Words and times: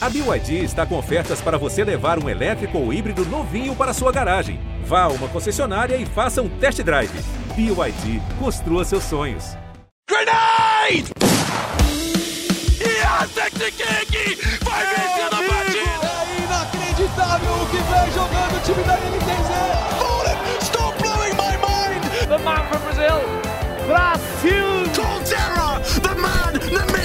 A 0.00 0.08
BYD 0.08 0.62
está 0.62 0.86
com 0.86 0.96
ofertas 0.96 1.40
para 1.40 1.58
você 1.58 1.82
levar 1.82 2.22
um 2.22 2.28
elétrico 2.28 2.78
ou 2.78 2.92
híbrido 2.92 3.24
novinho 3.26 3.74
para 3.74 3.92
sua 3.92 4.12
garagem. 4.12 4.60
Vá 4.84 5.02
a 5.02 5.08
uma 5.08 5.26
concessionária 5.26 5.96
e 5.96 6.06
faça 6.06 6.40
um 6.40 6.48
test 6.48 6.80
drive. 6.84 7.10
BYD, 7.56 8.22
construa 8.38 8.84
seus 8.84 9.02
sonhos. 9.02 9.56
Grenade! 10.08 11.10
Yasekiki 12.78 14.38
vai 14.62 14.86
vencer 14.86 15.26
a 15.26 15.30
partida! 15.30 16.08
É 16.22 16.44
inacreditável 16.44 17.54
o 17.54 17.66
que 17.66 17.78
vem 17.78 18.12
jogando 18.14 18.56
o 18.56 18.60
time 18.60 18.84
da 18.84 18.94
NTZ! 18.94 19.50
Hold 19.98 20.28
Stop 20.62 20.96
blowing 21.02 21.34
my 21.34 21.56
mind! 21.58 22.02
The 22.28 22.38
man 22.38 22.64
from 22.68 22.82
Brazil! 22.84 23.20
Brasil! 23.88 24.68
Colterra! 24.94 25.80
The 26.00 26.14
man, 26.14 26.52
the 26.52 26.92
myth, 26.92 26.97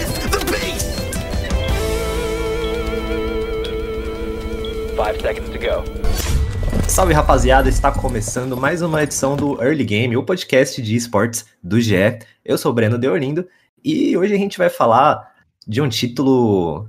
Five 5.03 5.19
seconds 5.19 5.49
to 5.49 5.59
go. 5.59 5.83
Salve 6.87 7.13
rapaziada, 7.13 7.67
está 7.67 7.91
começando 7.91 8.55
mais 8.55 8.81
uma 8.81 9.03
edição 9.03 9.35
do 9.35 9.61
Early 9.61 9.83
Game, 9.83 10.15
o 10.15 10.23
podcast 10.23 10.81
de 10.81 10.95
esportes 10.95 11.45
do 11.61 11.81
GE. 11.81 12.19
Eu 12.45 12.57
sou 12.57 12.71
o 12.71 12.73
Breno 12.73 12.97
Deolindo 12.97 13.45
e 13.83 14.15
hoje 14.15 14.33
a 14.33 14.37
gente 14.37 14.57
vai 14.57 14.69
falar 14.69 15.29
de 15.67 15.81
um 15.81 15.89
título 15.89 16.87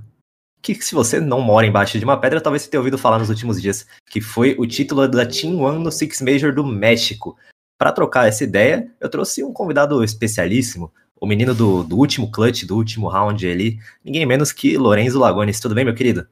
que, 0.61 0.75
se 0.75 0.95
você 0.95 1.19
não 1.19 1.41
mora 1.41 1.67
embaixo 1.67 1.99
de 1.99 2.05
uma 2.05 2.17
pedra, 2.17 2.39
talvez 2.39 2.61
você 2.61 2.69
tenha 2.69 2.79
ouvido 2.79 2.97
falar 2.97 3.19
nos 3.19 3.29
últimos 3.29 3.61
dias, 3.61 3.85
que 4.09 4.21
foi 4.21 4.55
o 4.57 4.65
título 4.65 5.09
da 5.09 5.25
Team 5.25 5.59
One 5.59 5.83
no 5.83 5.91
Six 5.91 6.21
Major 6.21 6.55
do 6.55 6.65
México. 6.65 7.35
Para 7.77 7.91
trocar 7.91 8.29
essa 8.29 8.45
ideia, 8.45 8.89
eu 9.01 9.09
trouxe 9.09 9.43
um 9.43 9.51
convidado 9.51 10.01
especialíssimo, 10.01 10.89
o 11.19 11.25
menino 11.27 11.53
do, 11.53 11.83
do 11.83 11.97
último 11.97 12.31
clutch, 12.31 12.63
do 12.63 12.77
último 12.77 13.09
round 13.09 13.45
ali, 13.45 13.77
ninguém 14.05 14.25
menos 14.25 14.53
que 14.53 14.77
Lorenzo 14.77 15.19
Lagones. 15.19 15.59
Tudo 15.59 15.75
bem, 15.75 15.83
meu 15.83 15.93
querido? 15.93 16.25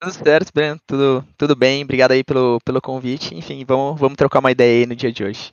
Tudo 0.00 0.12
certo, 0.12 0.52
Breno, 0.54 0.80
tudo, 0.86 1.26
tudo 1.36 1.56
bem, 1.56 1.82
obrigado 1.82 2.12
aí 2.12 2.22
pelo, 2.22 2.58
pelo 2.64 2.80
convite. 2.80 3.34
Enfim, 3.34 3.64
vamos, 3.66 3.98
vamos 3.98 4.16
trocar 4.16 4.38
uma 4.38 4.52
ideia 4.52 4.80
aí 4.80 4.86
no 4.86 4.94
dia 4.94 5.10
de 5.10 5.24
hoje. 5.24 5.52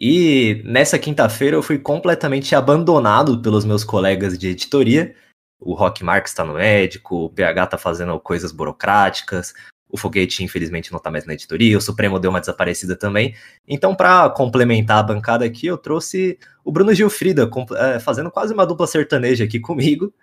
E 0.00 0.62
nessa 0.64 0.98
quinta-feira 0.98 1.56
eu 1.56 1.62
fui 1.62 1.78
completamente 1.78 2.54
abandonado 2.54 3.42
pelos 3.42 3.64
meus 3.64 3.82
colegas 3.82 4.38
de 4.38 4.48
editoria. 4.48 5.14
O 5.60 5.74
Rock 5.74 6.04
Marx 6.04 6.30
está 6.30 6.44
no 6.44 6.54
médico, 6.54 7.24
o 7.24 7.30
PH 7.30 7.66
tá 7.66 7.78
fazendo 7.78 8.18
coisas 8.20 8.52
burocráticas, 8.52 9.52
o 9.90 9.98
Foguete 9.98 10.44
infelizmente 10.44 10.92
não 10.92 11.00
tá 11.00 11.10
mais 11.10 11.26
na 11.26 11.34
editoria, 11.34 11.76
o 11.76 11.80
Supremo 11.82 12.18
deu 12.18 12.30
uma 12.30 12.40
desaparecida 12.40 12.96
também. 12.96 13.34
Então, 13.66 13.94
para 13.94 14.30
complementar 14.30 14.98
a 14.98 15.02
bancada 15.02 15.44
aqui, 15.44 15.66
eu 15.66 15.76
trouxe 15.76 16.38
o 16.64 16.70
Bruno 16.70 16.94
Gilfrida, 16.94 17.50
é, 17.76 17.98
fazendo 17.98 18.30
quase 18.30 18.54
uma 18.54 18.64
dupla 18.64 18.86
sertaneja 18.86 19.44
aqui 19.44 19.58
comigo. 19.58 20.14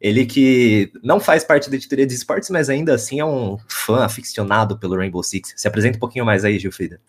Ele 0.00 0.24
que 0.24 0.90
não 1.02 1.20
faz 1.20 1.44
parte 1.44 1.68
da 1.68 1.76
editoria 1.76 2.06
de 2.06 2.14
esportes, 2.14 2.48
mas 2.48 2.70
ainda 2.70 2.94
assim 2.94 3.20
é 3.20 3.24
um 3.24 3.58
fã 3.68 4.04
aficionado 4.04 4.78
pelo 4.78 4.96
Rainbow 4.96 5.22
Six. 5.22 5.52
Se 5.56 5.68
apresenta 5.68 5.98
um 5.98 6.00
pouquinho 6.00 6.24
mais 6.24 6.44
aí, 6.44 6.58
Gilfrida. 6.58 7.00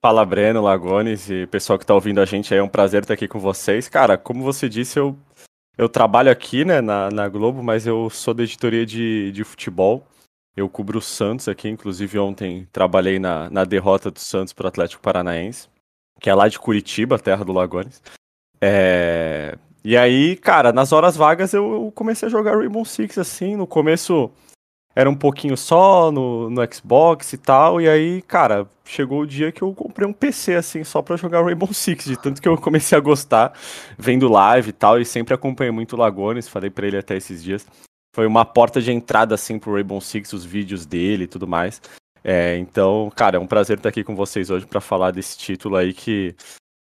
Fala, 0.00 0.24
Breno, 0.24 0.62
Lagones 0.62 1.28
e 1.28 1.46
pessoal 1.48 1.78
que 1.78 1.84
tá 1.84 1.92
ouvindo 1.92 2.20
a 2.20 2.24
gente 2.24 2.54
é 2.54 2.62
um 2.62 2.68
prazer 2.68 3.02
estar 3.02 3.14
aqui 3.14 3.28
com 3.28 3.38
vocês. 3.38 3.88
Cara, 3.88 4.16
como 4.16 4.42
você 4.42 4.68
disse, 4.68 4.98
eu, 4.98 5.18
eu 5.76 5.88
trabalho 5.88 6.30
aqui, 6.30 6.64
né, 6.64 6.80
na, 6.80 7.10
na 7.10 7.28
Globo, 7.28 7.62
mas 7.62 7.86
eu 7.86 8.08
sou 8.08 8.32
da 8.32 8.44
editoria 8.44 8.86
de, 8.86 9.32
de 9.32 9.44
futebol. 9.44 10.06
Eu 10.56 10.68
cubro 10.68 10.98
o 10.98 11.02
Santos 11.02 11.46
aqui, 11.46 11.68
inclusive 11.68 12.18
ontem 12.18 12.66
trabalhei 12.72 13.18
na, 13.18 13.50
na 13.50 13.64
derrota 13.64 14.10
do 14.10 14.18
Santos 14.18 14.52
pro 14.52 14.68
Atlético 14.68 15.02
Paranaense, 15.02 15.68
que 16.20 16.30
é 16.30 16.34
lá 16.34 16.48
de 16.48 16.58
Curitiba, 16.58 17.18
terra 17.18 17.44
do 17.44 17.52
Lagones. 17.52 18.00
É, 18.60 19.58
e 19.88 19.96
aí, 19.96 20.36
cara, 20.36 20.70
nas 20.70 20.92
horas 20.92 21.16
vagas 21.16 21.54
eu 21.54 21.90
comecei 21.94 22.26
a 22.26 22.30
jogar 22.30 22.58
Rainbow 22.58 22.84
Six, 22.84 23.16
assim, 23.16 23.56
no 23.56 23.66
começo 23.66 24.30
era 24.94 25.08
um 25.08 25.14
pouquinho 25.14 25.56
só 25.56 26.12
no, 26.12 26.50
no 26.50 26.74
Xbox 26.74 27.32
e 27.32 27.38
tal, 27.38 27.80
e 27.80 27.88
aí, 27.88 28.20
cara, 28.20 28.68
chegou 28.84 29.22
o 29.22 29.26
dia 29.26 29.50
que 29.50 29.62
eu 29.62 29.72
comprei 29.72 30.06
um 30.06 30.12
PC, 30.12 30.56
assim, 30.56 30.84
só 30.84 31.00
pra 31.00 31.16
jogar 31.16 31.42
Rainbow 31.42 31.72
Six, 31.72 32.04
de 32.04 32.18
tanto 32.18 32.42
que 32.42 32.46
eu 32.46 32.58
comecei 32.58 32.98
a 32.98 33.00
gostar, 33.00 33.54
vendo 33.96 34.28
live 34.28 34.68
e 34.68 34.72
tal, 34.74 35.00
e 35.00 35.06
sempre 35.06 35.32
acompanhei 35.32 35.70
muito 35.70 35.94
o 35.94 35.98
Lagones, 35.98 36.46
falei 36.46 36.68
pra 36.68 36.86
ele 36.86 36.98
até 36.98 37.16
esses 37.16 37.42
dias. 37.42 37.66
Foi 38.14 38.26
uma 38.26 38.44
porta 38.44 38.82
de 38.82 38.92
entrada, 38.92 39.34
assim, 39.34 39.58
pro 39.58 39.72
Rainbow 39.72 40.02
Six, 40.02 40.34
os 40.34 40.44
vídeos 40.44 40.84
dele 40.84 41.24
e 41.24 41.28
tudo 41.28 41.48
mais. 41.48 41.80
É, 42.22 42.58
então, 42.58 43.10
cara, 43.16 43.38
é 43.38 43.40
um 43.40 43.46
prazer 43.46 43.78
estar 43.78 43.88
aqui 43.88 44.04
com 44.04 44.14
vocês 44.14 44.50
hoje 44.50 44.66
para 44.66 44.82
falar 44.82 45.12
desse 45.12 45.38
título 45.38 45.76
aí 45.76 45.94
que 45.94 46.36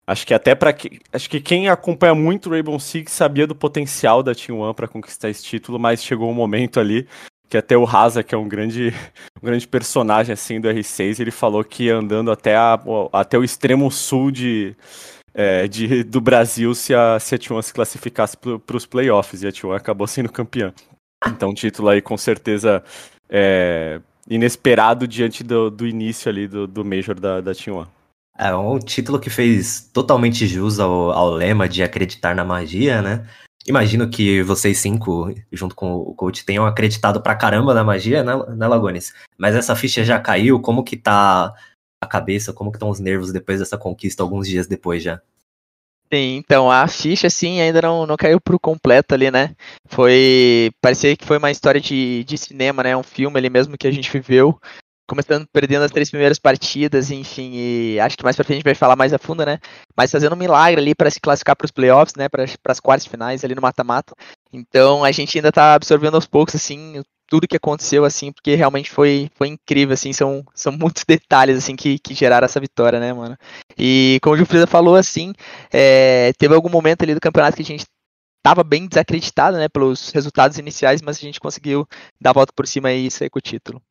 Acho 0.06 0.26
que 0.26 0.34
até 0.34 0.54
para 0.54 0.72
que 0.72 1.00
acho 1.12 1.30
que 1.30 1.40
quem 1.40 1.68
acompanha 1.68 2.14
muito 2.14 2.50
Rainbow 2.50 2.78
Six 2.78 3.10
sabia 3.10 3.46
do 3.46 3.54
potencial 3.54 4.22
da 4.22 4.34
Team 4.34 4.58
One 4.58 4.74
para 4.74 4.86
conquistar 4.86 5.30
esse 5.30 5.42
título, 5.42 5.78
mas 5.78 6.04
chegou 6.04 6.30
um 6.30 6.34
momento 6.34 6.78
ali 6.78 7.08
que 7.48 7.56
até 7.56 7.76
o 7.76 7.84
Raza, 7.84 8.22
que 8.22 8.34
é 8.34 8.38
um 8.38 8.48
grande, 8.48 8.92
um 9.40 9.46
grande 9.46 9.66
personagem 9.66 10.32
assim 10.32 10.60
do 10.60 10.68
R6, 10.68 11.20
ele 11.20 11.30
falou 11.30 11.62
que 11.64 11.88
andando 11.88 12.30
até, 12.30 12.56
a, 12.56 12.78
até 13.12 13.38
o 13.38 13.44
extremo 13.44 13.90
sul 13.90 14.30
de, 14.30 14.74
é, 15.32 15.68
de, 15.68 16.02
do 16.02 16.20
Brasil 16.20 16.74
se 16.74 16.94
a, 16.94 17.18
se 17.18 17.34
a 17.34 17.38
T1 17.38 17.62
se 17.62 17.72
classificasse 17.72 18.36
para 18.36 18.76
os 18.76 18.86
playoffs 18.86 19.42
e 19.42 19.46
a 19.46 19.52
T1 19.52 19.76
acabou 19.76 20.06
sendo 20.06 20.30
campeã. 20.30 20.72
Então, 21.26 21.54
título 21.54 21.88
aí 21.88 22.02
com 22.02 22.16
certeza 22.18 22.82
é, 23.28 24.00
inesperado 24.28 25.08
diante 25.08 25.42
do, 25.42 25.70
do 25.70 25.86
início 25.86 26.28
ali 26.28 26.46
do, 26.46 26.66
do 26.66 26.84
Major 26.84 27.18
da, 27.18 27.40
da 27.40 27.52
T1. 27.52 27.86
É 28.36 28.54
um 28.54 28.78
título 28.78 29.20
que 29.20 29.30
fez 29.30 29.88
totalmente 29.92 30.46
jus 30.46 30.80
ao, 30.80 31.12
ao 31.12 31.30
lema 31.30 31.68
de 31.68 31.82
acreditar 31.82 32.34
na 32.34 32.44
magia, 32.44 33.00
né? 33.00 33.28
Imagino 33.66 34.10
que 34.10 34.42
vocês 34.42 34.78
cinco, 34.78 35.32
junto 35.50 35.74
com 35.74 35.94
o 35.94 36.14
coach, 36.14 36.44
tenham 36.44 36.66
acreditado 36.66 37.22
pra 37.22 37.34
caramba 37.34 37.72
na 37.72 37.82
magia, 37.82 38.22
né, 38.22 38.32
né 38.56 38.66
Lagones? 38.66 39.14
Mas 39.38 39.54
essa 39.54 39.74
ficha 39.74 40.04
já 40.04 40.20
caiu, 40.20 40.60
como 40.60 40.84
que 40.84 40.96
tá 40.96 41.54
a 42.02 42.06
cabeça, 42.06 42.52
como 42.52 42.70
que 42.70 42.76
estão 42.76 42.90
os 42.90 43.00
nervos 43.00 43.32
depois 43.32 43.60
dessa 43.60 43.78
conquista, 43.78 44.22
alguns 44.22 44.46
dias 44.46 44.66
depois 44.66 45.02
já? 45.02 45.20
Sim, 46.12 46.36
então 46.36 46.70
a 46.70 46.86
ficha, 46.86 47.30
sim, 47.30 47.60
ainda 47.60 47.80
não, 47.80 48.06
não 48.06 48.16
caiu 48.16 48.40
pro 48.40 48.60
completo 48.60 49.14
ali, 49.14 49.30
né? 49.30 49.54
Foi. 49.88 50.70
Parecia 50.80 51.16
que 51.16 51.24
foi 51.24 51.38
uma 51.38 51.50
história 51.50 51.80
de, 51.80 52.22
de 52.24 52.36
cinema, 52.36 52.82
né? 52.82 52.96
Um 52.96 53.02
filme 53.02 53.38
ali 53.38 53.48
mesmo 53.48 53.78
que 53.78 53.86
a 53.86 53.90
gente 53.90 54.12
viveu 54.12 54.60
começando 55.06 55.46
perdendo 55.52 55.82
as 55.84 55.90
três 55.90 56.10
primeiras 56.10 56.38
partidas, 56.38 57.10
enfim, 57.10 57.50
e 57.54 58.00
acho 58.00 58.16
que 58.16 58.24
mais 58.24 58.36
pra 58.36 58.44
frente 58.44 58.56
a 58.56 58.58
gente 58.60 58.64
vai 58.64 58.74
falar 58.74 58.96
mais 58.96 59.12
a 59.12 59.18
fundo, 59.18 59.44
né? 59.44 59.58
Mas 59.96 60.10
fazendo 60.10 60.34
um 60.34 60.38
milagre 60.38 60.80
ali 60.80 60.94
para 60.94 61.10
se 61.10 61.20
classificar 61.20 61.56
para 61.56 61.66
os 61.66 61.70
playoffs, 61.70 62.14
né? 62.16 62.28
Para 62.28 62.44
as 62.68 62.80
quartas 62.80 63.06
finais 63.06 63.44
ali 63.44 63.54
no 63.54 63.62
mata-mata. 63.62 64.14
Então 64.52 65.04
a 65.04 65.12
gente 65.12 65.36
ainda 65.38 65.52
tá 65.52 65.74
absorvendo 65.74 66.14
aos 66.14 66.26
poucos, 66.26 66.54
assim, 66.54 67.02
tudo 67.28 67.48
que 67.48 67.56
aconteceu, 67.56 68.04
assim, 68.04 68.32
porque 68.32 68.54
realmente 68.54 68.90
foi, 68.90 69.30
foi 69.34 69.48
incrível, 69.48 69.94
assim, 69.94 70.12
são, 70.12 70.44
são 70.54 70.72
muitos 70.78 71.04
detalhes, 71.06 71.58
assim, 71.58 71.76
que, 71.76 71.98
que 71.98 72.14
geraram 72.14 72.44
essa 72.44 72.60
vitória, 72.60 73.00
né, 73.00 73.12
mano? 73.12 73.36
E 73.78 74.18
como 74.22 74.34
o 74.34 74.38
Gilfrida 74.38 74.66
falou, 74.66 74.96
assim, 74.96 75.32
é, 75.72 76.32
teve 76.38 76.54
algum 76.54 76.70
momento 76.70 77.02
ali 77.02 77.14
do 77.14 77.20
campeonato 77.20 77.56
que 77.56 77.62
a 77.62 77.64
gente 77.64 77.84
tava 78.42 78.62
bem 78.62 78.86
desacreditado, 78.86 79.56
né, 79.56 79.68
pelos 79.68 80.10
resultados 80.10 80.58
iniciais, 80.58 81.00
mas 81.02 81.16
a 81.16 81.20
gente 81.20 81.40
conseguiu 81.40 81.86
dar 82.20 82.30
a 82.30 82.34
volta 82.34 82.52
por 82.54 82.66
cima 82.66 82.92
e 82.92 83.10
sair 83.10 83.30
com 83.30 83.38
o 83.38 83.42
título. 83.42 83.82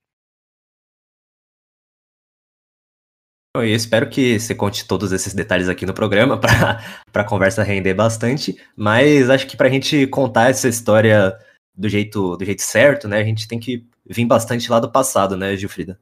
Eu 3.56 3.64
espero 3.64 4.10
que 4.10 4.40
você 4.40 4.56
conte 4.56 4.88
todos 4.88 5.12
esses 5.12 5.32
detalhes 5.32 5.70
aqui 5.70 5.86
no 5.86 5.94
programa 5.94 6.38
para 6.42 6.82
a 7.14 7.24
conversa 7.24 7.62
render 7.62 7.94
bastante, 7.94 8.60
mas 8.76 9.30
acho 9.30 9.46
que 9.46 9.56
para 9.56 9.68
a 9.68 9.72
gente 9.72 10.08
contar 10.08 10.50
essa 10.50 10.68
história 10.68 11.38
do 11.76 11.88
jeito, 11.88 12.36
do 12.36 12.44
jeito 12.44 12.64
certo, 12.64 13.08
né, 13.08 13.20
a 13.20 13.24
gente 13.24 13.48
tem 13.48 13.60
que 13.60 13.86
vir 14.08 14.26
bastante 14.26 14.72
lá 14.72 14.80
do 14.80 14.92
passado, 14.92 15.38
né, 15.38 15.56
Gilfrida? 15.56 16.00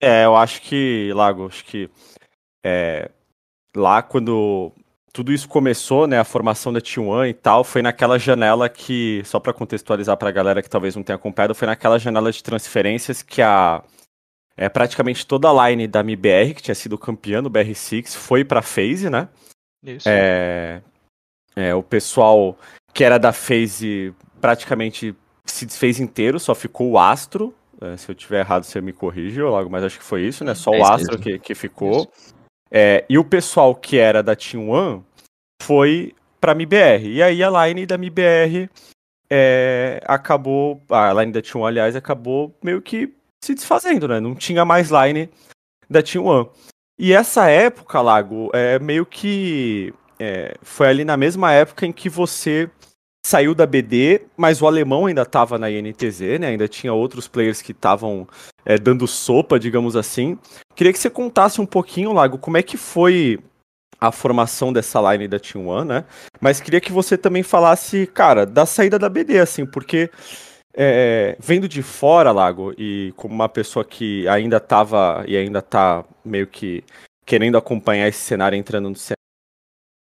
É, 0.00 0.24
eu 0.24 0.34
acho 0.34 0.60
que, 0.60 1.12
Lago, 1.14 1.46
acho 1.46 1.64
que 1.64 1.88
é, 2.66 3.08
lá 3.76 4.02
quando 4.02 4.72
tudo 5.12 5.32
isso 5.32 5.48
começou, 5.48 6.08
né, 6.08 6.18
a 6.18 6.24
formação 6.24 6.72
da 6.72 6.80
T1 6.80 7.28
e 7.28 7.32
tal, 7.32 7.62
foi 7.62 7.80
naquela 7.80 8.18
janela 8.18 8.68
que, 8.68 9.22
só 9.24 9.38
para 9.38 9.52
contextualizar 9.52 10.16
para 10.16 10.30
a 10.30 10.32
galera 10.32 10.62
que 10.62 10.68
talvez 10.68 10.96
não 10.96 11.04
tenha 11.04 11.14
acompanhado, 11.14 11.54
foi 11.54 11.66
naquela 11.66 11.96
janela 11.96 12.32
de 12.32 12.42
transferências 12.42 13.22
que 13.22 13.40
a 13.40 13.84
é, 14.58 14.68
praticamente 14.68 15.24
toda 15.24 15.48
a 15.48 15.70
line 15.70 15.86
da 15.86 16.00
MBR, 16.00 16.52
que 16.52 16.62
tinha 16.62 16.74
sido 16.74 16.98
campeã 16.98 17.40
no 17.40 17.48
BR6, 17.48 18.16
foi 18.16 18.44
pra 18.44 18.60
FaZe, 18.60 19.08
né? 19.08 19.28
Isso. 19.84 20.08
É, 20.08 20.82
é, 21.54 21.72
o 21.76 21.82
pessoal 21.82 22.58
que 22.92 23.04
era 23.04 23.18
da 23.18 23.32
FaZe 23.32 24.12
praticamente 24.40 25.14
se 25.46 25.64
desfez 25.64 26.00
inteiro, 26.00 26.40
só 26.40 26.56
ficou 26.56 26.90
o 26.90 26.98
Astro. 26.98 27.54
É, 27.80 27.96
se 27.96 28.10
eu 28.10 28.14
tiver 28.16 28.40
errado, 28.40 28.64
você 28.64 28.80
me 28.80 28.92
corrige, 28.92 29.40
logo, 29.40 29.70
mas 29.70 29.84
acho 29.84 29.98
que 29.98 30.04
foi 30.04 30.22
isso, 30.22 30.44
né? 30.44 30.56
Só 30.56 30.74
é 30.74 30.80
o 30.80 30.84
Astro 30.84 31.20
que, 31.20 31.38
que 31.38 31.54
ficou. 31.54 32.10
É, 32.68 33.04
e 33.08 33.16
o 33.16 33.24
pessoal 33.24 33.76
que 33.76 33.96
era 33.96 34.24
da 34.24 34.34
Team 34.34 34.68
One 34.68 35.04
foi 35.62 36.12
pra 36.40 36.52
MBR. 36.52 37.06
E 37.06 37.22
aí 37.22 37.40
a 37.44 37.66
line 37.66 37.86
da 37.86 37.94
MBR 37.94 38.68
é, 39.30 40.00
acabou. 40.04 40.82
A 40.90 41.12
line 41.12 41.30
da 41.30 41.40
Team 41.40 41.62
One, 41.62 41.68
aliás, 41.68 41.94
acabou 41.94 42.52
meio 42.60 42.82
que 42.82 43.14
se 43.42 43.54
desfazendo, 43.54 44.08
né? 44.08 44.20
Não 44.20 44.34
tinha 44.34 44.64
mais 44.64 44.90
line 44.90 45.28
da 45.88 46.02
Team 46.02 46.26
One. 46.26 46.48
E 46.98 47.12
essa 47.12 47.48
época, 47.48 48.00
Lago, 48.00 48.50
é 48.52 48.78
meio 48.78 49.06
que 49.06 49.94
é, 50.18 50.56
foi 50.62 50.88
ali 50.88 51.04
na 51.04 51.16
mesma 51.16 51.52
época 51.52 51.86
em 51.86 51.92
que 51.92 52.08
você 52.08 52.68
saiu 53.24 53.54
da 53.54 53.66
BD, 53.66 54.22
mas 54.36 54.62
o 54.62 54.66
alemão 54.66 55.06
ainda 55.06 55.22
estava 55.22 55.58
na 55.58 55.70
INTZ, 55.70 56.40
né? 56.40 56.48
Ainda 56.48 56.66
tinha 56.66 56.92
outros 56.92 57.28
players 57.28 57.60
que 57.60 57.72
estavam 57.72 58.26
é, 58.64 58.78
dando 58.78 59.06
sopa, 59.06 59.58
digamos 59.58 59.96
assim. 59.96 60.38
Queria 60.74 60.92
que 60.92 60.98
você 60.98 61.10
contasse 61.10 61.60
um 61.60 61.66
pouquinho, 61.66 62.12
Lago, 62.12 62.38
como 62.38 62.56
é 62.56 62.62
que 62.62 62.76
foi 62.76 63.38
a 64.00 64.12
formação 64.12 64.72
dessa 64.72 65.00
line 65.12 65.28
da 65.28 65.38
Team 65.38 65.66
One, 65.66 65.88
né? 65.88 66.04
Mas 66.40 66.60
queria 66.60 66.80
que 66.80 66.92
você 66.92 67.18
também 67.18 67.42
falasse, 67.42 68.06
cara, 68.06 68.46
da 68.46 68.64
saída 68.64 68.98
da 68.98 69.08
BD, 69.08 69.40
assim, 69.40 69.66
porque 69.66 70.10
é, 70.80 71.36
vendo 71.40 71.68
de 71.68 71.82
fora, 71.82 72.30
Lago, 72.30 72.72
e 72.78 73.12
como 73.16 73.34
uma 73.34 73.48
pessoa 73.48 73.84
que 73.84 74.28
ainda 74.28 74.58
estava 74.58 75.24
e 75.26 75.36
ainda 75.36 75.58
está 75.58 76.04
meio 76.24 76.46
que 76.46 76.84
querendo 77.26 77.58
acompanhar 77.58 78.06
esse 78.06 78.20
cenário, 78.20 78.56
entrando 78.56 78.88
no 78.88 78.96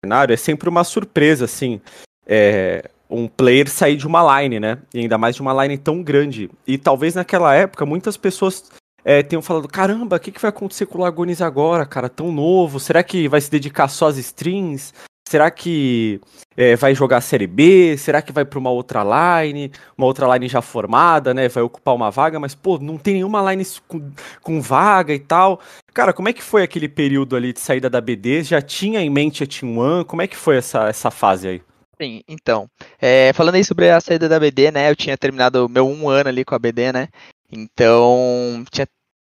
cenário, 0.06 0.32
é 0.32 0.38
sempre 0.38 0.70
uma 0.70 0.84
surpresa, 0.84 1.46
assim. 1.46 1.82
É, 2.28 2.88
um 3.10 3.28
player 3.28 3.68
sair 3.68 3.98
de 3.98 4.06
uma 4.06 4.42
line, 4.42 4.60
né? 4.60 4.78
E 4.94 5.00
ainda 5.00 5.18
mais 5.18 5.36
de 5.36 5.42
uma 5.42 5.64
line 5.64 5.76
tão 5.76 6.04
grande. 6.04 6.52
E 6.68 6.78
talvez 6.78 7.16
naquela 7.16 7.56
época 7.56 7.84
muitas 7.84 8.16
pessoas 8.16 8.70
é, 9.04 9.24
tenham 9.24 9.42
falado: 9.42 9.68
caramba, 9.68 10.18
o 10.18 10.20
que, 10.20 10.32
que 10.32 10.40
vai 10.40 10.50
acontecer 10.50 10.86
com 10.86 11.00
o 11.00 11.02
Lagones 11.02 11.42
agora, 11.42 11.84
cara? 11.84 12.08
Tão 12.08 12.32
novo? 12.32 12.80
Será 12.80 13.02
que 13.02 13.28
vai 13.28 13.42
se 13.42 13.50
dedicar 13.50 13.88
só 13.88 14.08
às 14.08 14.18
strings? 14.18 14.94
Será 15.30 15.52
que 15.52 16.20
é, 16.58 16.76
vai 16.76 16.96
jogar 16.96 17.18
a 17.18 17.22
Série 17.22 17.46
B? 17.46 17.96
Será 18.00 18.20
que 18.20 18.32
vai 18.32 18.44
para 18.44 18.58
uma 18.58 18.72
outra 18.72 19.04
line? 19.44 19.72
Uma 19.96 20.08
outra 20.08 20.26
line 20.34 20.48
já 20.48 20.60
formada, 20.60 21.36
né? 21.36 21.48
Vai 21.48 21.62
ocupar 21.62 21.94
uma 21.94 22.10
vaga, 22.10 22.40
mas, 22.40 22.56
pô, 22.56 22.80
não 22.80 22.98
tem 22.98 23.14
nenhuma 23.14 23.40
line 23.52 23.64
com, 23.88 24.12
com 24.42 24.60
vaga 24.60 25.14
e 25.14 25.20
tal. 25.20 25.62
Cara, 25.94 26.14
como 26.14 26.30
é 26.30 26.34
que 26.34 26.42
foi 26.42 26.64
aquele 26.64 26.90
período 26.90 27.36
ali 27.36 27.54
de 27.54 27.60
saída 27.60 27.88
da 27.92 28.02
BD? 28.02 28.42
Já 28.42 28.60
tinha 28.60 29.02
em 29.02 29.10
mente 29.12 29.44
a 29.44 29.46
Team 29.46 29.78
One? 29.78 30.04
Como 30.04 30.24
é 30.24 30.26
que 30.28 30.36
foi 30.36 30.58
essa, 30.58 30.90
essa 30.90 31.12
fase 31.12 31.48
aí? 31.48 31.62
Sim, 32.02 32.24
então, 32.28 32.68
é, 33.00 33.32
falando 33.34 33.54
aí 33.54 33.64
sobre 33.64 33.92
a 33.92 34.02
saída 34.02 34.28
da 34.28 34.40
BD, 34.40 34.72
né, 34.72 34.90
eu 34.90 34.96
tinha 34.96 35.18
terminado 35.18 35.70
meu 35.70 35.88
um 35.88 36.10
ano 36.10 36.30
ali 36.30 36.46
com 36.46 36.56
a 36.56 36.60
BD, 36.60 36.94
né, 36.94 37.10
então 37.52 38.64
tinha 38.72 38.88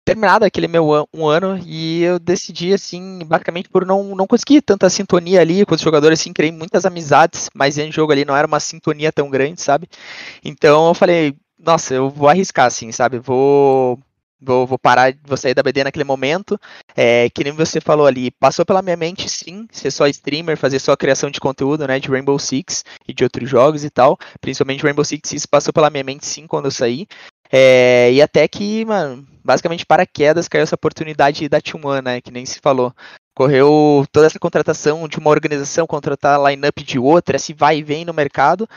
terminado 0.07 0.45
aquele 0.45 0.69
meu 0.69 1.05
um 1.13 1.27
ano 1.27 1.59
e 1.65 2.01
eu 2.01 2.17
decidi, 2.17 2.73
assim, 2.73 3.19
basicamente 3.25 3.67
por 3.67 3.85
não, 3.85 4.15
não 4.15 4.25
conseguir 4.25 4.61
tanta 4.61 4.89
sintonia 4.89 5.41
ali 5.41 5.65
com 5.65 5.75
os 5.75 5.81
jogadores, 5.81 6.21
assim, 6.21 6.31
criei 6.31 6.49
muitas 6.49 6.85
amizades, 6.85 7.49
mas 7.53 7.77
em 7.77 7.91
jogo 7.91 8.13
ali 8.13 8.23
não 8.23 8.35
era 8.35 8.47
uma 8.47 8.59
sintonia 8.61 9.11
tão 9.11 9.29
grande, 9.29 9.61
sabe, 9.61 9.89
então 10.45 10.87
eu 10.87 10.93
falei, 10.93 11.35
nossa, 11.59 11.93
eu 11.93 12.09
vou 12.09 12.29
arriscar, 12.29 12.67
assim, 12.67 12.89
sabe, 12.89 13.19
vou 13.19 13.99
Vou, 14.39 14.67
vou 14.67 14.77
parar, 14.77 15.15
vou 15.25 15.35
sair 15.35 15.55
da 15.55 15.63
BD 15.63 15.83
naquele 15.83 16.03
momento. 16.03 16.59
É, 16.95 17.27
que 17.31 17.43
nem 17.43 17.53
você 17.53 17.81
falou 17.81 18.05
ali, 18.05 18.29
passou 18.29 18.63
pela 18.63 18.83
minha 18.83 18.95
mente 18.95 19.27
sim, 19.27 19.67
ser 19.71 19.89
só 19.89 20.07
streamer, 20.07 20.55
fazer 20.55 20.77
só 20.79 20.95
criação 20.95 21.31
de 21.31 21.39
conteúdo, 21.39 21.87
né, 21.87 21.99
de 21.99 22.07
Rainbow 22.07 22.37
Six 22.37 22.83
e 23.07 23.13
de 23.13 23.23
outros 23.23 23.49
jogos 23.49 23.83
e 23.83 23.89
tal. 23.89 24.15
Principalmente 24.39 24.83
Rainbow 24.83 25.03
Six, 25.03 25.33
isso 25.33 25.49
passou 25.49 25.73
pela 25.73 25.89
minha 25.89 26.03
mente 26.03 26.25
sim 26.25 26.45
quando 26.45 26.65
eu 26.65 26.71
saí. 26.71 27.07
É, 27.51 28.11
e 28.11 28.21
até 28.21 28.47
que, 28.47 28.85
mano, 28.85 29.25
basicamente 29.43 29.85
para 29.85 30.05
quedas 30.05 30.47
caiu 30.47 30.63
essa 30.63 30.75
oportunidade 30.75 31.47
da 31.47 31.61
Team 31.61 31.85
One, 31.85 32.01
né, 32.01 32.21
que 32.21 32.31
nem 32.31 32.45
se 32.45 32.59
falou. 32.59 32.93
Correu 33.33 34.05
toda 34.11 34.25
essa 34.25 34.39
contratação 34.39 35.07
de 35.07 35.19
uma 35.19 35.29
organização, 35.29 35.85
contratar 35.85 36.39
a 36.39 36.49
line-up 36.49 36.83
de 36.83 36.97
outra, 36.97 37.35
esse 37.35 37.53
vai 37.53 37.77
e 37.77 37.83
vem 37.83 38.03
no 38.03 38.13
mercado. 38.13 38.67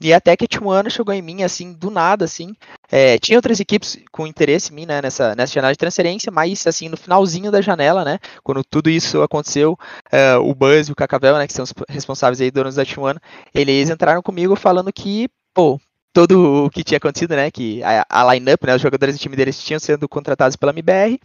E 0.00 0.12
até 0.12 0.36
que 0.36 0.46
um 0.62 0.70
ano 0.70 0.90
chegou 0.90 1.14
em 1.14 1.22
mim, 1.22 1.42
assim, 1.42 1.72
do 1.72 1.90
nada, 1.90 2.24
assim. 2.24 2.54
É, 2.90 3.18
tinha 3.18 3.38
outras 3.38 3.58
equipes 3.58 3.98
com 4.12 4.26
interesse 4.26 4.72
em 4.72 4.74
mim, 4.74 4.86
né, 4.86 5.00
nessa, 5.00 5.34
nessa 5.34 5.52
janela 5.52 5.72
de 5.72 5.78
transferência, 5.78 6.32
mas, 6.32 6.66
assim, 6.66 6.88
no 6.88 6.96
finalzinho 6.96 7.50
da 7.50 7.60
janela, 7.60 8.04
né, 8.04 8.18
quando 8.42 8.62
tudo 8.64 8.90
isso 8.90 9.22
aconteceu, 9.22 9.78
uh, 10.12 10.40
o 10.42 10.54
Buzz 10.54 10.88
e 10.88 10.92
o 10.92 10.96
Cacavel, 10.96 11.36
né, 11.38 11.46
que 11.46 11.52
são 11.52 11.62
os 11.62 11.72
responsáveis 11.88 12.40
aí, 12.40 12.50
donos 12.50 12.74
da 12.74 12.84
Team 12.84 13.04
One, 13.04 13.18
eles 13.54 13.88
entraram 13.88 14.22
comigo 14.22 14.54
falando 14.56 14.92
que, 14.92 15.28
pô, 15.52 15.80
todo 16.14 16.66
o 16.66 16.70
que 16.70 16.84
tinha 16.84 16.96
acontecido, 16.98 17.34
né? 17.34 17.50
Que 17.50 17.82
a, 17.82 18.06
a 18.08 18.32
line-up, 18.32 18.64
né? 18.64 18.76
Os 18.76 18.80
jogadores 18.80 19.16
do 19.16 19.18
time 19.18 19.34
deles 19.34 19.58
tinham 19.62 19.80
sendo 19.80 20.08
contratados 20.08 20.56
pela 20.56 20.72
MBR, 20.72 21.18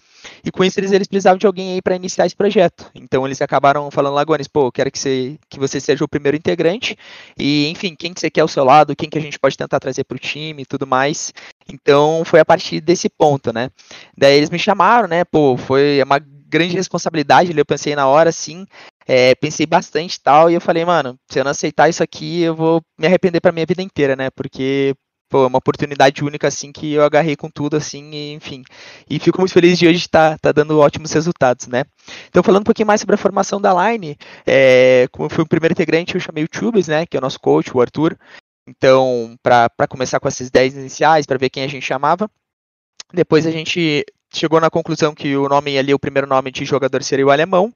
e 0.43 0.51
com 0.51 0.63
isso 0.63 0.79
eles, 0.79 0.91
eles 0.91 1.07
precisavam 1.07 1.37
de 1.37 1.45
alguém 1.45 1.73
aí 1.73 1.81
para 1.81 1.95
iniciar 1.95 2.25
esse 2.25 2.35
projeto. 2.35 2.89
Então 2.95 3.25
eles 3.25 3.39
acabaram 3.39 3.89
falando, 3.91 4.15
Lagones, 4.15 4.47
pô, 4.47 4.71
quero 4.71 4.91
que 4.91 4.97
você, 4.97 5.37
que 5.47 5.59
você 5.59 5.79
seja 5.79 6.03
o 6.03 6.07
primeiro 6.07 6.35
integrante, 6.35 6.97
e 7.37 7.67
enfim, 7.67 7.95
quem 7.95 8.13
que 8.13 8.19
você 8.19 8.31
quer 8.31 8.41
ao 8.41 8.47
seu 8.47 8.63
lado, 8.65 8.95
quem 8.95 9.09
que 9.09 9.17
a 9.19 9.21
gente 9.21 9.37
pode 9.37 9.55
tentar 9.55 9.79
trazer 9.79 10.03
para 10.03 10.15
o 10.15 10.19
time 10.19 10.63
e 10.63 10.65
tudo 10.65 10.87
mais. 10.87 11.31
Então 11.71 12.23
foi 12.25 12.39
a 12.39 12.45
partir 12.45 12.81
desse 12.81 13.07
ponto, 13.07 13.53
né? 13.53 13.69
Daí 14.17 14.35
eles 14.35 14.49
me 14.49 14.57
chamaram, 14.57 15.07
né? 15.07 15.23
Pô, 15.23 15.55
foi 15.55 16.01
uma 16.03 16.19
grande 16.49 16.75
responsabilidade, 16.75 17.55
eu 17.55 17.65
pensei 17.65 17.95
na 17.95 18.07
hora, 18.07 18.31
sim, 18.31 18.65
é, 19.11 19.33
pensei 19.33 19.65
bastante 19.65 20.21
tal, 20.21 20.51
e 20.51 20.53
eu 20.53 20.61
falei, 20.61 20.85
mano, 20.85 21.19
se 21.27 21.39
eu 21.39 21.43
não 21.43 21.49
aceitar 21.49 21.89
isso 21.89 22.03
aqui, 22.03 22.43
eu 22.43 22.55
vou 22.55 22.79
me 22.95 23.07
arrepender 23.07 23.41
pra 23.41 23.51
minha 23.51 23.65
vida 23.65 23.81
inteira, 23.81 24.15
né? 24.15 24.29
Porque, 24.29 24.93
pô, 25.27 25.45
é 25.45 25.47
uma 25.47 25.57
oportunidade 25.57 26.23
única, 26.23 26.47
assim, 26.47 26.71
que 26.71 26.93
eu 26.93 27.03
agarrei 27.03 27.35
com 27.35 27.49
tudo, 27.49 27.75
assim, 27.75 28.11
e, 28.11 28.33
enfim. 28.33 28.61
E 29.09 29.17
fico 29.17 29.39
muito 29.39 29.51
feliz 29.51 29.79
de 29.79 29.87
hoje 29.87 29.97
estar 29.97 30.33
tá, 30.33 30.37
tá 30.37 30.51
dando 30.51 30.77
ótimos 30.77 31.11
resultados, 31.11 31.65
né? 31.65 31.85
Então, 32.27 32.43
falando 32.43 32.61
um 32.61 32.65
pouquinho 32.65 32.85
mais 32.85 33.01
sobre 33.01 33.15
a 33.15 33.17
formação 33.17 33.59
da 33.59 33.73
Line, 33.73 34.15
é, 34.45 35.07
como 35.11 35.25
eu 35.25 35.29
fui 35.31 35.43
o 35.43 35.47
primeiro 35.47 35.73
integrante, 35.73 36.13
eu 36.13 36.21
chamei 36.21 36.43
o 36.43 36.47
Tubes, 36.47 36.87
né? 36.87 37.07
Que 37.07 37.17
é 37.17 37.19
o 37.19 37.23
nosso 37.23 37.39
coach, 37.39 37.75
o 37.75 37.81
Arthur. 37.81 38.15
Então, 38.67 39.35
para 39.41 39.87
começar 39.89 40.19
com 40.19 40.27
esses 40.27 40.51
10 40.51 40.75
iniciais, 40.75 41.25
para 41.25 41.39
ver 41.39 41.49
quem 41.49 41.63
a 41.63 41.67
gente 41.67 41.83
chamava. 41.83 42.29
Depois 43.11 43.47
a 43.47 43.51
gente 43.51 44.05
chegou 44.31 44.61
na 44.61 44.69
conclusão 44.69 45.15
que 45.15 45.35
o 45.35 45.49
nome 45.49 45.79
ali, 45.79 45.95
o 45.95 45.99
primeiro 45.99 46.27
nome 46.27 46.51
de 46.51 46.63
jogador 46.63 47.01
seria 47.01 47.25
o 47.25 47.31
alemão 47.31 47.73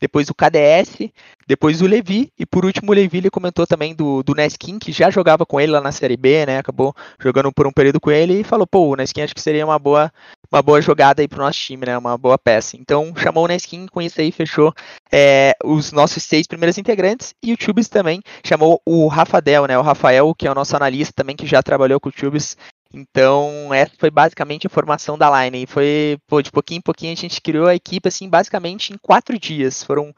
depois 0.00 0.28
o 0.28 0.34
KDS, 0.34 1.10
depois 1.46 1.80
o 1.80 1.86
Levi, 1.86 2.32
e 2.38 2.44
por 2.44 2.64
último 2.64 2.90
o 2.90 2.94
Levi 2.94 3.18
ele 3.18 3.30
comentou 3.30 3.66
também 3.66 3.94
do, 3.94 4.22
do 4.22 4.34
Neskin, 4.34 4.78
que 4.78 4.92
já 4.92 5.10
jogava 5.10 5.46
com 5.46 5.60
ele 5.60 5.72
lá 5.72 5.80
na 5.80 5.92
Série 5.92 6.16
B, 6.16 6.46
né? 6.46 6.58
Acabou 6.58 6.94
jogando 7.20 7.52
por 7.52 7.66
um 7.66 7.72
período 7.72 8.00
com 8.00 8.10
ele 8.10 8.40
e 8.40 8.44
falou, 8.44 8.66
pô, 8.66 8.88
o 8.88 8.96
Neskin 8.96 9.22
acho 9.22 9.34
que 9.34 9.40
seria 9.40 9.64
uma 9.64 9.78
boa, 9.78 10.12
uma 10.50 10.62
boa 10.62 10.80
jogada 10.80 11.22
aí 11.22 11.28
pro 11.28 11.42
nosso 11.42 11.58
time, 11.58 11.86
né? 11.86 11.96
Uma 11.96 12.16
boa 12.18 12.38
peça. 12.38 12.76
Então 12.76 13.12
chamou 13.16 13.44
o 13.44 13.48
Neskin, 13.48 13.86
com 13.86 14.00
isso 14.00 14.20
aí 14.20 14.32
fechou 14.32 14.72
é, 15.12 15.54
os 15.64 15.92
nossos 15.92 16.22
seis 16.22 16.46
primeiros 16.46 16.78
integrantes, 16.78 17.34
e 17.42 17.52
o 17.52 17.56
Tubes 17.56 17.88
também 17.88 18.20
chamou 18.44 18.80
o 18.84 19.06
Rafael, 19.08 19.66
né? 19.66 19.78
O 19.78 19.82
Rafael, 19.82 20.34
que 20.34 20.46
é 20.46 20.50
o 20.50 20.54
nosso 20.54 20.74
analista 20.76 21.12
também, 21.14 21.36
que 21.36 21.46
já 21.46 21.62
trabalhou 21.62 22.00
com 22.00 22.08
o 22.08 22.12
Tubes 22.12 22.56
então, 22.94 23.74
essa 23.74 23.92
foi 23.98 24.08
basicamente 24.08 24.66
a 24.66 24.70
formação 24.70 25.18
da 25.18 25.44
Line. 25.44 25.64
E 25.64 25.66
foi, 25.66 26.16
pô, 26.28 26.40
de 26.40 26.52
pouquinho 26.52 26.78
em 26.78 26.82
pouquinho 26.82 27.12
a 27.12 27.16
gente 27.16 27.40
criou 27.40 27.66
a 27.66 27.74
equipe, 27.74 28.08
assim, 28.08 28.28
basicamente 28.28 28.92
em 28.92 28.98
quatro 28.98 29.36
dias. 29.36 29.82
Foram, 29.82 30.14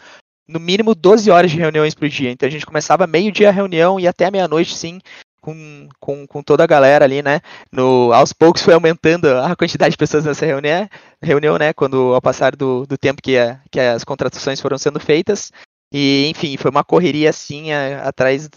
no 0.47 0.61
mínimo, 0.61 0.95
12 0.95 1.31
horas 1.31 1.51
de 1.51 1.57
reuniões 1.57 1.95
por 1.95 2.09
dia. 2.09 2.31
Então, 2.31 2.47
a 2.47 2.51
gente 2.51 2.67
começava 2.67 3.07
meio-dia 3.07 3.49
a 3.49 3.53
reunião 3.53 3.99
e 3.99 4.07
até 4.07 4.31
meia-noite, 4.31 4.75
sim, 4.75 5.01
com, 5.41 5.89
com, 5.99 6.27
com, 6.27 6.43
toda 6.43 6.65
a 6.65 6.67
galera 6.67 7.07
ali, 7.07 7.23
né? 7.23 7.41
No, 7.73 8.13
aos 8.13 8.33
poucos 8.35 8.63
foi 8.63 8.75
aumentando 8.75 9.27
a 9.39 9.57
quantidade 9.57 9.93
de 9.93 9.97
pessoas 9.97 10.25
nessa 10.27 10.45
reunião, 10.45 10.89
reunião 11.23 11.57
né? 11.57 11.73
Quando, 11.73 12.15
ao 12.15 12.21
passar 12.21 12.55
do, 12.55 12.85
do 12.87 12.99
tempo 12.99 13.23
que, 13.23 13.39
a, 13.39 13.59
que 13.71 13.81
as 13.81 14.05
contratações 14.05 14.61
foram 14.61 14.77
sendo 14.77 15.01
feitas. 15.01 15.51
E, 15.91 16.29
enfim, 16.29 16.57
foi 16.59 16.71
uma 16.71 16.85
correria, 16.85 17.31
assim, 17.31 17.73
a, 17.73 18.09
atrás 18.09 18.51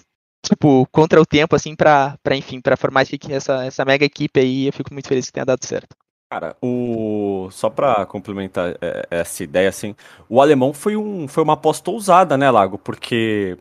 tipo, 0.45 0.87
contra 0.91 1.21
o 1.21 1.25
tempo, 1.25 1.55
assim, 1.55 1.75
pra, 1.75 2.17
pra 2.23 2.35
enfim, 2.35 2.61
pra 2.61 2.77
formar 2.77 3.03
essa, 3.29 3.65
essa 3.65 3.85
mega 3.85 4.05
equipe 4.05 4.39
aí, 4.39 4.67
eu 4.67 4.73
fico 4.73 4.93
muito 4.93 5.07
feliz 5.07 5.27
que 5.27 5.33
tenha 5.33 5.45
dado 5.45 5.65
certo. 5.65 5.95
Cara, 6.31 6.55
o... 6.61 7.49
só 7.51 7.69
pra 7.69 8.05
complementar 8.05 8.77
é, 8.81 9.07
essa 9.09 9.43
ideia, 9.43 9.67
assim, 9.67 9.95
o 10.29 10.39
alemão 10.39 10.73
foi, 10.73 10.95
um, 10.95 11.27
foi 11.27 11.43
uma 11.43 11.53
aposta 11.53 11.89
ousada, 11.89 12.37
né, 12.37 12.51
Lago? 12.51 12.77
Porque 12.77 13.57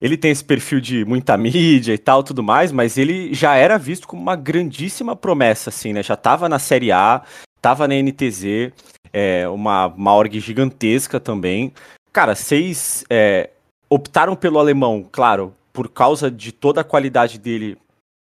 ele 0.00 0.16
tem 0.16 0.30
esse 0.30 0.44
perfil 0.44 0.80
de 0.80 1.04
muita 1.04 1.36
mídia 1.36 1.92
e 1.92 1.98
tal, 1.98 2.22
tudo 2.22 2.42
mais, 2.42 2.70
mas 2.70 2.96
ele 2.96 3.34
já 3.34 3.56
era 3.56 3.76
visto 3.76 4.06
como 4.06 4.22
uma 4.22 4.36
grandíssima 4.36 5.16
promessa, 5.16 5.70
assim, 5.70 5.92
né? 5.92 6.02
Já 6.02 6.16
tava 6.16 6.48
na 6.48 6.60
Série 6.60 6.92
A, 6.92 7.22
tava 7.60 7.88
na 7.88 7.94
NTZ, 7.94 8.72
é, 9.12 9.48
uma, 9.48 9.86
uma 9.86 10.14
org 10.14 10.38
gigantesca 10.38 11.18
também. 11.18 11.72
Cara, 12.12 12.34
vocês 12.34 13.04
é, 13.10 13.50
optaram 13.90 14.36
pelo 14.36 14.58
alemão, 14.58 15.04
claro, 15.10 15.54
por 15.72 15.88
causa 15.88 16.30
de 16.30 16.52
toda 16.52 16.80
a 16.80 16.84
qualidade 16.84 17.38
dele 17.38 17.78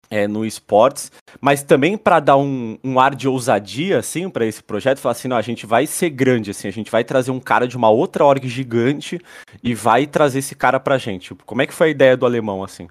é, 0.10 0.28
no 0.28 0.46
esportes, 0.46 1.12
mas 1.40 1.62
também 1.62 1.98
para 1.98 2.20
dar 2.20 2.38
um, 2.38 2.78
um, 2.84 3.00
ar 3.00 3.14
de 3.14 3.28
ousadia, 3.28 4.00
assim, 4.00 4.30
para 4.30 4.46
esse 4.46 4.64
projeto, 4.64 5.00
falar 5.00 5.12
assim, 5.12 5.28
não, 5.28 5.38
a 5.38 5.42
gente 5.42 5.66
vai 5.66 5.86
ser 5.86 6.10
grande, 6.10 6.52
assim, 6.52 6.68
a 6.68 6.72
gente 6.72 6.90
vai 6.90 7.04
trazer 7.04 7.32
um 7.32 7.40
cara 7.40 7.68
de 7.68 7.78
uma 7.78 7.90
outra 7.90 8.26
org 8.26 8.48
gigante 8.48 9.20
e 9.64 9.76
vai 9.76 10.08
trazer 10.08 10.40
esse 10.40 10.56
cara 10.56 10.80
pra 10.80 10.98
gente. 10.98 11.36
Como 11.46 11.62
é 11.62 11.68
que 11.68 11.74
foi 11.74 11.88
a 11.88 11.92
ideia 11.92 12.18
do 12.18 12.26
alemão, 12.26 12.64
assim? 12.64 12.88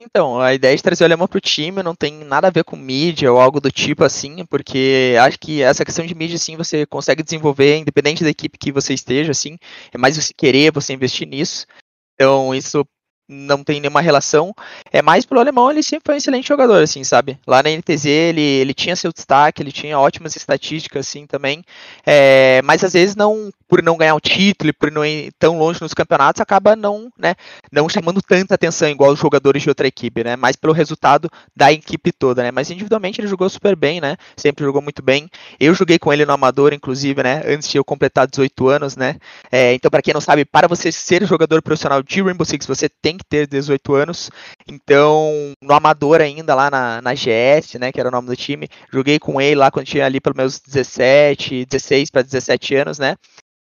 Então, 0.00 0.40
a 0.40 0.54
ideia 0.54 0.76
de 0.76 0.82
trazer 0.82 1.02
o 1.02 1.06
alemão 1.06 1.26
pro 1.26 1.40
time 1.40 1.82
não 1.82 1.94
tem 1.94 2.22
nada 2.24 2.46
a 2.46 2.52
ver 2.52 2.62
com 2.62 2.76
mídia 2.76 3.32
ou 3.32 3.40
algo 3.40 3.60
do 3.60 3.70
tipo 3.70 4.04
assim, 4.04 4.46
porque 4.46 5.16
acho 5.20 5.38
que 5.40 5.60
essa 5.60 5.84
questão 5.84 6.06
de 6.06 6.14
mídia, 6.14 6.36
assim, 6.36 6.56
você 6.56 6.86
consegue 6.86 7.22
desenvolver 7.22 7.78
independente 7.78 8.22
da 8.22 8.30
equipe 8.30 8.58
que 8.58 8.70
você 8.70 8.94
esteja, 8.94 9.32
assim, 9.32 9.56
é 9.92 9.98
mais 9.98 10.16
você 10.16 10.32
querer, 10.32 10.72
você 10.72 10.92
investir 10.92 11.26
nisso. 11.26 11.66
Então, 12.14 12.54
isso 12.54 12.86
não 13.28 13.62
tem 13.62 13.80
nenhuma 13.80 14.00
relação. 14.00 14.54
É 14.90 15.02
mais 15.02 15.26
pelo 15.26 15.40
alemão, 15.40 15.70
ele 15.70 15.82
sempre 15.82 16.04
foi 16.06 16.14
um 16.14 16.18
excelente 16.18 16.48
jogador, 16.48 16.82
assim, 16.82 17.04
sabe? 17.04 17.38
Lá 17.46 17.62
na 17.62 17.70
NTZ 17.70 18.06
ele, 18.06 18.40
ele 18.40 18.72
tinha 18.72 18.96
seu 18.96 19.12
destaque, 19.12 19.62
ele 19.62 19.70
tinha 19.70 19.98
ótimas 19.98 20.34
estatísticas, 20.34 21.06
assim, 21.06 21.26
também. 21.26 21.62
É, 22.06 22.62
mas 22.64 22.82
às 22.82 22.94
vezes 22.94 23.14
não, 23.14 23.50
por 23.68 23.82
não 23.82 23.96
ganhar 23.96 24.14
um 24.14 24.20
título, 24.20 24.72
por 24.72 24.90
não 24.90 25.04
ir 25.04 25.30
tão 25.38 25.58
longe 25.58 25.80
nos 25.82 25.92
campeonatos, 25.92 26.40
acaba 26.40 26.74
não, 26.74 27.12
né, 27.18 27.34
não 27.70 27.88
chamando 27.88 28.22
tanta 28.22 28.54
atenção 28.54 28.88
igual 28.88 29.12
os 29.12 29.18
jogadores 29.18 29.62
de 29.62 29.68
outra 29.68 29.86
equipe, 29.86 30.24
né? 30.24 30.34
Mais 30.34 30.56
pelo 30.56 30.72
resultado 30.72 31.30
da 31.54 31.70
equipe 31.70 32.12
toda, 32.12 32.42
né? 32.42 32.50
Mas 32.50 32.70
individualmente 32.70 33.20
ele 33.20 33.28
jogou 33.28 33.48
super 33.50 33.76
bem, 33.76 34.00
né? 34.00 34.16
Sempre 34.36 34.64
jogou 34.64 34.80
muito 34.80 35.02
bem. 35.02 35.28
Eu 35.60 35.74
joguei 35.74 35.98
com 35.98 36.12
ele 36.12 36.24
no 36.24 36.32
amador, 36.32 36.72
inclusive, 36.72 37.22
né? 37.22 37.42
Antes 37.46 37.68
de 37.68 37.76
eu 37.76 37.84
completar 37.84 38.26
18 38.26 38.68
anos, 38.68 38.96
né? 38.96 39.16
É, 39.52 39.74
então, 39.74 39.90
para 39.90 40.00
quem 40.00 40.14
não 40.14 40.20
sabe, 40.20 40.44
para 40.44 40.66
você 40.66 40.90
ser 40.90 41.26
jogador 41.26 41.60
profissional 41.62 42.02
de 42.02 42.22
Rainbow 42.22 42.46
Six, 42.46 42.66
você 42.66 42.88
tem 42.88 43.17
que 43.18 43.28
ter 43.28 43.46
18 43.46 43.94
anos. 43.94 44.30
Então, 44.66 45.52
no 45.62 45.74
amador 45.74 46.20
ainda, 46.20 46.54
lá 46.54 46.70
na, 46.70 47.02
na 47.02 47.14
GS, 47.14 47.78
né, 47.78 47.92
que 47.92 48.00
era 48.00 48.08
o 48.08 48.12
nome 48.12 48.28
do 48.28 48.36
time, 48.36 48.68
joguei 48.92 49.18
com 49.18 49.40
ele 49.40 49.56
lá 49.56 49.70
quando 49.70 49.86
tinha 49.86 50.06
ali 50.06 50.20
pelos 50.20 50.36
meus 50.36 50.60
17, 50.60 51.66
16 51.66 52.10
para 52.10 52.22
17 52.22 52.74
anos, 52.74 52.98
né? 52.98 53.16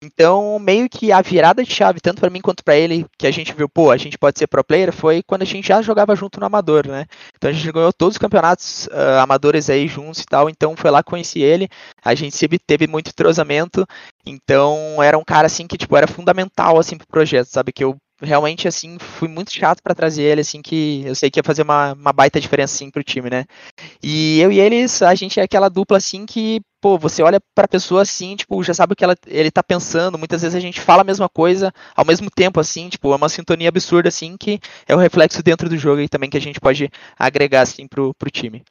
Então, 0.04 0.58
meio 0.58 0.88
que 0.90 1.12
a 1.12 1.22
virada 1.22 1.62
de 1.62 1.72
chave, 1.72 2.00
tanto 2.00 2.18
para 2.20 2.28
mim 2.28 2.40
quanto 2.40 2.64
para 2.64 2.74
ele, 2.74 3.06
que 3.16 3.24
a 3.24 3.30
gente 3.30 3.52
viu, 3.52 3.68
pô, 3.68 3.92
a 3.92 3.96
gente 3.96 4.18
pode 4.18 4.36
ser 4.36 4.48
pro 4.48 4.64
player, 4.64 4.92
foi 4.92 5.22
quando 5.22 5.42
a 5.42 5.44
gente 5.44 5.68
já 5.68 5.80
jogava 5.80 6.16
junto 6.16 6.40
no 6.40 6.46
amador, 6.46 6.88
né? 6.88 7.06
Então 7.36 7.48
a 7.48 7.52
gente 7.52 7.70
ganhou 7.70 7.92
todos 7.92 8.14
os 8.14 8.18
campeonatos 8.18 8.86
uh, 8.86 9.20
amadores 9.22 9.70
aí 9.70 9.86
juntos 9.86 10.22
e 10.22 10.26
tal, 10.26 10.50
então 10.50 10.74
foi 10.76 10.90
lá 10.90 11.04
conheci 11.04 11.40
ele, 11.40 11.68
a 12.04 12.16
gente 12.16 12.36
sempre 12.36 12.58
teve 12.58 12.88
muito 12.88 13.10
entrosamento, 13.10 13.86
então 14.26 15.00
era 15.00 15.16
um 15.16 15.24
cara 15.24 15.46
assim 15.46 15.68
que 15.68 15.78
tipo 15.78 15.96
era 15.96 16.08
fundamental 16.08 16.80
assim 16.80 16.98
pro 16.98 17.06
projeto, 17.06 17.46
sabe 17.46 17.70
que 17.72 17.84
eu 17.84 17.96
realmente, 18.22 18.68
assim, 18.68 18.98
fui 18.98 19.28
muito 19.28 19.52
chato 19.52 19.82
para 19.82 19.94
trazer 19.94 20.22
ele, 20.22 20.40
assim, 20.40 20.62
que 20.62 21.02
eu 21.04 21.14
sei 21.14 21.30
que 21.30 21.38
ia 21.38 21.44
fazer 21.44 21.62
uma, 21.62 21.92
uma 21.94 22.12
baita 22.12 22.40
diferença, 22.40 22.74
assim, 22.74 22.90
pro 22.90 23.02
time, 23.02 23.28
né? 23.28 23.44
E 24.02 24.40
eu 24.40 24.52
e 24.52 24.60
eles, 24.60 25.02
a 25.02 25.14
gente 25.14 25.40
é 25.40 25.42
aquela 25.42 25.68
dupla, 25.68 25.96
assim, 25.98 26.24
que, 26.26 26.60
pô, 26.80 26.98
você 26.98 27.22
olha 27.22 27.40
pra 27.54 27.68
pessoa, 27.68 28.02
assim, 28.02 28.36
tipo, 28.36 28.62
já 28.62 28.74
sabe 28.74 28.92
o 28.92 28.96
que 28.96 29.04
ela, 29.04 29.16
ele 29.26 29.50
tá 29.50 29.62
pensando, 29.62 30.18
muitas 30.18 30.42
vezes 30.42 30.54
a 30.54 30.60
gente 30.60 30.80
fala 30.80 31.02
a 31.02 31.04
mesma 31.04 31.28
coisa 31.28 31.72
ao 31.96 32.04
mesmo 32.04 32.30
tempo, 32.30 32.60
assim, 32.60 32.88
tipo, 32.88 33.12
é 33.12 33.16
uma 33.16 33.28
sintonia 33.28 33.68
absurda, 33.68 34.08
assim, 34.08 34.36
que 34.36 34.60
é 34.86 34.94
o 34.94 34.98
reflexo 34.98 35.42
dentro 35.42 35.68
do 35.68 35.76
jogo 35.76 36.00
e 36.00 36.08
também 36.08 36.30
que 36.30 36.36
a 36.36 36.40
gente 36.40 36.60
pode 36.60 36.90
agregar, 37.18 37.62
assim, 37.62 37.86
pro, 37.86 38.14
pro 38.14 38.30
time. 38.30 38.62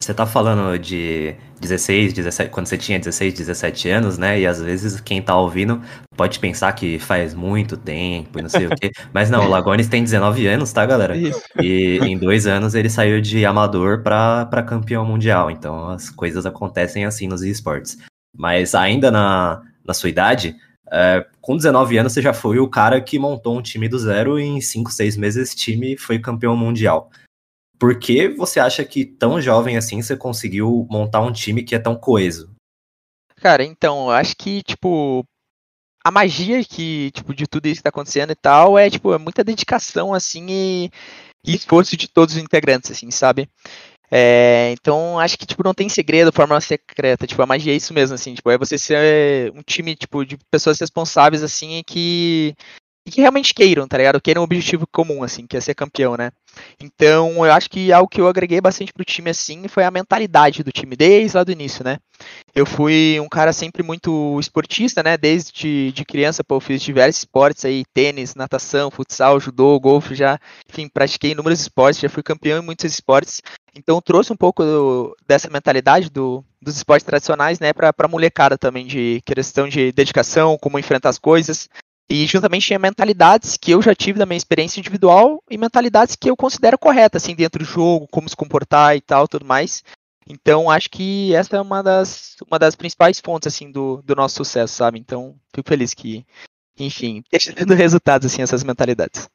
Você 0.00 0.14
tá 0.14 0.24
falando 0.24 0.78
de 0.78 1.34
16, 1.60 2.12
17, 2.12 2.50
quando 2.50 2.66
você 2.66 2.78
tinha 2.78 3.00
16, 3.00 3.34
17 3.34 3.88
anos, 3.88 4.16
né? 4.16 4.40
E 4.40 4.46
às 4.46 4.62
vezes 4.62 5.00
quem 5.00 5.20
tá 5.20 5.36
ouvindo 5.36 5.82
pode 6.16 6.38
pensar 6.38 6.72
que 6.72 7.00
faz 7.00 7.34
muito 7.34 7.76
tempo 7.76 8.38
e 8.38 8.42
não 8.42 8.48
sei 8.48 8.68
o 8.68 8.70
quê. 8.76 8.92
Mas 9.12 9.28
não, 9.28 9.46
o 9.46 9.48
Lagones 9.48 9.88
tem 9.88 10.04
19 10.04 10.46
anos, 10.46 10.72
tá, 10.72 10.86
galera? 10.86 11.16
Isso. 11.16 11.42
E 11.60 11.98
em 11.98 12.16
dois 12.16 12.46
anos 12.46 12.76
ele 12.76 12.88
saiu 12.88 13.20
de 13.20 13.44
amador 13.44 14.02
pra, 14.02 14.46
pra 14.46 14.62
campeão 14.62 15.04
mundial. 15.04 15.50
Então 15.50 15.90
as 15.90 16.08
coisas 16.10 16.46
acontecem 16.46 17.04
assim 17.04 17.26
nos 17.26 17.42
esportes. 17.42 17.98
Mas 18.36 18.76
ainda 18.76 19.10
na, 19.10 19.62
na 19.84 19.94
sua 19.94 20.08
idade, 20.08 20.54
é, 20.92 21.26
com 21.40 21.56
19 21.56 21.98
anos 21.98 22.12
você 22.12 22.22
já 22.22 22.32
foi 22.32 22.60
o 22.60 22.68
cara 22.68 23.00
que 23.00 23.18
montou 23.18 23.58
um 23.58 23.62
time 23.62 23.88
do 23.88 23.98
zero 23.98 24.38
e 24.38 24.44
em 24.44 24.60
5, 24.60 24.92
6 24.92 25.16
meses 25.16 25.48
esse 25.48 25.56
time 25.56 25.96
foi 25.96 26.20
campeão 26.20 26.56
mundial. 26.56 27.10
Por 27.78 27.98
que 27.98 28.28
você 28.28 28.58
acha 28.58 28.84
que 28.84 29.04
tão 29.04 29.40
jovem 29.40 29.76
assim 29.76 30.02
você 30.02 30.16
conseguiu 30.16 30.86
montar 30.90 31.20
um 31.20 31.32
time 31.32 31.62
que 31.62 31.74
é 31.74 31.78
tão 31.78 31.96
coeso? 31.96 32.50
Cara, 33.36 33.64
então, 33.64 34.06
eu 34.06 34.10
acho 34.10 34.34
que, 34.36 34.62
tipo, 34.62 35.24
a 36.04 36.10
magia 36.10 36.64
que, 36.64 37.10
tipo, 37.12 37.32
de 37.34 37.46
tudo 37.46 37.66
isso 37.66 37.76
que 37.76 37.84
tá 37.84 37.90
acontecendo 37.90 38.32
e 38.32 38.34
tal 38.34 38.76
é, 38.76 38.90
tipo, 38.90 39.12
é 39.12 39.18
muita 39.18 39.44
dedicação, 39.44 40.12
assim, 40.12 40.46
e, 40.48 40.90
e 41.46 41.54
esforço 41.54 41.96
de 41.96 42.08
todos 42.08 42.34
os 42.34 42.42
integrantes, 42.42 42.90
assim, 42.90 43.10
sabe? 43.10 43.48
É, 44.10 44.70
então, 44.72 45.18
acho 45.18 45.38
que, 45.38 45.46
tipo, 45.46 45.62
não 45.62 45.74
tem 45.74 45.88
segredo, 45.88 46.32
fórmula 46.32 46.60
secreta, 46.60 47.26
tipo, 47.26 47.42
a 47.42 47.46
magia 47.46 47.72
é 47.72 47.76
isso 47.76 47.92
mesmo, 47.92 48.14
assim, 48.14 48.34
tipo, 48.34 48.50
é 48.50 48.58
você 48.58 48.78
ser 48.78 49.52
um 49.54 49.62
time, 49.62 49.94
tipo, 49.94 50.24
de 50.24 50.38
pessoas 50.50 50.80
responsáveis, 50.80 51.42
assim, 51.42 51.82
que 51.86 52.54
e 53.08 53.10
que 53.10 53.22
realmente 53.22 53.54
queiram, 53.54 53.88
tá 53.88 53.96
ligado? 53.96 54.20
Queiram 54.20 54.42
um 54.42 54.44
objetivo 54.44 54.86
comum, 54.86 55.22
assim, 55.22 55.46
que 55.46 55.56
é 55.56 55.60
ser 55.62 55.74
campeão, 55.74 56.14
né? 56.14 56.30
Então, 56.78 57.46
eu 57.46 57.50
acho 57.50 57.70
que 57.70 57.90
algo 57.90 58.08
que 58.08 58.20
eu 58.20 58.28
agreguei 58.28 58.60
bastante 58.60 58.92
pro 58.92 59.04
time, 59.04 59.30
assim, 59.30 59.66
foi 59.66 59.82
a 59.82 59.90
mentalidade 59.90 60.62
do 60.62 60.70
time, 60.70 60.94
desde 60.94 61.34
lá 61.34 61.42
do 61.42 61.50
início, 61.50 61.82
né? 61.82 61.96
Eu 62.54 62.66
fui 62.66 63.18
um 63.18 63.28
cara 63.28 63.50
sempre 63.54 63.82
muito 63.82 64.38
esportista, 64.38 65.02
né? 65.02 65.16
Desde 65.16 65.90
de 65.90 66.04
criança, 66.04 66.44
pô, 66.44 66.56
eu 66.56 66.60
fiz 66.60 66.82
diversos 66.82 67.20
esportes 67.20 67.64
aí, 67.64 67.82
tênis, 67.94 68.34
natação, 68.34 68.90
futsal, 68.90 69.40
judô, 69.40 69.80
golfe, 69.80 70.14
já, 70.14 70.38
enfim, 70.68 70.86
pratiquei 70.86 71.30
inúmeros 71.30 71.60
esportes, 71.60 72.00
já 72.00 72.10
fui 72.10 72.22
campeão 72.22 72.58
em 72.58 72.64
muitos 72.64 72.92
esportes. 72.92 73.40
Então, 73.74 74.02
trouxe 74.02 74.30
um 74.30 74.36
pouco 74.36 74.62
do, 74.62 75.16
dessa 75.26 75.48
mentalidade 75.48 76.10
do, 76.10 76.44
dos 76.60 76.76
esportes 76.76 77.06
tradicionais, 77.06 77.58
né, 77.58 77.72
pra, 77.72 77.90
pra 77.90 78.08
molecada 78.08 78.58
também, 78.58 78.86
de 78.86 79.22
questão 79.24 79.66
de 79.66 79.92
dedicação, 79.92 80.58
como 80.58 80.78
enfrentar 80.78 81.08
as 81.08 81.18
coisas, 81.18 81.68
e 82.10 82.26
juntamente 82.26 82.66
tinha 82.66 82.78
mentalidades 82.78 83.56
que 83.56 83.70
eu 83.70 83.82
já 83.82 83.94
tive 83.94 84.18
da 84.18 84.24
minha 84.24 84.38
experiência 84.38 84.80
individual 84.80 85.42
e 85.50 85.58
mentalidades 85.58 86.16
que 86.16 86.30
eu 86.30 86.36
considero 86.36 86.78
corretas, 86.78 87.22
assim, 87.22 87.34
dentro 87.34 87.58
do 87.58 87.64
jogo, 87.64 88.08
como 88.10 88.28
se 88.28 88.34
comportar 88.34 88.96
e 88.96 89.00
tal, 89.00 89.28
tudo 89.28 89.44
mais. 89.44 89.84
Então, 90.26 90.70
acho 90.70 90.90
que 90.90 91.34
essa 91.34 91.56
é 91.56 91.60
uma 91.60 91.82
das, 91.82 92.36
uma 92.46 92.58
das 92.58 92.74
principais 92.74 93.20
fontes, 93.20 93.52
assim, 93.52 93.70
do, 93.70 94.02
do 94.02 94.14
nosso 94.14 94.36
sucesso, 94.36 94.74
sabe? 94.74 94.98
Então, 94.98 95.34
fico 95.54 95.68
feliz 95.68 95.92
que, 95.92 96.24
enfim, 96.78 97.22
esteja 97.32 97.54
dando 97.54 97.74
resultados, 97.74 98.32
assim, 98.32 98.42
essas 98.42 98.64
mentalidades. 98.64 99.28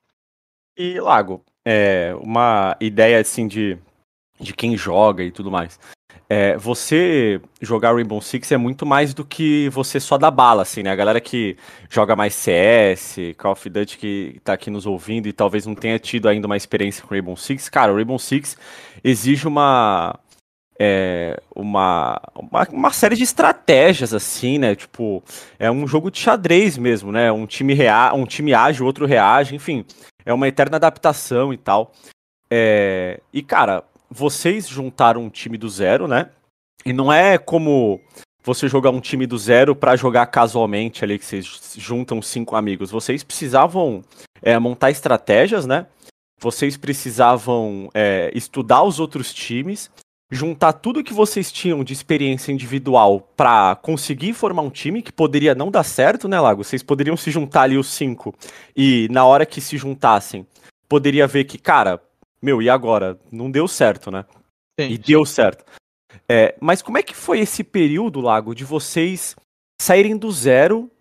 E, 0.76 1.00
Lago, 1.00 1.44
é, 1.64 2.16
uma 2.20 2.76
ideia, 2.80 3.20
assim, 3.20 3.48
de, 3.48 3.78
de 4.40 4.54
quem 4.54 4.76
joga 4.76 5.24
e 5.24 5.32
tudo 5.32 5.52
mais. 5.52 5.80
É, 6.36 6.58
você 6.58 7.40
jogar 7.62 7.94
Rainbow 7.94 8.20
Six 8.20 8.52
é 8.52 8.58
muito 8.58 8.88
mais 8.88 9.14
do 9.14 9.24
que 9.24 9.70
você 9.70 10.00
só 10.00 10.18
dar 10.18 10.32
bala, 10.32 10.64
assim, 10.64 10.82
né? 10.82 10.90
A 10.90 10.96
galera 10.96 11.22
que 11.22 11.56
joga 11.88 12.16
mais 12.16 12.34
CS, 12.34 13.18
Call 13.38 13.52
of 13.52 13.70
Duty 13.70 14.00
que 14.00 14.42
tá 14.44 14.54
aqui 14.54 14.72
nos 14.72 14.88
ouvindo 14.88 15.28
e 15.28 15.32
talvez 15.32 15.68
não 15.68 15.76
tenha 15.76 16.00
tido 16.00 16.28
ainda 16.28 16.48
uma 16.48 16.58
experiência 16.58 17.04
com 17.04 17.14
Rainbow 17.14 17.38
Six, 17.38 17.70
cara, 17.70 17.94
o 17.94 17.96
Rainbow 17.96 18.18
Six 18.18 18.58
exige 19.04 19.48
uma, 19.48 20.20
é, 20.80 21.40
uma, 21.56 22.20
uma, 22.34 22.68
uma, 22.72 22.92
série 22.92 23.16
de 23.16 23.24
estratégias, 23.24 24.12
assim, 24.12 24.58
né? 24.58 24.74
Tipo, 24.74 25.24
é 25.60 25.70
um 25.70 25.86
jogo 25.86 26.10
de 26.10 26.18
xadrez 26.18 26.80
mesmo, 26.80 27.12
né? 27.12 27.32
Um 27.32 27.46
time, 27.46 27.76
rea 27.76 28.12
um 28.12 28.26
time 28.26 28.56
age, 28.56 28.82
o 28.82 28.88
outro 28.88 29.06
reage, 29.06 29.54
enfim, 29.54 29.86
é 30.26 30.34
uma 30.34 30.48
eterna 30.48 30.78
adaptação 30.78 31.54
e 31.54 31.58
tal. 31.58 31.92
É, 32.50 33.20
e, 33.32 33.44
cara, 33.44 33.84
vocês 34.14 34.68
juntaram 34.68 35.24
um 35.24 35.30
time 35.30 35.58
do 35.58 35.68
zero, 35.68 36.08
né? 36.08 36.30
E 36.86 36.94
não 36.94 37.12
é 37.12 37.38
como 37.38 38.00
você 38.44 38.68
jogar 38.68 38.92
um 38.92 39.00
time 39.00 39.26
do 39.26 39.38
zero 39.38 39.76
para 39.76 39.96
jogar 39.96 40.26
casualmente 40.28 41.04
ali, 41.04 41.18
que 41.18 41.26
vocês 41.26 41.76
juntam 41.78 42.22
cinco 42.22 42.56
amigos. 42.56 42.92
Vocês 42.92 43.24
precisavam 43.24 44.04
é, 44.42 44.60
montar 44.60 44.92
estratégias, 44.92 45.66
né? 45.66 45.88
Vocês 46.40 46.76
precisavam 46.76 47.90
é, 47.94 48.30
estudar 48.36 48.84
os 48.84 49.00
outros 49.00 49.34
times, 49.34 49.90
juntar 50.30 50.74
tudo 50.74 51.04
que 51.04 51.14
vocês 51.14 51.52
tinham 51.52 51.84
de 51.84 51.94
experiência 51.94 52.52
individual 52.52 53.22
para 53.36 53.76
conseguir 53.78 54.34
formar 54.34 54.62
um 54.62 54.70
time 54.70 55.02
que 55.02 55.12
poderia 55.12 55.56
não 55.56 55.72
dar 55.72 55.84
certo, 55.84 56.28
né, 56.28 56.40
Lago? 56.40 56.64
Vocês 56.64 56.84
poderiam 56.84 57.16
se 57.16 57.32
juntar 57.32 57.62
ali 57.64 57.78
os 57.78 57.88
cinco 57.88 58.36
e 58.76 59.08
na 59.10 59.26
hora 59.26 59.46
que 59.46 59.62
se 59.62 59.78
juntassem, 59.78 60.46
poderia 60.90 61.26
ver 61.28 61.46
que, 61.46 61.58
cara, 61.58 62.02
meu, 62.44 62.62
e 62.62 62.70
agora? 62.70 63.18
Não 63.32 63.50
deu 63.50 63.68
certo, 63.68 64.12
né? 64.12 64.26
Sim, 64.80 64.88
e 64.88 64.96
sim. 64.98 65.02
deu 65.06 65.26
certo. 65.26 65.64
É, 66.30 66.56
mas 66.60 66.82
como 66.82 66.98
é 66.98 67.04
que 67.04 67.16
foi 67.16 67.40
esse 67.40 67.64
período, 67.64 68.20
Lago, 68.20 68.54
de 68.54 68.66
vocês 68.66 69.36
saírem 69.82 70.18
do 70.18 70.32
zero 70.32 70.92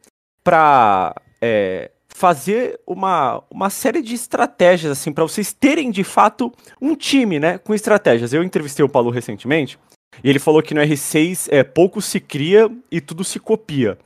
para 0.44 1.14
é, 1.40 1.90
fazer 2.08 2.80
uma, 2.86 3.42
uma 3.50 3.70
série 3.70 4.02
de 4.02 4.14
estratégias, 4.14 4.92
assim, 4.92 5.12
para 5.12 5.24
vocês 5.24 5.52
terem 5.52 5.90
de 5.90 6.04
fato 6.04 6.52
um 6.80 6.94
time, 6.94 7.40
né, 7.40 7.58
com 7.58 7.74
estratégias. 7.74 8.32
Eu 8.32 8.42
entrevistei 8.42 8.84
o 8.84 8.88
Paulo 8.88 9.10
recentemente 9.10 9.78
e 10.22 10.28
ele 10.28 10.38
falou 10.38 10.62
que 10.62 10.74
no 10.74 10.80
R6 10.80 11.48
é, 11.50 11.64
pouco 11.64 12.00
se 12.00 12.20
cria 12.20 12.70
e 12.90 13.00
tudo 13.00 13.24
se 13.24 13.40
copia. 13.40 13.98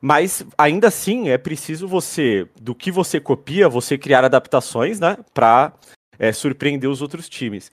Mas 0.00 0.44
ainda 0.58 0.88
assim 0.88 1.28
é 1.28 1.38
preciso 1.38 1.86
você, 1.86 2.48
do 2.60 2.74
que 2.74 2.90
você 2.90 3.20
copia, 3.20 3.68
você 3.68 3.96
criar 3.96 4.24
adaptações, 4.24 4.98
né, 4.98 5.16
para 5.32 5.72
é, 6.18 6.32
surpreender 6.32 6.88
os 6.88 7.02
outros 7.02 7.28
times. 7.28 7.70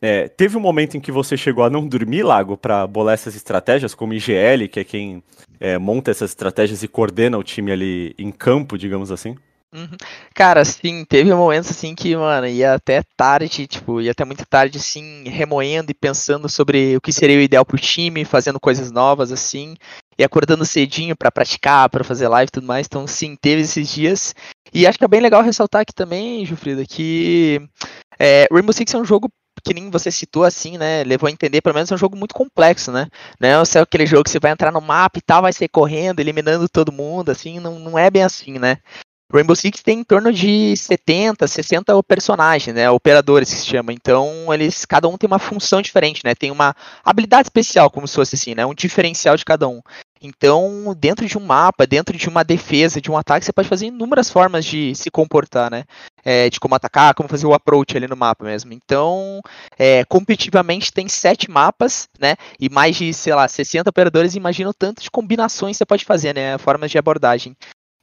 É, 0.00 0.26
teve 0.28 0.56
um 0.56 0.60
momento 0.60 0.96
em 0.96 1.00
que 1.00 1.12
você 1.12 1.36
chegou 1.36 1.64
a 1.64 1.70
não 1.70 1.86
dormir, 1.86 2.24
Lago, 2.24 2.56
para 2.56 2.86
bolar 2.86 3.14
essas 3.14 3.36
estratégias, 3.36 3.94
como 3.94 4.12
IGL, 4.12 4.68
que 4.68 4.80
é 4.80 4.84
quem 4.84 5.22
é, 5.60 5.78
monta 5.78 6.10
essas 6.10 6.30
estratégias 6.30 6.82
e 6.82 6.88
coordena 6.88 7.38
o 7.38 7.42
time 7.44 7.70
ali 7.70 8.14
em 8.18 8.32
campo, 8.32 8.76
digamos 8.76 9.12
assim? 9.12 9.36
Uhum. 9.74 9.96
Cara, 10.34 10.64
sim, 10.66 11.02
teve 11.04 11.32
momentos 11.32 11.70
assim 11.70 11.94
que, 11.94 12.14
mano, 12.14 12.46
ia 12.46 12.74
até 12.74 13.02
tarde, 13.16 13.66
tipo, 13.66 14.02
ia 14.02 14.10
até 14.10 14.22
muito 14.22 14.44
tarde, 14.44 14.76
assim, 14.76 15.24
remoendo 15.26 15.90
e 15.90 15.94
pensando 15.94 16.46
sobre 16.46 16.94
o 16.96 17.00
que 17.00 17.10
seria 17.10 17.38
o 17.38 17.40
ideal 17.40 17.64
pro 17.64 17.78
time, 17.78 18.24
fazendo 18.24 18.60
coisas 18.60 18.90
novas, 18.90 19.32
assim. 19.32 19.74
E 20.18 20.24
acordando 20.24 20.64
cedinho 20.64 21.16
para 21.16 21.30
praticar, 21.30 21.88
para 21.88 22.04
fazer 22.04 22.28
live 22.28 22.48
e 22.48 22.52
tudo 22.52 22.66
mais. 22.66 22.86
Então, 22.86 23.06
sim, 23.06 23.36
teve 23.36 23.62
esses 23.62 23.88
dias. 23.88 24.34
E 24.72 24.86
acho 24.86 24.98
que 24.98 25.04
é 25.04 25.08
bem 25.08 25.20
legal 25.20 25.42
ressaltar 25.42 25.82
aqui 25.82 25.94
também, 25.94 26.44
Jufrida, 26.46 26.84
que 26.86 27.60
é, 28.18 28.46
Rainbow 28.50 28.72
Six 28.72 28.94
é 28.94 28.98
um 28.98 29.04
jogo 29.04 29.30
que 29.64 29.74
nem 29.74 29.90
você 29.90 30.10
citou 30.10 30.44
assim, 30.44 30.76
né? 30.76 31.04
Levou 31.04 31.28
a 31.28 31.30
entender, 31.30 31.60
pelo 31.60 31.74
menos 31.74 31.90
é 31.90 31.94
um 31.94 31.98
jogo 31.98 32.16
muito 32.16 32.34
complexo, 32.34 32.90
né? 32.90 33.06
Não 33.38 33.48
é 33.48 33.80
aquele 33.80 34.06
jogo 34.06 34.24
que 34.24 34.30
você 34.30 34.40
vai 34.40 34.50
entrar 34.50 34.72
no 34.72 34.80
mapa 34.80 35.18
e 35.18 35.22
tal, 35.22 35.42
vai 35.42 35.52
sair 35.52 35.68
correndo, 35.68 36.20
eliminando 36.20 36.68
todo 36.68 36.92
mundo, 36.92 37.30
assim, 37.30 37.60
não, 37.60 37.78
não 37.78 37.98
é 37.98 38.10
bem 38.10 38.22
assim, 38.22 38.58
né? 38.58 38.78
Rainbow 39.32 39.56
Six 39.56 39.82
tem 39.82 40.00
em 40.00 40.04
torno 40.04 40.30
de 40.32 40.76
70, 40.76 41.48
60 41.48 42.02
personagens, 42.02 42.74
né, 42.74 42.90
operadores 42.90 43.48
que 43.50 43.60
se 43.60 43.66
chama. 43.66 43.92
Então, 43.92 44.52
eles 44.52 44.84
cada 44.84 45.08
um 45.08 45.16
tem 45.16 45.26
uma 45.26 45.38
função 45.38 45.80
diferente, 45.80 46.20
né? 46.24 46.34
Tem 46.34 46.50
uma 46.50 46.74
habilidade 47.02 47.46
especial, 47.46 47.90
como 47.90 48.06
se 48.06 48.14
fosse 48.14 48.34
assim, 48.34 48.54
né? 48.54 48.66
Um 48.66 48.74
diferencial 48.74 49.36
de 49.36 49.44
cada 49.44 49.66
um. 49.66 49.80
Então, 50.20 50.94
dentro 50.96 51.26
de 51.26 51.36
um 51.36 51.44
mapa, 51.44 51.84
dentro 51.84 52.16
de 52.16 52.28
uma 52.28 52.44
defesa, 52.44 53.00
de 53.00 53.10
um 53.10 53.16
ataque, 53.16 53.44
você 53.44 53.52
pode 53.52 53.68
fazer 53.68 53.86
inúmeras 53.86 54.30
formas 54.30 54.64
de 54.64 54.94
se 54.94 55.10
comportar, 55.10 55.68
né? 55.70 55.84
É, 56.24 56.48
de 56.48 56.60
como 56.60 56.74
atacar, 56.76 57.14
como 57.14 57.28
fazer 57.28 57.46
o 57.46 57.54
approach 57.54 57.96
ali 57.96 58.06
no 58.06 58.16
mapa 58.16 58.44
mesmo. 58.44 58.72
Então, 58.72 59.40
é, 59.76 60.04
competitivamente 60.04 60.92
tem 60.92 61.08
sete 61.08 61.50
mapas, 61.50 62.08
né? 62.20 62.36
E 62.60 62.68
mais 62.68 62.94
de, 62.96 63.12
sei 63.12 63.34
lá, 63.34 63.48
60 63.48 63.90
operadores. 63.90 64.36
Imagina 64.36 64.70
o 64.70 64.74
tanto 64.74 65.02
de 65.02 65.10
combinações 65.10 65.76
você 65.76 65.84
pode 65.84 66.04
fazer, 66.04 66.34
né? 66.34 66.56
Formas 66.58 66.90
de 66.90 66.98
abordagem. 66.98 67.56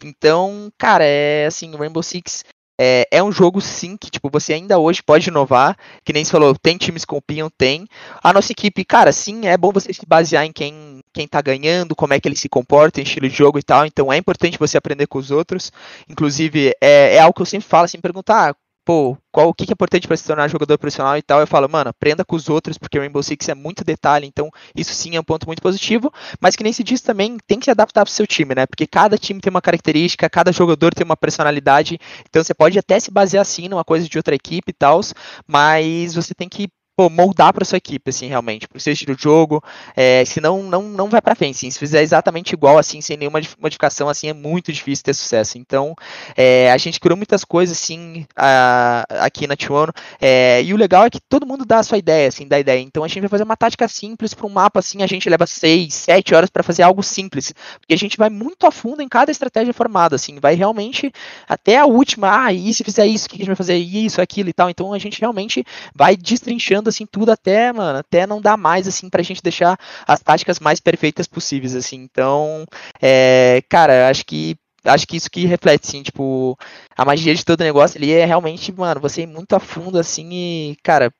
Então, 0.03 0.72
cara, 0.77 1.03
é 1.03 1.46
assim, 1.46 1.75
Rainbow 1.75 2.03
Six 2.03 2.44
é, 2.82 3.06
é, 3.12 3.22
um 3.22 3.29
jogo 3.29 3.60
sim 3.60 3.98
que 3.98 4.10
tipo 4.10 4.29
você 4.32 4.53
ainda 4.53 4.79
hoje 4.79 5.03
pode 5.03 5.27
inovar, 5.27 5.77
que 6.06 6.13
nem 6.13 6.24
você 6.24 6.32
falou, 6.32 6.56
tem 6.56 6.77
times 6.77 7.03
que 7.03 7.13
copiam, 7.13 7.50
tem. 7.50 7.86
A 8.24 8.32
nossa 8.32 8.53
equipe, 8.53 8.86
cara, 8.86 9.12
sim, 9.12 9.48
é 9.48 9.58
bom 9.58 9.70
você 9.74 9.91
se 9.91 10.06
basear 10.08 10.46
em 10.46 10.51
quem 10.53 11.01
quem 11.13 11.27
tá 11.27 11.41
ganhando, 11.41 11.96
como 11.96 12.13
é 12.13 12.20
que 12.20 12.27
ele 12.27 12.38
se 12.38 12.48
comporta, 12.48 13.01
em 13.01 13.03
estilo 13.03 13.27
de 13.27 13.36
jogo 13.36 13.60
e 13.60 13.63
tal. 13.63 13.86
Então 13.86 14.13
é 14.13 14.18
importante 14.18 14.58
você 14.58 14.77
aprender 14.77 15.08
com 15.08 15.20
os 15.20 15.29
outros. 15.29 15.72
Inclusive, 16.08 16.72
é, 16.82 17.15
é 17.15 17.20
algo 17.20 17.34
que 17.34 17.41
eu 17.41 17.46
sempre 17.46 17.68
falo, 17.68 17.84
assim, 17.86 18.00
perguntar, 18.00 18.51
ah, 18.51 18.56
pô, 18.89 19.15
qual 19.31 19.50
o 19.50 19.53
que 19.53 19.65
é 19.65 19.72
importante 19.72 20.08
para 20.08 20.17
se 20.17 20.25
tornar 20.25 20.48
jogador 20.48 20.75
profissional 20.79 21.15
e 21.15 21.22
tal, 21.22 21.39
eu 21.39 21.46
falo, 21.46 21.69
mano, 21.69 21.91
aprenda 21.91 22.25
com 22.25 22.36
os 22.36 22.50
outros, 22.50 22.75
porque 22.75 22.98
Rainbow 22.98 23.22
Six 23.22 23.48
é 23.48 23.53
muito 23.53 23.84
detalhe, 23.84 24.25
então 24.25 24.50
isso 24.75 24.96
sim 24.96 25.15
é 25.15 25.19
um 25.19 25.24
ponto 25.24 25.46
muito 25.46 25.62
positivo, 25.62 26.12
mas 26.41 26.55
que 26.55 26.63
nem 26.63 26.74
se 26.74 26.84
diz 26.84 27.00
também, 27.00 27.38
tem 27.46 27.60
que 27.60 27.65
se 27.65 27.69
adaptar 27.69 28.03
pro 28.03 28.12
seu 28.12 28.25
time, 28.25 28.55
né? 28.55 28.65
Porque 28.65 28.88
cada 28.88 29.15
time 29.15 29.39
tem 29.39 29.51
uma 29.51 29.62
característica, 29.62 30.27
cada 30.27 30.51
jogador 30.51 30.91
tem 30.96 31.05
uma 31.05 31.15
personalidade, 31.15 32.00
então 32.27 32.43
você 32.43 32.51
pode 32.51 32.79
até 32.79 33.00
se 33.00 33.12
basear 33.12 33.43
assim 33.43 33.69
numa 33.69 33.84
coisa 33.84 34.10
de 34.10 34.17
outra 34.17 34.34
equipe 34.34 34.72
e 34.72 34.74
tal, 34.74 35.01
mas 35.48 36.15
você 36.15 36.34
tem 36.34 36.50
que 36.50 36.67
pô, 37.00 37.10
moldar 37.10 37.53
para 37.53 37.63
sua 37.63 37.77
equipe, 37.77 38.10
assim, 38.10 38.27
realmente, 38.27 38.68
para 38.68 38.75
o 38.75 38.79
seu 38.82 38.91
estilo 38.91 39.15
de 39.15 39.24
jogo, 39.24 39.63
é, 39.96 40.25
senão 40.25 40.63
não, 40.63 40.82
não 40.82 41.08
vai 41.08 41.22
para 41.22 41.34
frente, 41.34 41.56
assim, 41.56 41.72
se 41.72 41.79
fizer 41.79 42.01
exatamente 42.01 42.51
igual, 42.51 42.77
assim, 42.77 43.00
sem 43.00 43.15
nenhuma 43.15 43.39
modificação, 43.58 44.10
assim, 44.10 44.27
é 44.27 44.34
muito 44.34 44.74
difícil 44.74 45.06
ter 45.06 45.13
sucesso, 45.13 45.58
então, 45.58 45.96
é, 46.36 46.70
a 46.70 46.77
gente 46.77 47.00
criou 47.00 47.15
muitas 47.15 47.46
coisas, 47.46 47.77
assim, 47.77 48.25
a, 48.36 49.06
aqui 49.22 49.48
na 49.48 49.56
T1, 49.56 49.94
é, 50.20 50.62
e 50.62 50.74
o 50.74 50.75
legal 50.75 51.06
é 51.06 51.10
que 51.10 51.22
todo 51.22 51.46
mundo 51.46 51.63
dá 51.65 51.79
a 51.79 51.84
sua 51.84 51.98
ideia, 51.98 52.27
assim, 52.27 52.46
dá 52.46 52.60
ideia, 52.60 52.82
então 52.82 53.01
a 53.01 53.08
gente 53.08 53.22
vai 53.22 53.29
fazer 53.29 53.44
uma 53.44 53.56
tática 53.56 53.88
simples 53.88 54.34
para 54.34 54.46
um 54.46 54.50
mapa, 54.50 54.79
assim, 54.79 55.01
a 55.01 55.08
gente 55.08 55.29
leva 55.29 55.48
6, 55.48 55.94
7 55.94 56.36
horas 56.36 56.50
para 56.50 56.63
fazer 56.63 56.84
algo 56.84 57.01
simples, 57.01 57.53
porque 57.79 57.94
a 57.94 57.98
gente 57.98 58.18
vai 58.18 58.29
muito 58.29 58.68
a 58.68 58.72
fundo 58.72 59.01
em 59.01 59.08
cada 59.08 59.32
estratégia 59.32 59.74
formada, 59.74 60.18
assim, 60.18 60.38
vai 60.41 60.53
realmente 60.53 61.13
até 61.48 61.77
a 61.77 61.86
última, 61.86 62.44
ah, 62.44 62.51
e 62.51 62.74
se 62.74 62.84
fizer 62.84 63.08
isso, 63.08 63.25
o 63.25 63.29
que 63.29 63.36
a 63.36 63.39
gente 63.39 63.48
vai 63.48 63.56
fazer? 63.56 63.77
Isso, 63.77 64.22
aquilo 64.22 64.50
e 64.50 64.53
tal, 64.53 64.70
então 64.70 64.91
a 64.91 65.00
gente 65.00 65.22
realmente 65.22 65.63
vai 65.96 66.18
destrinchando 66.18 66.88
assim 66.89 67.05
tudo 67.05 67.31
até, 67.31 67.72
mano, 67.72 68.00
até 68.00 68.27
não 68.27 68.41
dá 68.41 68.58
mais 68.58 68.88
assim 68.88 69.10
pra 69.10 69.24
gente 69.24 69.41
deixar 69.41 69.77
as 70.08 70.22
táticas 70.22 70.60
mais 70.60 70.79
perfeitas 70.79 71.27
possíveis 71.27 71.75
assim. 71.75 71.98
Então, 71.98 72.65
é, 73.01 73.62
cara, 73.69 74.10
acho 74.10 74.25
que 74.25 74.58
acho 74.84 75.08
que 75.08 75.17
isso 75.17 75.29
que 75.29 75.46
reflete 75.46 75.88
assim, 75.88 76.03
tipo, 76.03 76.58
a 76.96 77.05
magia 77.05 77.36
de 77.36 77.43
todo 77.43 77.63
negócio 77.63 77.98
ali 77.98 78.12
é 78.13 78.25
realmente, 78.25 78.72
mano, 78.72 79.01
você 79.01 79.24
ir 79.24 79.27
muito 79.27 79.53
a 79.53 79.60
fundo 79.60 80.00
assim 80.00 80.29
e, 80.31 80.77
cara, 80.84 81.12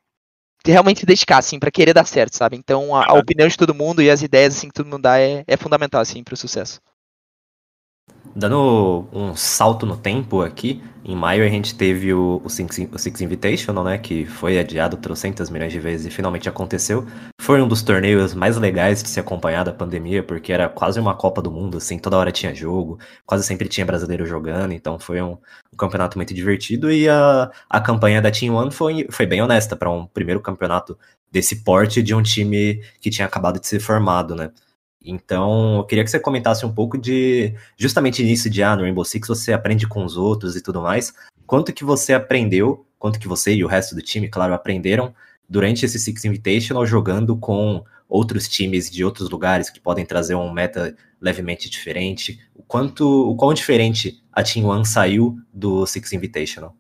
realmente 0.66 1.02
se 1.02 1.06
dedicar, 1.06 1.38
assim, 1.38 1.60
para 1.60 1.72
querer 1.72 1.94
dar 1.94 2.06
certo, 2.06 2.36
sabe? 2.36 2.58
Então, 2.58 2.96
a, 2.96 3.06
a, 3.06 3.14
opinião 3.14 3.48
de 3.48 3.58
todo 3.58 3.74
mundo 3.74 4.02
e 4.02 4.10
as 4.10 4.22
ideias, 4.22 4.56
assim, 4.56 4.68
que 4.68 4.74
todo 4.74 4.88
mundo 4.88 5.04
dá 5.04 5.20
é, 5.20 5.44
é 5.48 5.58
fundamental, 5.58 6.02
assim, 6.02 6.24
pro 6.24 6.38
sucesso. 6.38 6.80
Dando 8.36 9.08
um 9.12 9.36
salto 9.36 9.86
no 9.86 9.98
tempo 9.98 10.42
aqui, 10.42 10.82
em 11.04 11.16
maio 11.16 11.44
a 11.44 11.50
gente 11.50 11.74
teve 11.76 12.14
o, 12.14 12.42
o, 12.44 12.50
Six, 12.50 12.88
o 12.92 12.98
Six 12.98 13.22
Invitational, 13.22 13.84
né, 13.84 13.98
que 13.98 14.26
foi 14.26 14.60
adiado 14.60 14.98
trocentas 14.98 15.50
milhões 15.50 15.72
de 15.72 15.80
vezes 15.80 16.06
e 16.06 16.10
finalmente 16.10 16.48
aconteceu. 16.48 17.06
Foi 17.42 17.62
um 17.62 17.68
dos 17.68 17.82
torneios 17.82 18.34
mais 18.36 18.58
legais 18.58 19.02
de 19.02 19.10
se 19.10 19.20
acompanhar 19.20 19.64
da 19.64 19.74
pandemia, 19.74 20.22
porque 20.22 20.54
era 20.54 20.70
quase 20.70 21.00
uma 21.00 21.16
Copa 21.16 21.42
do 21.42 21.52
Mundo, 21.52 21.78
assim, 21.78 21.98
toda 21.98 22.18
hora 22.18 22.32
tinha 22.32 22.54
jogo, 22.54 23.00
quase 23.26 23.44
sempre 23.44 23.68
tinha 23.68 23.86
brasileiro 23.86 24.26
jogando, 24.26 24.74
então 24.74 25.00
foi 25.00 25.22
um, 25.22 25.38
um 25.74 25.78
campeonato 25.78 26.18
muito 26.18 26.34
divertido 26.34 26.92
e 26.92 27.10
a, 27.10 27.50
a 27.70 27.82
campanha 27.82 28.22
da 28.22 28.30
Team 28.30 28.56
One 28.56 28.72
foi, 28.72 29.08
foi 29.10 29.26
bem 29.26 29.42
honesta 29.42 29.76
para 29.76 29.90
um 29.90 30.06
primeiro 30.06 30.40
campeonato 30.40 30.98
desse 31.32 31.64
porte 31.64 32.04
de 32.04 32.14
um 32.14 32.22
time 32.22 32.82
que 33.02 33.10
tinha 33.10 33.26
acabado 33.26 33.60
de 33.60 33.68
ser 33.68 33.80
formado, 33.80 34.36
né. 34.36 34.52
Então, 35.04 35.78
eu 35.78 35.84
queria 35.86 36.04
que 36.04 36.12
você 36.12 36.20
comentasse 36.20 36.66
um 36.66 36.74
pouco 36.74 36.98
de 36.98 37.54
justamente 37.78 38.22
nisso 38.24 38.50
de 38.50 38.62
ah, 38.62 38.76
Rainbow 38.76 39.06
Six 39.06 39.28
você 39.28 39.54
aprende 39.54 39.88
com 39.88 40.04
os 40.04 40.18
outros 40.18 40.56
e 40.56 40.62
tudo 40.62 40.82
mais. 40.82 41.14
Quanto 41.48 41.74
que 41.74 41.84
você 41.84 42.14
aprendeu, 42.14 42.86
quanto 42.98 43.20
que 43.20 43.28
você 43.28 43.54
e 43.54 43.64
o 43.64 43.68
resto 43.68 43.96
do 43.96 44.02
time, 44.02 44.28
claro, 44.28 44.54
aprenderam 44.54 45.14
durante 45.48 45.86
esse 45.86 45.98
Six 45.98 46.26
Invitational 46.26 46.86
jogando 46.86 47.36
com 47.38 47.84
outros 48.08 48.48
times 48.48 48.90
de 48.90 49.06
outros 49.06 49.30
lugares 49.30 49.70
que 49.70 49.80
podem 49.80 50.06
trazer 50.06 50.36
um 50.36 50.52
meta 50.52 50.96
levemente 51.22 51.70
diferente. 51.70 52.40
O 52.54 52.64
quanto, 52.64 53.06
o 53.08 53.36
quão 53.36 53.54
diferente 53.54 54.22
a 54.32 54.44
Team 54.44 54.66
One 54.66 54.86
saiu 54.86 55.38
do 55.54 55.86
Six 55.86 56.14
Invitational? 56.14 56.76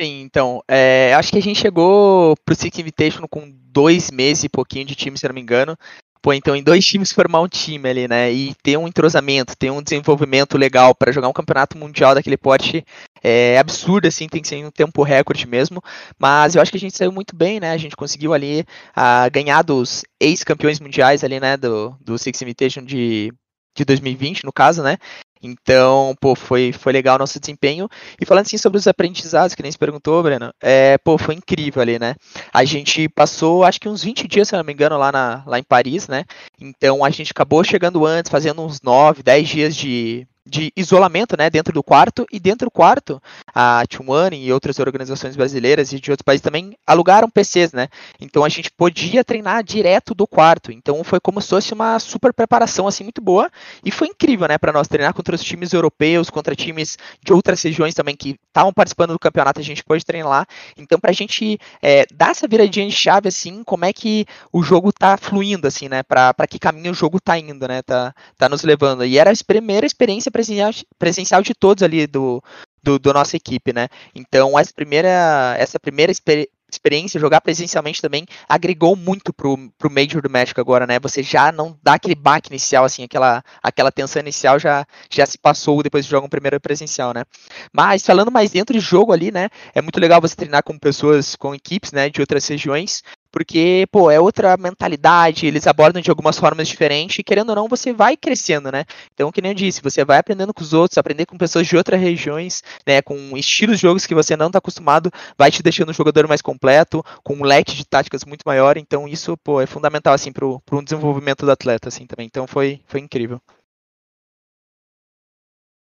Sim, 0.00 0.22
então, 0.22 0.62
é, 0.68 1.14
acho 1.14 1.30
que 1.30 1.38
a 1.38 1.42
gente 1.42 1.60
chegou 1.60 2.34
pro 2.44 2.54
Six 2.54 2.78
Invitational 2.78 3.28
com 3.28 3.52
dois 3.72 4.10
meses 4.10 4.44
e 4.44 4.48
pouquinho 4.48 4.84
de 4.84 4.94
time, 4.94 5.16
se 5.16 5.26
não 5.26 5.34
me 5.34 5.40
engano. 5.40 5.76
Pô, 6.22 6.32
então 6.32 6.54
em 6.54 6.62
dois 6.62 6.86
times 6.86 7.12
formar 7.12 7.40
um 7.40 7.48
time 7.48 7.88
ali, 7.88 8.06
né? 8.06 8.32
E 8.32 8.54
ter 8.62 8.76
um 8.76 8.86
entrosamento, 8.86 9.56
ter 9.56 9.72
um 9.72 9.82
desenvolvimento 9.82 10.56
legal 10.56 10.94
para 10.94 11.10
jogar 11.10 11.28
um 11.28 11.32
campeonato 11.32 11.76
mundial 11.76 12.14
daquele 12.14 12.36
porte 12.36 12.84
é 13.20 13.58
absurdo, 13.58 14.06
assim, 14.06 14.28
tem 14.28 14.40
que 14.40 14.46
ser 14.46 14.64
um 14.64 14.70
tempo 14.70 15.02
recorde 15.02 15.48
mesmo. 15.48 15.82
Mas 16.16 16.54
eu 16.54 16.62
acho 16.62 16.70
que 16.70 16.76
a 16.76 16.80
gente 16.80 16.96
saiu 16.96 17.10
muito 17.10 17.34
bem, 17.34 17.58
né? 17.58 17.72
A 17.72 17.76
gente 17.76 17.96
conseguiu 17.96 18.32
ali 18.32 18.64
a, 18.94 19.28
ganhar 19.30 19.62
dos 19.62 20.04
ex-campeões 20.20 20.78
mundiais 20.78 21.24
ali, 21.24 21.40
né? 21.40 21.56
Do, 21.56 21.96
do 22.00 22.16
Six 22.16 22.40
Invitation 22.40 22.84
de, 22.84 23.32
de 23.76 23.84
2020, 23.84 24.44
no 24.44 24.52
caso, 24.52 24.80
né? 24.80 24.98
Então, 25.42 26.14
pô, 26.20 26.34
foi, 26.34 26.72
foi 26.72 26.92
legal 26.92 27.16
o 27.16 27.18
nosso 27.18 27.40
desempenho. 27.40 27.88
E 28.20 28.24
falando 28.24 28.46
assim 28.46 28.58
sobre 28.58 28.78
os 28.78 28.86
aprendizados, 28.86 29.54
que 29.54 29.62
nem 29.62 29.72
se 29.72 29.78
perguntou, 29.78 30.22
Breno, 30.22 30.52
é, 30.60 30.96
pô, 30.98 31.18
foi 31.18 31.34
incrível 31.34 31.82
ali, 31.82 31.98
né? 31.98 32.14
A 32.52 32.64
gente 32.64 33.08
passou, 33.08 33.64
acho 33.64 33.80
que 33.80 33.88
uns 33.88 34.04
20 34.04 34.28
dias, 34.28 34.48
se 34.48 34.56
não 34.56 34.64
me 34.64 34.72
engano, 34.72 34.96
lá, 34.96 35.10
na, 35.10 35.42
lá 35.46 35.58
em 35.58 35.64
Paris, 35.64 36.06
né? 36.06 36.24
Então 36.60 37.04
a 37.04 37.10
gente 37.10 37.32
acabou 37.32 37.64
chegando 37.64 38.06
antes, 38.06 38.30
fazendo 38.30 38.62
uns 38.62 38.80
9, 38.80 39.22
10 39.22 39.48
dias 39.48 39.76
de, 39.76 40.26
de 40.44 40.72
isolamento, 40.76 41.36
né, 41.36 41.48
dentro 41.48 41.72
do 41.72 41.82
quarto, 41.82 42.26
e 42.32 42.40
dentro 42.40 42.66
do 42.66 42.70
quarto, 42.70 43.22
a 43.54 43.84
One 44.04 44.44
e 44.44 44.52
outras 44.52 44.78
organizações 44.80 45.36
brasileiras 45.36 45.92
e 45.92 46.00
de 46.00 46.10
outros 46.10 46.24
países 46.24 46.42
também 46.42 46.76
alugaram 46.84 47.30
PCs, 47.30 47.72
né, 47.72 47.88
então 48.20 48.44
a 48.44 48.48
gente 48.48 48.70
podia 48.70 49.22
treinar 49.24 49.62
direto 49.62 50.14
do 50.14 50.26
quarto, 50.26 50.72
então 50.72 51.04
foi 51.04 51.20
como 51.20 51.40
se 51.40 51.48
fosse 51.48 51.72
uma 51.72 51.98
super 52.00 52.32
preparação, 52.32 52.88
assim, 52.88 53.04
muito 53.04 53.22
boa, 53.22 53.48
e 53.84 53.90
foi 53.90 54.08
incrível, 54.08 54.48
né, 54.48 54.58
para 54.58 54.72
nós 54.72 54.88
treinar 54.88 55.14
contra 55.14 55.34
os 55.36 55.42
times 55.44 55.72
europeus, 55.72 56.28
contra 56.28 56.56
times 56.56 56.98
de 57.24 57.32
outras 57.32 57.62
regiões 57.62 57.94
também 57.94 58.16
que 58.16 58.36
estavam 58.48 58.72
participando 58.72 59.12
do 59.12 59.18
campeonato, 59.20 59.60
a 59.60 59.64
gente 59.64 59.84
pôde 59.84 60.04
treinar 60.04 60.28
lá, 60.28 60.46
então 60.76 60.98
pra 60.98 61.12
gente 61.12 61.58
é, 61.80 62.04
dar 62.12 62.30
essa 62.32 62.48
viradinha 62.48 62.88
de 62.88 62.92
chave, 62.92 63.28
assim, 63.28 63.62
como 63.62 63.84
é 63.84 63.92
que 63.92 64.26
o 64.52 64.62
jogo 64.62 64.92
tá 64.92 65.16
fluindo, 65.16 65.68
assim, 65.68 65.88
né, 65.88 66.02
pra 66.02 66.34
que 66.48 66.58
caminho 66.58 66.90
o 66.90 66.94
jogo 66.94 67.20
tá 67.20 67.38
indo, 67.38 67.68
né, 67.68 67.80
tá, 67.82 68.12
tá 68.36 68.48
nos 68.48 68.64
levando, 68.64 69.04
e 69.04 69.18
era 69.18 69.30
a 69.30 69.34
primeira 69.46 69.86
experiência 69.86 70.31
presencial, 70.32 70.72
presencial 70.98 71.42
de 71.42 71.54
todos 71.54 71.82
ali 71.82 72.06
do, 72.06 72.42
do, 72.82 72.98
do, 72.98 73.12
nossa 73.12 73.36
equipe, 73.36 73.72
né? 73.72 73.88
Então 74.14 74.58
essa 74.58 74.72
primeira, 74.74 75.54
essa 75.58 75.78
primeira 75.78 76.10
experiência 76.10 76.50
experiência, 76.74 77.20
jogar 77.20 77.40
presencialmente 77.40 78.00
também 78.00 78.26
agregou 78.48 78.96
muito 78.96 79.32
pro, 79.32 79.70
pro 79.78 79.90
Major 79.90 80.22
do 80.22 80.30
México 80.30 80.60
agora, 80.60 80.86
né? 80.86 80.98
Você 81.00 81.22
já 81.22 81.52
não 81.52 81.78
dá 81.82 81.94
aquele 81.94 82.14
baque 82.14 82.50
inicial, 82.50 82.84
assim, 82.84 83.04
aquela, 83.04 83.42
aquela 83.62 83.92
tensão 83.92 84.20
inicial 84.20 84.58
já, 84.58 84.86
já 85.10 85.26
se 85.26 85.38
passou 85.38 85.82
depois 85.82 86.04
de 86.04 86.10
jogar 86.10 86.24
um 86.24 86.30
primeiro 86.30 86.60
presencial, 86.60 87.12
né? 87.12 87.24
Mas 87.72 88.04
falando 88.04 88.30
mais 88.30 88.50
dentro 88.50 88.74
de 88.74 88.80
jogo 88.80 89.12
ali, 89.12 89.30
né? 89.30 89.48
É 89.74 89.82
muito 89.82 90.00
legal 90.00 90.20
você 90.20 90.34
treinar 90.34 90.62
com 90.62 90.78
pessoas, 90.78 91.36
com 91.36 91.54
equipes, 91.54 91.92
né? 91.92 92.08
De 92.08 92.20
outras 92.20 92.46
regiões, 92.46 93.02
porque, 93.32 93.86
pô, 93.90 94.10
é 94.10 94.20
outra 94.20 94.56
mentalidade, 94.58 95.46
eles 95.46 95.66
abordam 95.66 96.02
de 96.02 96.10
algumas 96.10 96.38
formas 96.38 96.68
diferentes, 96.68 97.18
e 97.18 97.24
querendo 97.24 97.48
ou 97.48 97.56
não, 97.56 97.68
você 97.68 97.92
vai 97.92 98.16
crescendo, 98.16 98.70
né? 98.70 98.84
Então, 99.14 99.32
que 99.32 99.40
nem 99.40 99.52
eu 99.52 99.56
disse, 99.56 99.82
você 99.82 100.04
vai 100.04 100.18
aprendendo 100.18 100.52
com 100.52 100.62
os 100.62 100.74
outros, 100.74 100.98
aprender 100.98 101.24
com 101.24 101.38
pessoas 101.38 101.66
de 101.66 101.76
outras 101.76 101.98
regiões, 101.98 102.62
né, 102.86 103.00
com 103.00 103.36
estilos 103.36 103.78
de 103.78 103.82
jogos 103.82 104.06
que 104.06 104.14
você 104.14 104.36
não 104.36 104.48
está 104.48 104.58
acostumado, 104.58 105.10
vai 105.36 105.50
te 105.50 105.62
deixando 105.62 105.90
um 105.90 105.94
jogador 105.94 106.28
mais 106.28 106.42
completo, 106.42 107.02
com 107.24 107.34
um 107.34 107.42
leque 107.42 107.74
de 107.74 107.86
táticas 107.86 108.24
muito 108.24 108.42
maior, 108.44 108.76
então 108.76 109.08
isso, 109.08 109.36
pô, 109.38 109.60
é 109.60 109.66
fundamental, 109.66 110.12
assim, 110.12 110.30
pro 110.30 110.62
um 110.70 110.84
desenvolvimento 110.84 111.46
do 111.46 111.50
atleta, 111.50 111.88
assim, 111.88 112.06
também. 112.06 112.26
Então, 112.26 112.46
foi, 112.46 112.80
foi 112.86 113.00
incrível. 113.00 113.40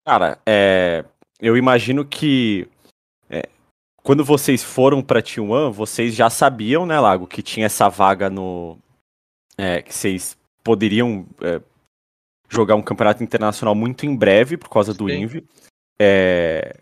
Cara, 0.06 0.38
é, 0.46 1.04
eu 1.40 1.56
imagino 1.56 2.04
que 2.04 2.68
quando 4.02 4.24
vocês 4.24 4.62
foram 4.62 5.02
para 5.02 5.22
T1, 5.22 5.70
vocês 5.70 6.14
já 6.14 6.30
sabiam, 6.30 6.86
né, 6.86 6.98
Lago, 6.98 7.26
que 7.26 7.42
tinha 7.42 7.66
essa 7.66 7.88
vaga 7.88 8.30
no. 8.30 8.78
É, 9.58 9.82
que 9.82 9.94
vocês 9.94 10.38
poderiam 10.64 11.26
é, 11.42 11.60
jogar 12.48 12.74
um 12.74 12.82
campeonato 12.82 13.22
internacional 13.22 13.74
muito 13.74 14.06
em 14.06 14.14
breve 14.14 14.56
por 14.56 14.68
causa 14.68 14.94
do 14.94 15.08
Sim. 15.08 15.22
Invi. 15.22 15.44
É, 16.00 16.74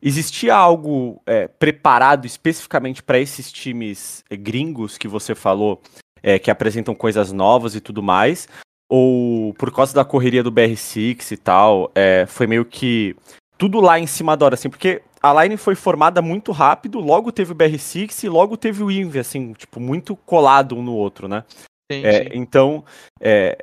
existia 0.00 0.54
algo 0.54 1.20
é, 1.26 1.48
preparado 1.48 2.26
especificamente 2.26 3.02
para 3.02 3.18
esses 3.18 3.50
times 3.50 4.24
é, 4.30 4.36
gringos 4.36 4.96
que 4.96 5.08
você 5.08 5.34
falou, 5.34 5.82
é, 6.22 6.38
que 6.38 6.50
apresentam 6.50 6.94
coisas 6.94 7.32
novas 7.32 7.74
e 7.74 7.80
tudo 7.80 8.02
mais? 8.02 8.48
Ou 8.88 9.52
por 9.54 9.72
causa 9.72 9.94
da 9.94 10.04
correria 10.04 10.42
do 10.42 10.52
BR6 10.52 11.32
e 11.32 11.36
tal, 11.38 11.90
foi 12.28 12.46
meio 12.46 12.62
que 12.62 13.16
tudo 13.62 13.80
lá 13.80 13.96
em 13.96 14.08
cima 14.08 14.36
da 14.36 14.44
hora, 14.44 14.54
assim, 14.56 14.68
porque 14.68 15.02
a 15.22 15.40
line 15.40 15.56
foi 15.56 15.76
formada 15.76 16.20
muito 16.20 16.50
rápido, 16.50 16.98
logo 16.98 17.30
teve 17.30 17.52
o 17.52 17.54
BR6 17.54 18.24
e 18.24 18.28
logo 18.28 18.56
teve 18.56 18.82
o 18.82 18.90
Invi, 18.90 19.20
assim, 19.20 19.52
tipo, 19.52 19.78
muito 19.78 20.16
colado 20.16 20.74
um 20.74 20.82
no 20.82 20.92
outro, 20.92 21.28
né? 21.28 21.44
Sim, 21.88 22.04
É, 22.04 22.24
sim. 22.24 22.30
então, 22.34 22.84
é, 23.20 23.56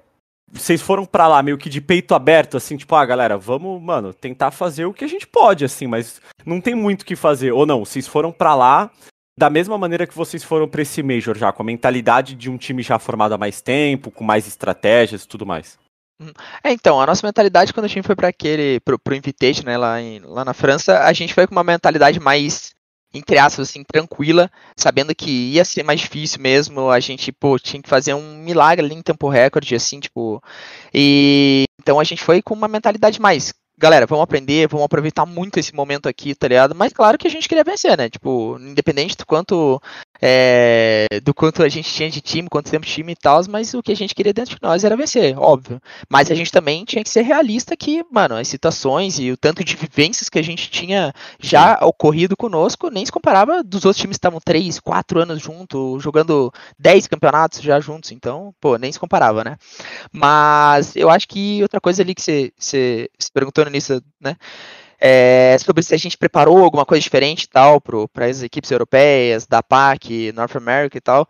vocês 0.50 0.82
foram 0.82 1.06
pra 1.06 1.28
lá 1.28 1.44
meio 1.44 1.58
que 1.58 1.68
de 1.70 1.82
peito 1.82 2.16
aberto, 2.16 2.56
assim, 2.56 2.78
tipo, 2.78 2.96
ah, 2.96 3.06
galera, 3.06 3.38
vamos, 3.38 3.82
mano, 3.82 4.14
tentar 4.14 4.52
fazer 4.52 4.86
o 4.86 4.94
que 4.94 5.04
a 5.04 5.08
gente 5.08 5.28
pode, 5.28 5.66
assim, 5.66 5.86
mas 5.86 6.22
não 6.46 6.62
tem 6.62 6.74
muito 6.74 7.02
o 7.02 7.06
que 7.06 7.18
fazer. 7.18 7.52
Ou 7.52 7.66
não, 7.66 7.84
vocês 7.84 8.08
foram 8.08 8.32
pra 8.32 8.56
lá 8.56 8.90
da 9.38 9.50
mesma 9.50 9.78
maneira 9.78 10.08
que 10.08 10.16
vocês 10.16 10.46
foram 10.46 10.66
pra 10.66 10.82
esse 10.82 11.04
Major 11.04 11.38
já, 11.38 11.52
com 11.52 11.62
a 11.62 11.66
mentalidade 11.66 12.36
de 12.36 12.50
um 12.50 12.56
time 12.56 12.82
já 12.82 12.98
formado 12.98 13.34
há 13.34 13.38
mais 13.38 13.60
tempo, 13.62 14.12
com 14.12 14.24
mais 14.24 14.48
estratégias 14.48 15.26
e 15.26 15.28
tudo 15.28 15.46
mais. 15.46 15.78
É, 16.64 16.72
então, 16.72 17.00
a 17.00 17.06
nossa 17.06 17.26
mentalidade 17.26 17.74
quando 17.74 17.86
a 17.86 17.90
gente 17.90 18.06
foi 18.06 18.16
para 18.16 18.28
aquele, 18.28 18.80
pro, 18.82 19.00
pro 19.00 19.16
Invitation, 19.16 19.64
né, 19.64 19.78
lá, 19.78 20.02
em, 20.02 20.20
lá 20.20 20.44
na 20.44 20.54
França, 20.54 21.00
a 21.00 21.14
gente 21.14 21.34
foi 21.34 21.48
com 21.48 21.54
uma 21.54 21.64
mentalidade 21.64 22.20
mais, 22.20 22.74
entre 23.14 23.38
aspas, 23.38 23.70
assim, 23.70 23.84
tranquila, 23.84 24.52
sabendo 24.76 25.16
que 25.16 25.30
ia 25.54 25.64
ser 25.64 25.84
mais 25.84 26.02
difícil 26.02 26.42
mesmo, 26.42 26.90
a 26.90 27.00
gente, 27.00 27.32
pô, 27.32 27.58
tinha 27.58 27.82
que 27.82 27.90
fazer 27.90 28.14
um 28.14 28.38
milagre 28.38 28.86
ali 28.86 28.96
em 28.96 29.02
tempo 29.02 29.30
recorde, 29.30 29.76
assim, 29.76 30.00
tipo, 30.00 30.44
e 30.94 31.64
então 31.82 32.00
a 32.00 32.04
gente 32.04 32.24
foi 32.24 32.42
com 32.42 32.54
uma 32.54 32.68
mentalidade 32.68 33.22
mais, 33.22 33.54
galera, 33.78 34.06
vamos 34.06 34.24
aprender, 34.24 34.68
vamos 34.68 34.86
aproveitar 34.86 35.26
muito 35.26 35.58
esse 35.58 35.74
momento 35.74 36.10
aqui, 36.10 36.36
tá 36.36 36.50
ligado? 36.50 36.76
Mas 36.76 36.92
claro 36.92 37.18
que 37.18 37.28
a 37.28 37.32
gente 37.32 37.48
queria 37.48 37.64
vencer, 37.64 37.98
né, 37.98 38.10
tipo, 38.10 38.58
independente 38.60 39.16
do 39.16 39.26
quanto 39.26 39.82
é, 40.22 41.08
do 41.24 41.34
quanto 41.34 41.64
a 41.64 41.70
gente 41.70 41.92
tinha 41.92 42.10
de 42.10 42.22
time, 42.22 42.50
quanto 42.50 42.70
tempo 42.70 42.86
de 42.86 42.92
time 42.92 43.14
e 43.14 43.16
tal, 43.16 43.42
mas 43.50 43.74
o 43.74 43.82
que 43.82 43.92
a 43.92 43.96
gente 43.96 44.14
queria 44.16 44.34
dentro 44.34 44.56
de 44.56 44.62
nós 44.62 44.84
era 44.84 44.96
vencer, 44.98 45.38
óbvio. 45.38 45.82
Mas 46.10 46.30
a 46.32 46.36
gente 46.36 46.52
também 46.52 46.84
tinha 46.86 47.04
que 47.04 47.10
ser 47.10 47.22
realista 47.22 47.76
que, 47.78 48.04
mano, 48.12 48.36
as 48.36 48.48
situações 48.48 49.18
e 49.20 49.32
o 49.32 49.38
tanto 49.38 49.64
de 49.64 49.76
vivências 49.76 50.30
que 50.30 50.40
a 50.40 50.42
gente 50.44 50.70
tinha 50.70 51.14
já 51.40 51.78
ocorrido 51.82 52.36
conosco 52.36 52.90
nem 52.90 53.06
se 53.06 53.12
comparava 53.12 53.64
dos 53.64 53.86
outros 53.86 54.02
times 54.02 54.16
que 54.16 54.20
estavam 54.20 54.40
3, 54.44 54.80
4 54.80 55.22
anos 55.22 55.42
juntos, 55.42 56.02
jogando 56.04 56.52
10 56.78 57.08
campeonatos 57.08 57.62
já 57.62 57.80
juntos, 57.80 58.12
então, 58.12 58.54
pô, 58.60 58.78
nem 58.78 58.92
se 58.92 59.00
comparava, 59.00 59.44
né? 59.44 59.58
Mas 60.12 60.96
eu 60.96 61.10
acho 61.10 61.28
que 61.28 61.62
outra 61.62 61.80
coisa 61.82 62.02
ali 62.02 62.16
que 62.16 62.22
você 62.22 62.52
você- 62.58 63.10
você 63.18 63.30
perguntou 63.34 63.64
no 63.66 63.70
início, 63.72 64.02
né? 64.20 64.36
É, 65.00 65.58
sobre 65.60 65.84
se 65.84 65.94
a 65.94 65.98
gente 65.98 66.18
preparou 66.18 66.64
alguma 66.64 66.86
coisa 66.86 67.02
diferente 67.02 67.44
e 67.44 67.48
tal 67.50 67.80
para 67.82 68.26
as 68.26 68.44
equipes 68.44 68.72
europeias, 68.72 69.48
da 69.48 69.64
PAC, 69.64 70.32
North 70.34 70.56
America 70.56 70.98
e 70.98 71.02
tal. 71.02 71.28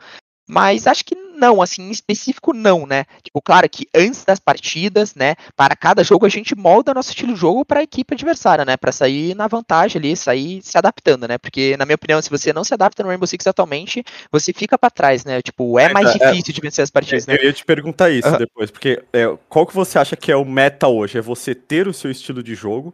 Mas 0.47 0.87
acho 0.87 1.05
que 1.05 1.13
não, 1.13 1.61
assim, 1.61 1.83
em 1.83 1.91
específico 1.91 2.53
não, 2.53 2.87
né? 2.87 3.05
Tipo, 3.23 3.39
claro 3.39 3.69
que 3.69 3.87
antes 3.95 4.25
das 4.25 4.39
partidas, 4.39 5.13
né, 5.13 5.35
para 5.55 5.75
cada 5.75 6.03
jogo 6.03 6.25
a 6.25 6.29
gente 6.29 6.55
molda 6.55 6.93
nosso 6.93 7.09
estilo 7.09 7.33
de 7.33 7.39
jogo 7.39 7.63
para 7.63 7.79
a 7.79 7.83
equipe 7.83 8.15
adversária, 8.15 8.65
né, 8.65 8.75
para 8.75 8.91
sair 8.91 9.35
na 9.35 9.47
vantagem 9.47 9.99
ali, 9.99 10.17
sair 10.17 10.59
se 10.63 10.75
adaptando, 10.75 11.27
né? 11.27 11.37
Porque 11.37 11.77
na 11.77 11.85
minha 11.85 11.95
opinião, 11.95 12.19
se 12.21 12.31
você 12.31 12.51
não 12.51 12.63
se 12.63 12.73
adapta 12.73 13.03
no 13.03 13.09
Rainbow 13.09 13.27
Six 13.27 13.45
atualmente, 13.45 14.03
você 14.31 14.51
fica 14.51 14.77
para 14.77 14.89
trás, 14.89 15.23
né? 15.23 15.39
Tipo, 15.41 15.79
é 15.79 15.93
mais 15.93 16.09
É, 16.09 16.17
é. 16.17 16.31
difícil 16.31 16.53
de 16.53 16.61
vencer 16.61 16.83
as 16.83 16.89
partidas, 16.89 17.27
né? 17.27 17.37
Eu 17.39 17.45
ia 17.45 17.53
te 17.53 17.63
perguntar 17.63 18.09
isso 18.09 18.27
Aham. 18.27 18.37
depois, 18.39 18.71
porque 18.71 19.01
é, 19.13 19.37
qual 19.47 19.67
que 19.67 19.75
você 19.75 19.99
acha 19.99 20.15
que 20.15 20.31
é 20.31 20.35
o 20.35 20.43
meta 20.43 20.87
hoje? 20.87 21.19
É 21.19 21.21
você 21.21 21.53
ter 21.53 21.87
o 21.87 21.93
seu 21.93 22.09
estilo 22.09 22.41
de 22.41 22.55
jogo, 22.55 22.91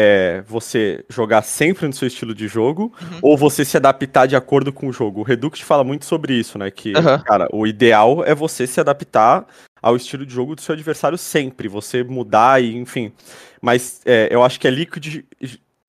é 0.00 0.42
você 0.46 1.04
jogar 1.08 1.42
sempre 1.42 1.86
no 1.88 1.92
seu 1.92 2.06
estilo 2.06 2.32
de 2.32 2.46
jogo, 2.46 2.92
Uhum. 3.02 3.18
ou 3.20 3.36
você 3.36 3.64
se 3.64 3.76
adaptar 3.76 4.26
de 4.26 4.36
acordo 4.36 4.72
com 4.72 4.86
o 4.86 4.92
jogo? 4.92 5.20
O 5.20 5.24
Redux 5.24 5.60
fala 5.60 5.82
muito 5.82 6.04
sobre 6.04 6.34
isso, 6.34 6.56
né? 6.56 6.70
Que, 6.70 6.96
Aham. 6.96 7.18
cara, 7.24 7.48
o 7.52 7.66
ideal 7.66 8.24
é 8.24 8.32
você 8.34 8.64
se 8.66 8.78
adaptar 8.78 9.44
ao 9.82 9.96
estilo 9.96 10.24
de 10.24 10.32
jogo 10.32 10.54
do 10.54 10.60
seu 10.60 10.72
adversário 10.72 11.18
sempre, 11.18 11.66
você 11.66 12.04
mudar 12.04 12.62
e, 12.62 12.76
enfim. 12.76 13.12
Mas 13.60 14.00
é, 14.04 14.28
eu 14.30 14.44
acho 14.44 14.60
que 14.60 14.68
a 14.68 14.70
Liquid 14.70 15.24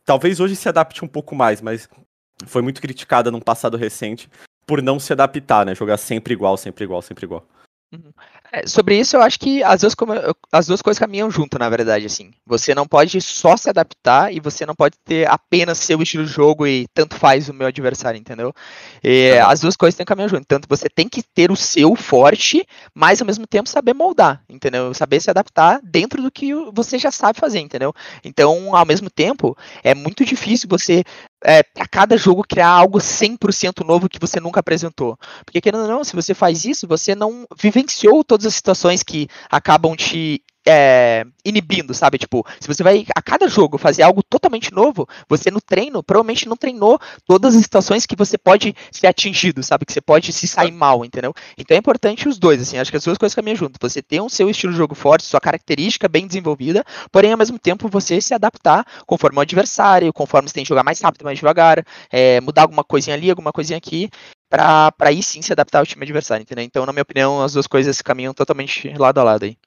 talvez 0.04 0.40
hoje 0.40 0.56
se 0.56 0.68
adapte 0.68 1.06
um 1.06 1.08
pouco 1.08 1.36
mais, 1.36 1.62
mas 1.62 1.88
foi 2.48 2.64
muito 2.64 2.82
criticada 2.82 3.30
num 3.30 3.42
passado 3.42 3.78
recente 3.78 4.28
por 4.66 4.82
não 4.82 5.00
se 5.00 5.14
adaptar, 5.14 5.66
né? 5.66 5.76
Jogar 5.76 5.98
sempre 5.98 6.34
igual, 6.34 6.58
sempre 6.58 6.84
igual, 6.84 7.02
sempre 7.02 7.26
igual. 7.26 7.46
É, 8.52 8.66
sobre 8.68 8.98
isso, 9.00 9.16
eu 9.16 9.22
acho 9.22 9.40
que 9.40 9.64
as 9.64 9.82
duas, 9.82 9.94
as 10.52 10.66
duas 10.66 10.82
coisas 10.82 10.98
caminham 10.98 11.30
junto, 11.30 11.60
na 11.60 11.70
verdade, 11.70 12.06
assim. 12.08 12.32
Você 12.48 12.74
não 12.74 12.88
pode 12.88 13.22
só 13.22 13.56
se 13.56 13.70
adaptar 13.70 14.34
e 14.34 14.40
você 14.40 14.66
não 14.66 14.74
pode 14.74 14.98
ter 15.06 15.30
apenas 15.30 15.78
seu 15.78 16.02
estilo 16.02 16.26
de 16.26 16.32
jogo 16.32 16.66
e 16.66 16.88
tanto 16.94 17.16
faz 17.16 17.48
o 17.48 17.54
meu 17.54 17.68
adversário, 17.68 18.20
entendeu? 18.20 18.52
E 19.04 19.38
As 19.46 19.60
duas 19.60 19.76
coisas 19.76 19.96
têm 19.96 20.04
que 20.04 20.10
caminhar 20.10 20.30
junto. 20.30 20.46
Tanto 20.48 20.68
você 20.68 20.90
tem 20.90 21.08
que 21.08 21.22
ter 21.22 21.52
o 21.52 21.56
seu 21.56 21.96
forte, 21.96 22.66
mas 22.94 23.22
ao 23.22 23.28
mesmo 23.28 23.46
tempo 23.46 23.70
saber 23.70 23.94
moldar, 23.94 24.44
entendeu? 24.50 24.94
Saber 24.96 25.22
se 25.22 25.30
adaptar 25.30 25.80
dentro 25.84 26.22
do 26.22 26.32
que 26.32 26.52
você 26.74 26.98
já 26.98 27.12
sabe 27.12 27.40
fazer, 27.40 27.60
entendeu? 27.60 27.94
Então, 28.24 28.76
ao 28.76 28.86
mesmo 28.86 29.10
tempo, 29.12 29.56
é 29.84 29.94
muito 29.94 30.26
difícil 30.26 30.68
você 30.68 31.04
é, 31.44 31.64
para 31.64 31.88
cada 31.88 32.18
jogo 32.18 32.44
criar 32.48 32.70
algo 32.70 33.00
100% 33.00 33.86
novo 33.86 34.10
que 34.10 34.20
você 34.20 34.40
nunca 34.40 34.60
apresentou. 34.60 35.18
Porque 35.46 35.62
querendo 35.62 35.84
ou 35.84 35.88
não, 35.88 36.04
se 36.04 36.16
você 36.16 36.34
faz 36.34 36.66
isso, 36.66 36.88
você 36.88 37.16
não 37.16 37.46
vivenciou 37.58 38.24
todas 38.24 38.46
as 38.46 38.56
situações 38.56 39.04
que 39.04 39.28
acabam 39.50 39.96
te 39.96 40.44
é, 40.68 41.26
inibindo, 41.44 41.94
sabe? 41.94 42.18
Tipo, 42.18 42.46
se 42.60 42.68
você 42.68 42.84
vai 42.84 43.06
a 43.16 43.22
cada 43.22 43.48
jogo 43.48 43.78
fazer 43.78 44.04
algo 44.04 44.22
totalmente 44.24 44.74
novo, 44.74 45.08
você 45.28 45.50
no 45.50 45.62
treino 45.62 46.04
provavelmente 46.04 46.48
não 46.48 46.56
treinou 46.56 47.00
todas 47.26 47.56
as 47.56 47.62
situações 47.62 48.06
que 48.06 48.16
você 48.16 48.38
pode 48.38 48.76
ser 48.92 49.08
atingido, 49.08 49.64
sabe? 49.64 49.86
Que 49.86 49.94
você 49.94 50.02
pode 50.02 50.32
se 50.34 50.48
sair 50.48 50.72
mal, 50.72 51.04
entendeu? 51.06 51.34
Então 51.58 51.76
é 51.76 51.80
importante 51.80 52.28
os 52.28 52.38
dois, 52.38 52.62
assim, 52.62 52.78
acho 52.78 52.92
que 52.92 52.98
as 52.98 53.04
duas 53.04 53.18
coisas 53.18 53.36
caminham 53.36 53.56
junto. 53.56 53.80
Você 53.82 54.02
ter 54.02 54.22
um 54.22 54.30
seu 54.30 54.50
estilo 54.50 54.74
de 54.74 54.78
jogo 54.78 54.96
forte, 54.96 55.26
sua 55.26 55.40
característica 55.40 56.08
bem 56.08 56.28
desenvolvida, 56.28 56.84
porém 57.12 57.32
ao 57.32 57.38
mesmo 57.38 57.58
tempo 57.58 57.88
você 57.90 58.22
se 58.22 58.34
adaptar 58.34 58.86
conforme 59.06 59.38
o 59.38 59.42
adversário, 59.42 60.14
conforme 60.14 60.50
você 60.50 60.54
tem 60.54 60.64
que 60.64 60.70
jogar 60.70 60.84
mais 60.84 61.02
rápido, 61.02 61.24
mais 61.24 61.38
devagar, 61.38 61.84
é, 62.12 62.42
mudar 62.42 62.64
alguma 62.64 62.84
coisinha 62.84 63.16
ali, 63.16 63.30
alguma 63.30 63.52
coisinha 63.52 63.78
aqui, 63.78 64.10
pra 64.50 64.94
aí 65.00 65.22
sim 65.24 65.42
se 65.42 65.54
adaptar 65.54 65.80
ao 65.80 65.86
time 65.86 66.04
adversário, 66.04 66.44
entendeu? 66.44 66.64
Então, 66.64 66.86
na 66.86 66.92
minha 66.92 67.04
opinião, 67.04 67.42
as 67.42 67.54
duas 67.54 67.68
coisas 67.68 68.02
caminham 68.02 68.34
totalmente 68.34 68.90
lado 68.98 69.20
a 69.20 69.24
lado 69.24 69.44
aí. 69.44 69.58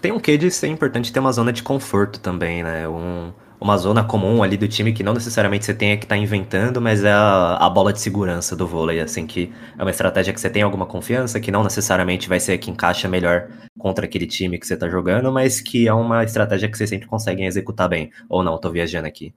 Tem 0.00 0.12
um 0.12 0.20
quê 0.20 0.36
de 0.36 0.50
ser 0.50 0.68
importante 0.68 1.12
ter 1.12 1.20
uma 1.20 1.32
zona 1.32 1.52
de 1.52 1.62
conforto 1.62 2.20
também, 2.20 2.62
né? 2.62 2.88
Um, 2.88 3.32
uma 3.60 3.76
zona 3.76 4.04
comum 4.04 4.42
ali 4.42 4.56
do 4.56 4.68
time 4.68 4.92
que 4.92 5.02
não 5.02 5.14
necessariamente 5.14 5.64
você 5.64 5.74
tenha 5.74 5.96
que 5.96 6.04
estar 6.04 6.16
inventando, 6.16 6.80
mas 6.80 7.02
é 7.02 7.12
a, 7.12 7.56
a 7.56 7.70
bola 7.70 7.92
de 7.92 8.00
segurança 8.00 8.54
do 8.54 8.66
vôlei, 8.66 9.00
assim, 9.00 9.26
que 9.26 9.52
é 9.78 9.82
uma 9.82 9.90
estratégia 9.90 10.32
que 10.32 10.40
você 10.40 10.50
tem 10.50 10.62
alguma 10.62 10.86
confiança, 10.86 11.40
que 11.40 11.50
não 11.50 11.64
necessariamente 11.64 12.28
vai 12.28 12.38
ser 12.38 12.52
a 12.52 12.58
que 12.58 12.70
encaixa 12.70 13.08
melhor 13.08 13.48
contra 13.78 14.04
aquele 14.04 14.26
time 14.26 14.58
que 14.58 14.66
você 14.66 14.76
tá 14.76 14.88
jogando, 14.88 15.32
mas 15.32 15.60
que 15.60 15.88
é 15.88 15.92
uma 15.92 16.22
estratégia 16.24 16.68
que 16.68 16.76
vocês 16.76 16.90
sempre 16.90 17.08
conseguem 17.08 17.46
executar 17.46 17.88
bem. 17.88 18.10
Ou 18.28 18.42
não, 18.42 18.58
tô 18.58 18.70
viajando 18.70 19.06
aqui. 19.06 19.32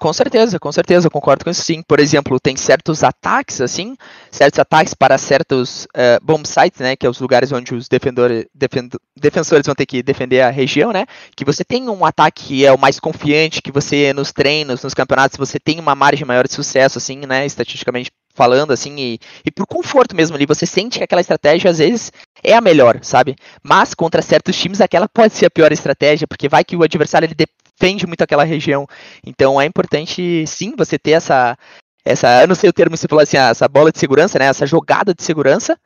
Com 0.00 0.10
certeza, 0.10 0.58
com 0.58 0.72
certeza, 0.72 1.10
concordo 1.10 1.44
com 1.44 1.50
isso 1.50 1.62
sim. 1.62 1.82
Por 1.86 2.00
exemplo, 2.00 2.40
tem 2.40 2.56
certos 2.56 3.04
ataques, 3.04 3.60
assim, 3.60 3.94
certos 4.30 4.58
ataques 4.58 4.94
para 4.94 5.18
certos 5.18 5.86
eh, 5.94 6.18
bomb 6.22 6.46
sites, 6.46 6.80
né, 6.80 6.96
que 6.96 7.04
é 7.06 7.10
os 7.10 7.20
lugares 7.20 7.52
onde 7.52 7.74
os 7.74 7.88
defendor, 7.90 8.30
defend- 8.54 8.96
defensores 9.14 9.66
vão 9.66 9.74
ter 9.74 9.84
que 9.84 10.02
defender 10.02 10.40
a 10.40 10.48
região, 10.48 10.92
né, 10.94 11.04
que 11.36 11.44
você 11.44 11.62
tem 11.62 11.90
um 11.90 12.06
ataque 12.06 12.42
que 12.42 12.64
é 12.64 12.72
o 12.72 12.78
mais 12.78 12.98
confiante, 12.98 13.60
que 13.60 13.70
você 13.70 14.14
nos 14.14 14.32
treinos, 14.32 14.82
nos 14.82 14.94
campeonatos, 14.94 15.36
você 15.36 15.60
tem 15.60 15.78
uma 15.78 15.94
margem 15.94 16.24
maior 16.26 16.48
de 16.48 16.54
sucesso, 16.54 16.96
assim, 16.96 17.18
né, 17.26 17.44
estatisticamente 17.44 18.10
falando, 18.34 18.72
assim, 18.72 18.96
e, 18.98 19.18
e 19.44 19.50
por 19.50 19.66
conforto 19.66 20.16
mesmo 20.16 20.34
ali, 20.34 20.46
você 20.46 20.64
sente 20.64 20.96
que 20.96 21.04
aquela 21.04 21.20
estratégia, 21.20 21.70
às 21.70 21.76
vezes, 21.76 22.10
é 22.42 22.54
a 22.54 22.62
melhor, 22.62 22.98
sabe? 23.02 23.36
Mas 23.62 23.92
contra 23.92 24.22
certos 24.22 24.56
times, 24.56 24.80
aquela 24.80 25.06
pode 25.06 25.34
ser 25.34 25.44
a 25.46 25.50
pior 25.50 25.70
estratégia, 25.70 26.26
porque 26.26 26.48
vai 26.48 26.64
que 26.64 26.74
o 26.74 26.82
adversário 26.82 27.26
ele 27.26 27.34
defende 27.82 28.06
muito 28.06 28.22
aquela 28.22 28.44
região. 28.44 28.86
Então 29.26 29.60
é 29.60 29.66
importante, 29.66 30.46
sim, 30.46 30.74
você 30.76 30.98
ter 30.98 31.12
essa, 31.12 31.56
essa, 32.04 32.42
eu 32.42 32.48
não 32.48 32.54
sei 32.54 32.70
o 32.70 32.72
termo 32.72 32.96
você 32.96 33.08
falou 33.08 33.22
assim, 33.22 33.36
ah, 33.36 33.48
essa 33.48 33.68
bola 33.68 33.90
de 33.90 33.98
segurança, 33.98 34.38
né? 34.38 34.46
Essa 34.46 34.66
jogada 34.66 35.12
de 35.12 35.22
segurança, 35.22 35.76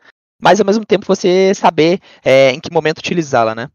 mas 0.40 0.60
ao 0.60 0.66
mesmo 0.66 0.84
tempo 0.84 1.06
você 1.06 1.54
saber 1.54 1.98
é, 2.22 2.50
em 2.50 2.60
que 2.60 2.72
momento 2.72 2.98
utilizá-la, 2.98 3.54
né? 3.54 3.68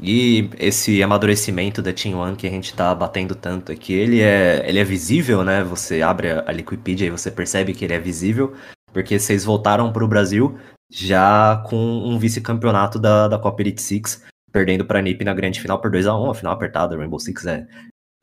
E 0.00 0.50
esse 0.58 1.02
amadurecimento 1.02 1.80
da 1.80 1.92
Team 1.92 2.18
One 2.18 2.36
que 2.36 2.46
a 2.46 2.50
gente 2.50 2.74
tá 2.74 2.94
batendo 2.94 3.34
tanto 3.34 3.72
aqui, 3.72 3.92
ele 3.92 4.20
é, 4.20 4.64
ele 4.68 4.78
é 4.78 4.84
visível, 4.84 5.44
né? 5.44 5.62
Você 5.64 6.02
abre 6.02 6.30
a 6.30 6.52
Liquipedia 6.52 7.06
e 7.06 7.10
você 7.10 7.30
percebe 7.30 7.72
que 7.72 7.84
ele 7.84 7.94
é 7.94 7.98
visível, 7.98 8.54
porque 8.92 9.18
vocês 9.18 9.44
voltaram 9.44 9.92
para 9.92 10.04
o 10.04 10.08
Brasil 10.08 10.58
já 10.90 11.62
com 11.68 11.76
um 11.76 12.18
vice-campeonato 12.18 12.98
da, 12.98 13.28
da 13.28 13.38
Copa 13.38 13.60
Elite 13.60 13.82
Six, 13.82 14.24
perdendo 14.52 14.84
para 14.84 14.98
a 14.98 15.02
NiP 15.02 15.24
na 15.24 15.34
grande 15.34 15.60
final 15.60 15.80
por 15.80 15.90
2 15.90 16.06
a 16.06 16.18
1 16.18 16.30
a 16.30 16.34
final 16.34 16.52
apertada. 16.52 16.96
Rainbow 16.96 17.18
Six 17.18 17.46
é 17.46 17.66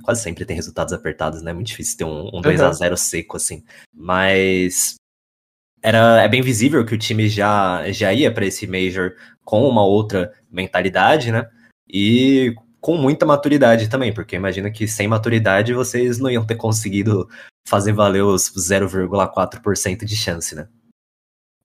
quase 0.04 0.22
sempre 0.22 0.46
tem 0.46 0.56
resultados 0.56 0.94
apertados, 0.94 1.42
né? 1.42 1.52
É 1.52 1.54
muito 1.54 1.68
difícil 1.68 1.98
ter 1.98 2.04
um, 2.04 2.30
um 2.34 2.42
2 2.42 2.62
a 2.62 2.72
0 2.72 2.98
seco 2.98 3.38
assim. 3.38 3.64
Mas 3.94 4.96
era 5.82 6.22
é 6.22 6.28
bem 6.28 6.42
visível 6.42 6.86
que 6.86 6.96
o 6.96 6.98
time 6.98 7.28
já 7.30 7.92
já 7.92 8.14
ia 8.14 8.34
para 8.34 8.46
esse 8.46 8.68
major 8.68 9.14
com 9.44 9.68
uma 9.68 9.84
outra 9.86 10.34
mentalidade, 10.52 11.32
né? 11.32 11.48
E 11.88 12.54
com 12.82 12.98
muita 12.98 13.26
maturidade 13.26 13.90
também, 13.90 14.14
porque 14.14 14.36
imagina 14.36 14.70
que 14.70 14.88
sem 14.88 15.08
maturidade 15.08 15.74
vocês 15.74 16.20
não 16.20 16.30
iam 16.30 16.46
ter 16.46 16.56
conseguido 16.56 17.28
fazer 17.68 17.94
valer 17.94 18.24
os 18.24 18.52
0,4% 18.52 20.06
de 20.06 20.16
chance, 20.16 20.54
né? 20.54 20.68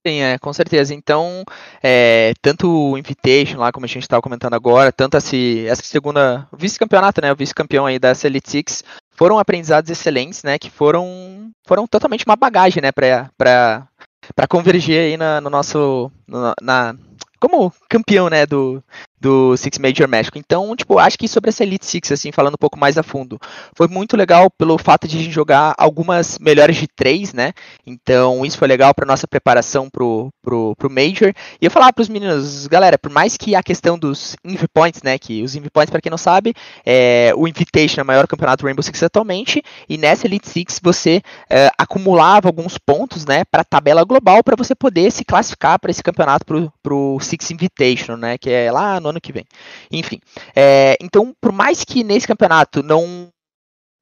Sim, 0.05 0.21
é, 0.21 0.39
com 0.39 0.51
certeza. 0.51 0.95
Então, 0.95 1.43
é, 1.81 2.33
tanto 2.41 2.67
o 2.67 2.97
Invitation 2.97 3.59
lá, 3.59 3.71
como 3.71 3.85
a 3.85 3.87
gente 3.87 4.01
estava 4.01 4.21
comentando 4.21 4.55
agora, 4.55 4.91
tanto 4.91 5.15
esse, 5.15 5.65
essa 5.67 5.83
segunda 5.83 6.47
vice-campeonato, 6.57 7.21
né, 7.21 7.31
o 7.31 7.35
vice-campeão 7.35 7.85
aí 7.85 7.99
da 7.99 8.11
Elite 8.23 8.49
Six, 8.49 8.83
foram 9.11 9.37
aprendizados 9.37 9.91
excelentes, 9.91 10.41
né, 10.41 10.57
que 10.57 10.71
foram, 10.71 11.51
foram 11.67 11.85
totalmente 11.85 12.25
uma 12.25 12.35
bagagem, 12.35 12.81
né, 12.81 12.91
para 12.91 14.47
convergir 14.49 14.97
aí 14.99 15.17
na, 15.17 15.39
no 15.39 15.51
nosso, 15.51 16.11
no, 16.27 16.51
na, 16.59 16.95
como 17.39 17.71
campeão, 17.87 18.27
né, 18.27 18.47
do, 18.47 18.83
do 19.21 19.55
Six 19.55 19.77
Major 19.77 20.07
México. 20.07 20.39
Então, 20.39 20.75
tipo, 20.75 20.97
acho 20.97 21.17
que 21.17 21.27
sobre 21.27 21.49
essa 21.49 21.63
Elite 21.63 21.85
Six, 21.85 22.11
assim, 22.11 22.31
falando 22.31 22.55
um 22.55 22.57
pouco 22.57 22.79
mais 22.79 22.97
a 22.97 23.03
fundo, 23.03 23.39
foi 23.77 23.87
muito 23.87 24.17
legal 24.17 24.49
pelo 24.49 24.77
fato 24.79 25.07
de 25.07 25.17
a 25.17 25.21
gente 25.21 25.31
jogar 25.31 25.75
algumas 25.77 26.39
melhores 26.39 26.75
de 26.75 26.87
três, 26.87 27.31
né? 27.31 27.53
Então, 27.85 28.43
isso 28.43 28.57
foi 28.57 28.67
legal 28.67 28.93
para 28.95 29.05
nossa 29.05 29.27
preparação 29.27 29.89
pro, 29.89 30.29
pro, 30.41 30.75
pro 30.75 30.89
Major. 30.89 31.31
E 31.61 31.65
eu 31.65 31.71
falar 31.71 31.93
para 31.93 32.01
os 32.01 32.09
meninos, 32.09 32.65
galera, 32.65 32.97
por 32.97 33.11
mais 33.11 33.37
que 33.37 33.53
a 33.53 33.61
questão 33.61 33.97
dos 33.97 34.35
Invi 34.43 34.67
Points, 34.73 35.03
né, 35.03 35.19
que 35.19 35.43
os 35.43 35.55
Invi 35.55 35.69
Points, 35.69 35.91
para 35.91 36.01
quem 36.01 36.09
não 36.09 36.17
sabe, 36.17 36.53
é 36.83 37.31
o 37.37 37.47
Invitation 37.47 38.01
é 38.01 38.03
o 38.03 38.07
maior 38.07 38.25
campeonato 38.25 38.63
do 38.63 38.65
Rainbow 38.65 38.81
Six 38.81 39.03
atualmente, 39.03 39.61
e 39.87 39.97
nessa 39.97 40.25
Elite 40.25 40.49
Six 40.49 40.79
você 40.81 41.21
é, 41.49 41.69
acumulava 41.77 42.47
alguns 42.47 42.77
pontos, 42.77 43.25
né, 43.25 43.43
para 43.51 43.63
tabela 43.63 44.03
global 44.03 44.43
para 44.43 44.55
você 44.55 44.73
poder 44.73 45.11
se 45.11 45.23
classificar 45.23 45.79
para 45.79 45.91
esse 45.91 46.01
campeonato 46.01 46.45
pro, 46.45 46.73
pro 46.81 47.19
Six 47.21 47.51
Invitation, 47.51 48.15
né, 48.15 48.37
que 48.37 48.49
é 48.49 48.71
lá 48.71 48.99
no 48.99 49.10
ano 49.11 49.21
que 49.21 49.31
vem. 49.31 49.45
Enfim, 49.91 50.19
é, 50.55 50.97
então, 51.01 51.33
por 51.39 51.51
mais 51.51 51.83
que 51.83 52.03
nesse 52.03 52.27
campeonato 52.27 52.81
não 52.83 53.31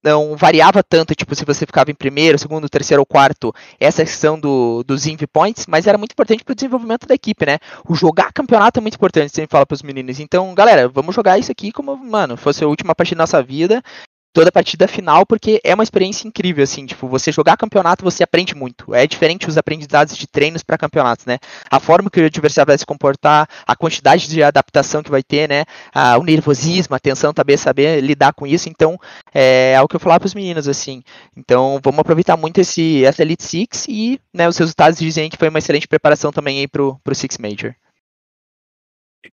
não 0.03 0.35
variava 0.35 0.81
tanto, 0.81 1.13
tipo, 1.13 1.35
se 1.35 1.45
você 1.45 1.65
ficava 1.65 1.91
em 1.91 1.95
primeiro, 1.95 2.39
segundo, 2.39 2.69
terceiro 2.69 3.01
ou 3.01 3.05
quarto, 3.05 3.53
essa 3.79 4.03
questão 4.03 4.39
do, 4.39 4.83
dos 4.83 5.05
inv 5.05 5.27
points, 5.27 5.65
mas 5.67 5.87
era 5.87 5.97
muito 5.97 6.13
importante 6.13 6.43
para 6.43 6.53
o 6.53 6.55
desenvolvimento 6.55 7.05
da 7.05 7.15
equipe, 7.15 7.45
né? 7.45 7.59
O 7.87 7.95
jogar 7.95 8.31
campeonato 8.31 8.79
é 8.79 8.81
muito 8.81 8.95
importante, 8.95 9.33
sempre 9.33 9.51
fala 9.51 9.65
para 9.65 9.75
os 9.75 9.83
meninos. 9.83 10.19
Então, 10.19 10.53
galera, 10.55 10.87
vamos 10.87 11.13
jogar 11.13 11.37
isso 11.37 11.51
aqui 11.51 11.71
como, 11.71 11.95
mano, 11.97 12.37
fosse 12.37 12.63
a 12.63 12.67
última 12.67 12.95
partida 12.95 13.17
da 13.17 13.23
nossa 13.23 13.43
vida 13.43 13.83
toda 14.31 14.49
a 14.49 14.51
partida 14.51 14.87
final, 14.87 15.25
porque 15.25 15.59
é 15.63 15.73
uma 15.73 15.83
experiência 15.83 16.27
incrível, 16.27 16.63
assim, 16.63 16.85
tipo, 16.85 17.07
você 17.07 17.31
jogar 17.31 17.57
campeonato, 17.57 18.03
você 18.03 18.23
aprende 18.23 18.53
muito. 18.55 18.93
É 18.93 19.07
diferente 19.07 19.47
os 19.47 19.57
aprendizados 19.57 20.15
de 20.15 20.27
treinos 20.27 20.63
para 20.63 20.77
campeonatos, 20.77 21.25
né? 21.25 21.39
A 21.69 21.79
forma 21.79 22.09
que 22.09 22.21
o 22.21 22.25
adversário 22.25 22.67
vai 22.67 22.77
se 22.77 22.85
comportar, 22.85 23.49
a 23.65 23.75
quantidade 23.75 24.27
de 24.27 24.43
adaptação 24.43 25.01
que 25.01 25.09
vai 25.09 25.23
ter, 25.23 25.49
né? 25.49 25.65
Ah, 25.93 26.17
o 26.17 26.23
nervosismo, 26.23 26.95
a 26.95 26.99
tensão, 26.99 27.33
também 27.33 27.57
saber 27.57 28.01
lidar 28.01 28.33
com 28.33 28.45
isso. 28.45 28.69
Então, 28.69 28.99
é, 29.33 29.73
é 29.73 29.81
o 29.81 29.87
que 29.87 29.95
eu 29.95 29.99
falava 29.99 30.19
para 30.19 30.27
os 30.27 30.35
meninos, 30.35 30.67
assim. 30.67 31.03
Então, 31.35 31.79
vamos 31.83 31.99
aproveitar 31.99 32.37
muito 32.37 32.61
esse, 32.61 33.03
essa 33.03 33.21
Elite 33.21 33.43
Six 33.43 33.87
e, 33.89 34.19
né, 34.33 34.47
os 34.47 34.57
resultados 34.57 34.99
dizem 34.99 35.29
que 35.29 35.37
foi 35.37 35.49
uma 35.49 35.59
excelente 35.59 35.87
preparação 35.87 36.31
também 36.31 36.59
aí 36.59 36.67
pro, 36.67 36.99
pro 37.03 37.15
Six 37.15 37.37
Major. 37.37 37.73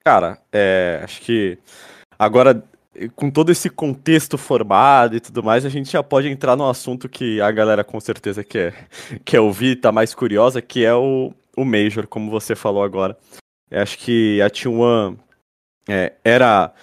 Cara, 0.04 0.40
é, 0.52 1.02
acho 1.04 1.22
que 1.22 1.58
agora 2.18 2.64
com 3.16 3.30
todo 3.30 3.52
esse 3.52 3.70
contexto 3.70 4.38
formado 4.38 5.16
e 5.16 5.20
tudo 5.20 5.44
mais, 5.44 5.66
a 5.66 5.70
gente 5.70 5.92
já 5.92 6.02
pode 6.02 6.28
entrar 6.28 6.56
no 6.56 6.68
assunto 6.68 7.10
que 7.10 7.42
a 7.42 7.52
galera 7.52 7.84
com 7.84 8.00
certeza 8.00 8.44
quer, 8.44 8.88
quer 9.24 9.40
ouvir, 9.40 9.78
tá 9.78 9.92
mais 9.92 10.14
curiosa, 10.14 10.62
que 10.62 10.86
é 10.86 10.94
o, 10.94 11.34
o 11.56 11.66
Major, 11.66 12.08
como 12.08 12.32
você 12.32 12.56
falou 12.56 12.84
agora. 12.84 13.18
Eu 13.70 13.82
acho 13.82 13.98
que 13.98 14.42
a 14.42 14.50
T1 14.50 15.18
é, 15.90 16.14
era. 16.24 16.74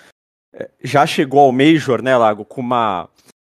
É, 0.55 0.71
já 0.83 1.07
chegou 1.07 1.41
ao 1.41 1.53
Major, 1.53 2.03
né, 2.03 2.17
Lago, 2.17 2.45
com 2.45 2.61
uma 2.61 3.09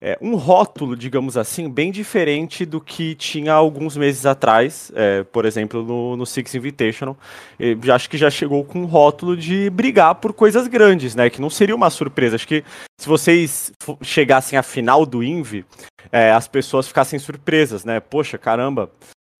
é, 0.04 0.18
um 0.20 0.36
rótulo, 0.36 0.94
digamos 0.94 1.34
assim, 1.34 1.66
bem 1.70 1.90
diferente 1.90 2.66
do 2.66 2.78
que 2.78 3.14
tinha 3.14 3.54
alguns 3.54 3.96
meses 3.96 4.26
atrás, 4.26 4.92
é, 4.94 5.22
por 5.22 5.46
exemplo, 5.46 5.82
no, 5.82 6.14
no 6.14 6.26
Six 6.26 6.54
Invitational. 6.54 7.16
Eu 7.58 7.78
acho 7.94 8.10
que 8.10 8.18
já 8.18 8.28
chegou 8.28 8.62
com 8.66 8.82
um 8.82 8.84
rótulo 8.84 9.34
de 9.34 9.70
brigar 9.70 10.16
por 10.16 10.34
coisas 10.34 10.68
grandes, 10.68 11.14
né? 11.14 11.30
Que 11.30 11.40
não 11.40 11.48
seria 11.48 11.74
uma 11.74 11.88
surpresa. 11.88 12.36
Acho 12.36 12.46
que 12.46 12.62
se 13.00 13.08
vocês 13.08 13.72
chegassem 14.02 14.58
à 14.58 14.62
final 14.62 15.06
do 15.06 15.24
Inv, 15.24 15.64
é, 16.12 16.32
as 16.32 16.46
pessoas 16.46 16.86
ficassem 16.86 17.18
surpresas, 17.18 17.82
né? 17.82 17.98
Poxa, 17.98 18.36
caramba. 18.36 18.90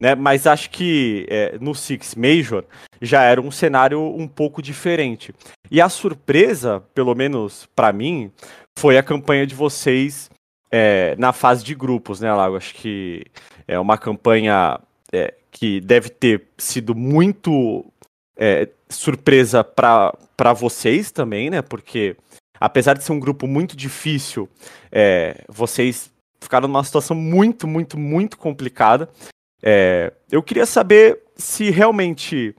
Né? 0.00 0.14
Mas 0.14 0.46
acho 0.46 0.70
que 0.70 1.27
é, 1.29 1.59
no 1.61 1.74
Six 1.74 2.14
Major 2.14 2.64
já 3.03 3.22
era 3.22 3.38
um 3.38 3.50
cenário 3.50 4.00
um 4.00 4.27
pouco 4.27 4.62
diferente. 4.62 5.35
E 5.70 5.79
a 5.79 5.90
surpresa, 5.90 6.83
pelo 6.94 7.14
menos 7.14 7.68
para 7.77 7.92
mim, 7.92 8.33
foi 8.79 8.96
a 8.96 9.03
campanha 9.03 9.46
de 9.46 9.55
vocês 9.55 10.31
é, 10.76 11.14
na 11.16 11.32
fase 11.32 11.62
de 11.64 11.72
grupos, 11.72 12.18
né, 12.18 12.34
Lago? 12.34 12.56
Acho 12.56 12.74
que 12.74 13.24
é 13.68 13.78
uma 13.78 13.96
campanha 13.96 14.80
é, 15.12 15.32
que 15.48 15.80
deve 15.80 16.08
ter 16.08 16.48
sido 16.58 16.96
muito 16.96 17.87
é, 18.37 18.68
surpresa 18.88 19.62
para 19.62 20.52
vocês 20.52 21.12
também, 21.12 21.48
né? 21.48 21.62
Porque 21.62 22.16
apesar 22.58 22.94
de 22.94 23.04
ser 23.04 23.12
um 23.12 23.20
grupo 23.20 23.46
muito 23.46 23.76
difícil, 23.76 24.48
é, 24.90 25.44
vocês 25.48 26.10
ficaram 26.40 26.66
numa 26.66 26.82
situação 26.82 27.16
muito, 27.16 27.68
muito, 27.68 27.96
muito 27.96 28.37
complicada. 28.37 29.08
É, 29.62 30.12
eu 30.28 30.42
queria 30.42 30.66
saber 30.66 31.20
se 31.37 31.70
realmente 31.70 32.52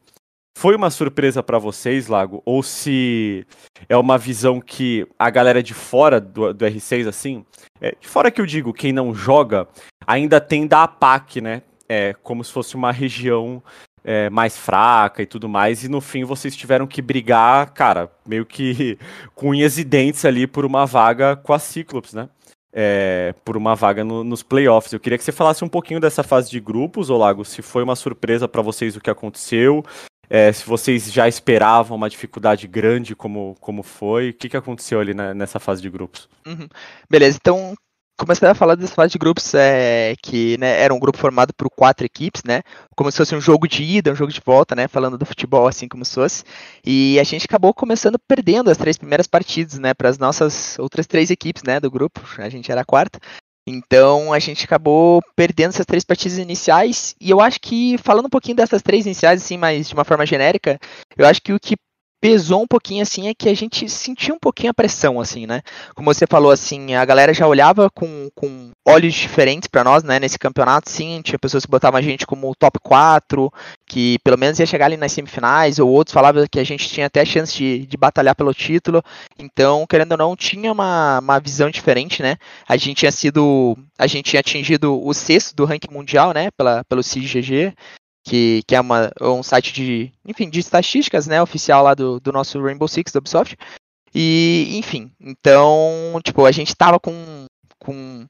foi 0.57 0.75
uma 0.75 0.89
surpresa 0.89 1.43
para 1.43 1.59
vocês, 1.59 2.07
Lago, 2.07 2.41
ou 2.45 2.63
se 2.63 3.45
é 3.89 3.97
uma 3.97 4.17
visão 4.17 4.61
que 4.61 5.05
a 5.19 5.29
galera 5.29 5.61
de 5.61 5.73
fora 5.73 6.19
do, 6.21 6.53
do 6.53 6.65
R6, 6.65 7.07
assim, 7.07 7.45
é, 7.81 7.93
de 7.99 8.07
fora 8.07 8.31
que 8.31 8.39
eu 8.39 8.45
digo, 8.45 8.73
quem 8.73 8.93
não 8.93 9.13
joga, 9.13 9.67
ainda 10.07 10.39
tem 10.39 10.65
da 10.65 10.83
APAC, 10.83 11.41
né? 11.41 11.61
É, 11.87 12.15
como 12.23 12.43
se 12.43 12.51
fosse 12.51 12.73
uma 12.75 12.91
região 12.91 13.61
é, 14.03 14.29
mais 14.29 14.57
fraca 14.57 15.21
e 15.21 15.25
tudo 15.25 15.49
mais, 15.49 15.83
e 15.83 15.89
no 15.89 15.99
fim 15.99 16.23
vocês 16.23 16.55
tiveram 16.55 16.87
que 16.87 17.01
brigar, 17.01 17.73
cara, 17.73 18.09
meio 18.25 18.45
que 18.45 18.97
com 19.35 19.49
unhas 19.49 19.77
e 19.77 19.83
dentes 19.83 20.23
ali 20.23 20.47
por 20.47 20.63
uma 20.65 20.85
vaga 20.85 21.35
com 21.35 21.51
a 21.51 21.59
Cyclops, 21.59 22.13
né? 22.13 22.29
É, 22.77 23.33
por 23.45 23.55
uma 23.55 23.73
vaga 23.73 24.03
no, 24.03 24.23
nos 24.23 24.43
playoffs. 24.43 24.91
Eu 24.91 24.99
queria 24.99 25.17
que 25.17 25.23
você 25.23 25.31
falasse 25.31 25.63
um 25.63 25.69
pouquinho 25.69 25.99
dessa 25.99 26.23
fase 26.23 26.51
de 26.51 26.59
grupos, 26.59 27.09
Olago, 27.09 27.45
se 27.45 27.61
foi 27.61 27.83
uma 27.83 27.95
surpresa 27.95 28.49
para 28.49 28.61
vocês 28.61 28.97
o 28.97 29.01
que 29.01 29.09
aconteceu, 29.09 29.83
é, 30.29 30.51
se 30.51 30.65
vocês 30.65 31.11
já 31.11 31.27
esperavam 31.27 31.97
uma 31.97 32.09
dificuldade 32.09 32.67
grande 32.67 33.15
como, 33.15 33.55
como 33.59 33.83
foi, 33.83 34.29
o 34.29 34.33
que, 34.33 34.49
que 34.49 34.57
aconteceu 34.57 34.99
ali 34.99 35.13
na, 35.13 35.33
nessa 35.33 35.59
fase 35.59 35.81
de 35.81 35.89
grupos? 35.89 36.29
Uhum. 36.45 36.67
Beleza, 37.09 37.37
então 37.39 37.75
começando 38.17 38.51
a 38.51 38.55
falar 38.55 38.75
dessa 38.75 38.93
fase 38.93 39.11
de 39.11 39.17
grupos 39.17 39.53
é, 39.53 40.15
que 40.21 40.57
né, 40.57 40.81
era 40.81 40.93
um 40.93 40.99
grupo 40.99 41.17
formado 41.17 41.53
por 41.53 41.69
quatro 41.69 42.05
equipes, 42.05 42.43
né? 42.45 42.61
Como 42.95 43.11
se 43.11 43.17
fosse 43.17 43.35
um 43.35 43.41
jogo 43.41 43.67
de 43.67 43.83
ida, 43.83 44.11
um 44.11 44.15
jogo 44.15 44.31
de 44.31 44.41
volta, 44.43 44.73
né? 44.75 44.87
Falando 44.87 45.17
do 45.17 45.25
futebol 45.25 45.67
assim 45.67 45.87
como 45.87 46.05
se 46.05 46.15
fosse. 46.15 46.43
E 46.85 47.19
a 47.19 47.23
gente 47.23 47.45
acabou 47.45 47.73
começando 47.73 48.17
perdendo 48.17 48.69
as 48.71 48.77
três 48.77 48.97
primeiras 48.97 49.27
partidas, 49.27 49.77
né? 49.77 49.93
Para 49.93 50.09
as 50.09 50.17
nossas 50.17 50.79
outras 50.79 51.05
três 51.05 51.29
equipes, 51.29 51.63
né? 51.63 51.79
Do 51.79 51.91
grupo. 51.91 52.21
A 52.37 52.49
gente 52.49 52.71
era 52.71 52.81
a 52.81 52.85
quarta. 52.85 53.19
Então 53.67 54.31
a 54.31 54.39
gente 54.39 54.65
acabou 54.65 55.21
perdendo 55.35 55.69
essas 55.69 55.85
três 55.85 56.03
partidas 56.03 56.37
iniciais. 56.37 57.15
E 57.19 57.29
eu 57.29 57.41
acho 57.41 57.59
que, 57.59 57.97
falando 57.97 58.27
um 58.27 58.29
pouquinho 58.29 58.57
dessas 58.57 58.81
três 58.81 59.05
iniciais, 59.05 59.41
assim, 59.41 59.57
mas 59.57 59.87
de 59.87 59.93
uma 59.93 60.03
forma 60.03 60.25
genérica, 60.25 60.79
eu 61.17 61.25
acho 61.25 61.41
que 61.41 61.53
o 61.53 61.59
que 61.59 61.75
pesou 62.21 62.61
um 62.61 62.67
pouquinho 62.67 63.01
assim 63.01 63.27
é 63.27 63.33
que 63.33 63.49
a 63.49 63.53
gente 63.53 63.87
sentiu 63.89 64.35
um 64.35 64.39
pouquinho 64.39 64.71
a 64.71 64.73
pressão 64.73 65.19
assim, 65.19 65.45
né? 65.45 65.61
Como 65.93 66.13
você 66.13 66.25
falou 66.27 66.51
assim, 66.51 66.95
a 66.95 67.05
galera 67.05 67.33
já 67.33 67.47
olhava 67.47 67.89
com, 67.89 68.29
com 68.33 68.71
olhos 68.87 69.13
diferentes 69.13 69.67
para 69.67 69.83
nós, 69.83 70.03
né, 70.03 70.19
nesse 70.19 70.37
campeonato, 70.37 70.89
sim, 70.89 71.21
tinha 71.23 71.39
pessoas 71.39 71.65
que 71.65 71.71
botavam 71.71 71.99
a 71.99 72.01
gente 72.01 72.25
como 72.25 72.55
top 72.55 72.79
4, 72.79 73.51
que 73.87 74.17
pelo 74.23 74.37
menos 74.37 74.59
ia 74.59 74.65
chegar 74.65 74.85
ali 74.85 74.97
nas 74.97 75.11
semifinais, 75.11 75.79
ou 75.79 75.89
outros 75.89 76.13
falavam 76.13 76.45
que 76.49 76.59
a 76.59 76.63
gente 76.63 76.87
tinha 76.89 77.07
até 77.07 77.23
chance 77.25 77.55
de, 77.55 77.85
de 77.85 77.97
batalhar 77.97 78.35
pelo 78.35 78.53
título. 78.53 79.03
Então, 79.37 79.85
querendo 79.87 80.13
ou 80.13 80.17
não, 80.17 80.35
tinha 80.35 80.71
uma, 80.71 81.19
uma 81.19 81.39
visão 81.39 81.69
diferente, 81.69 82.21
né? 82.21 82.37
A 82.67 82.77
gente 82.77 82.97
tinha 82.97 83.11
sido, 83.11 83.77
a 83.97 84.07
gente 84.07 84.31
tinha 84.31 84.39
atingido 84.39 84.99
o 85.03 85.13
sexto 85.13 85.55
do 85.55 85.65
ranking 85.65 85.93
mundial, 85.93 86.33
né, 86.33 86.49
pela 86.57 86.83
pelo 86.85 87.01
CGG 87.01 87.73
que, 88.25 88.61
que 88.67 88.75
é 88.75 88.81
uma, 88.81 89.11
um 89.21 89.43
site 89.43 89.71
de, 89.71 90.11
enfim, 90.27 90.49
de 90.49 90.59
estatísticas, 90.59 91.27
né, 91.27 91.41
oficial 91.41 91.83
lá 91.83 91.93
do, 91.93 92.19
do 92.19 92.31
nosso 92.31 92.59
Rainbow 92.61 92.87
Six, 92.87 93.11
da 93.11 93.19
Ubisoft. 93.19 93.55
E, 94.13 94.77
enfim, 94.77 95.11
então, 95.21 96.19
tipo, 96.23 96.45
a 96.45 96.51
gente 96.51 96.73
tava 96.75 96.99
com, 96.99 97.45
com, 97.79 98.25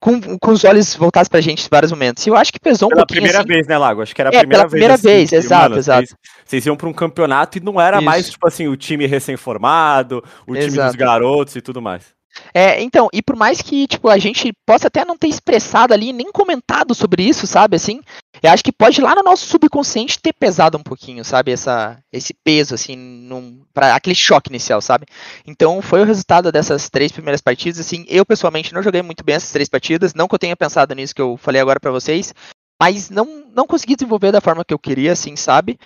com, 0.00 0.38
com 0.38 0.50
os 0.50 0.64
olhos 0.64 0.94
voltados 0.94 1.28
pra 1.28 1.40
gente 1.40 1.66
em 1.66 1.68
vários 1.68 1.90
momentos. 1.92 2.26
E 2.26 2.30
eu 2.30 2.36
acho 2.36 2.52
que 2.52 2.60
pesou 2.60 2.88
pela 2.88 3.00
um 3.00 3.06
pouquinho. 3.06 3.20
primeira 3.22 3.40
assim, 3.40 3.48
vez, 3.48 3.66
né, 3.66 3.76
Lago? 3.76 4.00
Acho 4.00 4.14
que 4.14 4.20
era 4.22 4.30
a 4.30 4.34
É, 4.34 4.38
primeira 4.38 4.62
pela 4.62 4.68
vez. 4.68 4.70
primeira 4.70 4.94
assim, 4.94 5.08
vez, 5.08 5.30
que, 5.30 5.36
exato, 5.36 5.62
mano, 5.70 5.78
exato. 5.78 6.06
Vocês, 6.06 6.16
vocês 6.46 6.66
iam 6.66 6.76
pra 6.76 6.88
um 6.88 6.92
campeonato 6.92 7.58
e 7.58 7.60
não 7.60 7.80
era 7.80 7.96
Isso. 7.98 8.04
mais, 8.04 8.30
tipo 8.30 8.46
assim, 8.48 8.68
o 8.68 8.76
time 8.76 9.06
recém-formado, 9.06 10.24
o 10.46 10.54
time 10.54 10.66
dos 10.68 10.74
Exato. 10.74 10.96
garotos 10.96 11.56
e 11.56 11.60
tudo 11.60 11.82
mais. 11.82 12.16
É, 12.54 12.80
então, 12.80 13.08
e 13.12 13.20
por 13.20 13.34
mais 13.34 13.60
que, 13.60 13.88
tipo, 13.88 14.08
a 14.08 14.18
gente 14.18 14.52
possa 14.64 14.86
até 14.86 15.04
não 15.04 15.16
ter 15.16 15.26
expressado 15.26 15.92
ali, 15.92 16.12
nem 16.12 16.30
comentado 16.30 16.94
sobre 16.94 17.24
isso, 17.24 17.46
sabe, 17.48 17.74
assim, 17.74 18.00
eu 18.42 18.50
acho 18.50 18.62
que 18.62 18.72
pode 18.72 19.00
lá 19.00 19.14
no 19.14 19.22
nosso 19.22 19.46
subconsciente 19.46 20.20
ter 20.20 20.32
pesado 20.32 20.78
um 20.78 20.82
pouquinho, 20.82 21.24
sabe, 21.24 21.52
essa, 21.52 21.98
esse 22.12 22.32
peso, 22.32 22.74
assim, 22.74 22.96
num, 22.96 23.62
pra 23.72 23.94
aquele 23.94 24.14
choque 24.14 24.50
inicial, 24.50 24.80
sabe. 24.80 25.06
Então, 25.46 25.80
foi 25.82 26.00
o 26.00 26.04
resultado 26.04 26.52
dessas 26.52 26.88
três 26.88 27.12
primeiras 27.12 27.40
partidas, 27.40 27.80
assim, 27.80 28.04
eu 28.08 28.24
pessoalmente 28.24 28.72
não 28.72 28.82
joguei 28.82 29.02
muito 29.02 29.24
bem 29.24 29.36
essas 29.36 29.52
três 29.52 29.68
partidas, 29.68 30.14
não 30.14 30.28
que 30.28 30.34
eu 30.34 30.38
tenha 30.38 30.56
pensado 30.56 30.94
nisso 30.94 31.14
que 31.14 31.22
eu 31.22 31.36
falei 31.36 31.60
agora 31.60 31.80
pra 31.80 31.90
vocês, 31.90 32.32
mas 32.80 33.10
não, 33.10 33.44
não 33.52 33.66
consegui 33.66 33.96
desenvolver 33.96 34.30
da 34.30 34.40
forma 34.40 34.64
que 34.64 34.72
eu 34.72 34.78
queria, 34.78 35.12
assim, 35.12 35.34
sabe? 35.34 35.76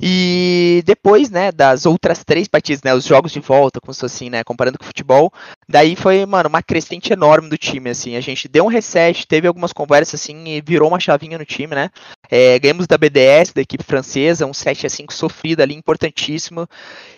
E 0.00 0.82
depois, 0.86 1.28
né, 1.30 1.52
das 1.52 1.84
outras 1.84 2.24
três 2.24 2.48
partidas, 2.48 2.82
né, 2.82 2.94
os 2.94 3.04
jogos 3.04 3.32
de 3.32 3.40
volta, 3.40 3.80
como 3.80 3.92
se 3.92 4.00
fosse 4.00 4.16
assim, 4.16 4.30
né, 4.30 4.42
comparando 4.42 4.78
com 4.78 4.84
o 4.84 4.86
futebol, 4.86 5.30
daí 5.68 5.94
foi, 5.96 6.24
mano, 6.26 6.48
uma 6.48 6.62
crescente 6.62 7.12
enorme 7.12 7.48
do 7.48 7.58
time, 7.58 7.90
assim, 7.90 8.16
a 8.16 8.20
gente 8.20 8.48
deu 8.48 8.64
um 8.64 8.68
reset, 8.68 9.26
teve 9.26 9.46
algumas 9.46 9.72
conversas, 9.72 10.20
assim, 10.20 10.46
e 10.48 10.60
virou 10.60 10.88
uma 10.88 11.00
chavinha 11.00 11.36
no 11.38 11.44
time, 11.44 11.74
né, 11.74 11.90
é, 12.30 12.58
ganhamos 12.58 12.86
da 12.86 12.96
BDS, 12.98 13.52
da 13.52 13.60
equipe 13.60 13.84
francesa, 13.84 14.46
um 14.46 14.54
7 14.54 14.86
a 14.86 14.90
5 14.90 15.12
sofrido 15.12 15.60
ali, 15.62 15.74
importantíssimo, 15.74 16.66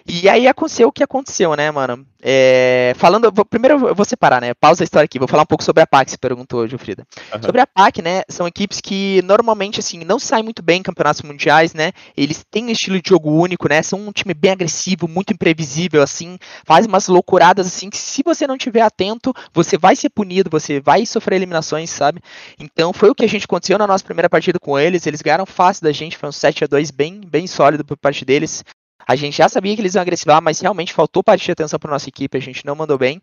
e 0.06 0.28
aí 0.28 0.48
aconteceu 0.48 0.88
o 0.88 0.92
que 0.92 1.02
aconteceu, 1.02 1.54
né, 1.54 1.70
mano, 1.70 2.04
é, 2.22 2.92
falando, 2.96 3.30
vou- 3.32 3.44
primeiro 3.44 3.88
eu 3.88 3.94
vou 3.94 4.04
separar, 4.04 4.40
né, 4.40 4.52
pausa 4.54 4.82
a 4.82 4.84
história 4.84 5.04
aqui, 5.04 5.18
vou 5.18 5.28
falar 5.28 5.42
um 5.44 5.46
pouco 5.46 5.64
sobre 5.64 5.82
a 5.82 5.86
PAC, 5.86 6.10
você 6.10 6.18
perguntou, 6.18 6.66
Gilfrida. 6.66 7.06
Aham. 7.32 7.42
Sobre 7.42 7.60
a 7.60 7.66
PAC, 7.66 8.02
né, 8.02 8.22
são 8.28 8.46
equipes 8.46 8.80
que 8.80 9.22
normalmente, 9.22 9.80
assim, 9.80 10.04
não 10.04 10.18
saem 10.18 10.42
muito 10.44 10.62
bem 10.62 10.80
em 10.80 10.82
campeonatos 10.82 11.22
mundiais, 11.22 11.72
né, 11.74 11.92
eles 12.16 12.44
têm 12.50 12.64
um 12.66 12.70
estilo 12.70 13.00
de 13.00 13.08
jogo 13.08 13.30
único, 13.30 13.68
né, 13.68 13.82
são 13.82 14.00
um 14.08 14.12
time 14.12 14.34
bem 14.34 14.50
agressivo, 14.52 15.06
muito 15.08 15.32
imprevisível, 15.32 16.02
assim, 16.02 16.38
fazem 16.64 16.88
umas 16.88 17.08
loucuradas, 17.08 17.66
assim, 17.66 17.88
que 17.88 17.96
se 17.98 18.22
você 18.24 18.39
não 18.46 18.58
tiver 18.58 18.82
atento, 18.82 19.32
você 19.52 19.76
vai 19.76 19.96
ser 19.96 20.10
punido, 20.10 20.50
você 20.50 20.80
vai 20.80 21.04
sofrer 21.06 21.36
eliminações, 21.36 21.90
sabe? 21.90 22.20
Então, 22.58 22.92
foi 22.92 23.10
o 23.10 23.14
que 23.14 23.24
a 23.24 23.28
gente 23.28 23.44
aconteceu 23.44 23.78
na 23.78 23.86
nossa 23.86 24.04
primeira 24.04 24.28
partida 24.28 24.58
com 24.58 24.78
eles, 24.78 25.06
eles 25.06 25.22
ganharam 25.22 25.46
fácil 25.46 25.82
da 25.82 25.92
gente, 25.92 26.16
foi 26.16 26.28
um 26.28 26.32
7 26.32 26.64
a 26.64 26.66
2 26.66 26.90
bem, 26.90 27.20
bem 27.20 27.46
sólido 27.46 27.84
por 27.84 27.96
parte 27.96 28.24
deles. 28.24 28.64
A 29.06 29.16
gente 29.16 29.38
já 29.38 29.48
sabia 29.48 29.74
que 29.74 29.82
eles 29.82 29.94
iam 29.94 30.02
agressivar, 30.02 30.40
mas 30.40 30.60
realmente 30.60 30.92
faltou 30.92 31.20
parte 31.20 31.44
de 31.44 31.50
atenção 31.50 31.80
para 31.80 31.90
nossa 31.90 32.08
equipe, 32.08 32.38
a 32.38 32.40
gente 32.40 32.64
não 32.64 32.76
mandou 32.76 32.96
bem. 32.96 33.20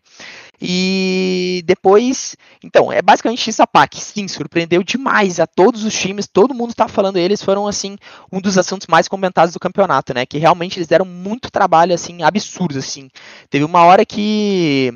E 0.60 1.62
depois, 1.64 2.36
então, 2.62 2.92
é 2.92 3.00
basicamente 3.00 3.48
isso 3.48 3.62
a 3.62 3.66
PAC. 3.66 3.98
Sim, 3.98 4.28
surpreendeu 4.28 4.82
demais 4.82 5.40
a 5.40 5.46
todos 5.46 5.84
os 5.84 5.94
times, 5.94 6.26
todo 6.26 6.52
mundo 6.54 6.74
tá 6.74 6.88
falando, 6.88 7.16
eles 7.16 7.42
foram 7.42 7.66
assim 7.66 7.96
um 8.30 8.40
dos 8.40 8.58
assuntos 8.58 8.86
mais 8.86 9.08
comentados 9.08 9.54
do 9.54 9.60
campeonato, 9.60 10.12
né? 10.12 10.26
Que 10.26 10.36
realmente 10.36 10.78
eles 10.78 10.88
deram 10.88 11.06
muito 11.06 11.50
trabalho 11.50 11.94
assim, 11.94 12.22
absurdo 12.22 12.78
assim. 12.78 13.08
Teve 13.48 13.64
uma 13.64 13.82
hora 13.84 14.04
que 14.04 14.92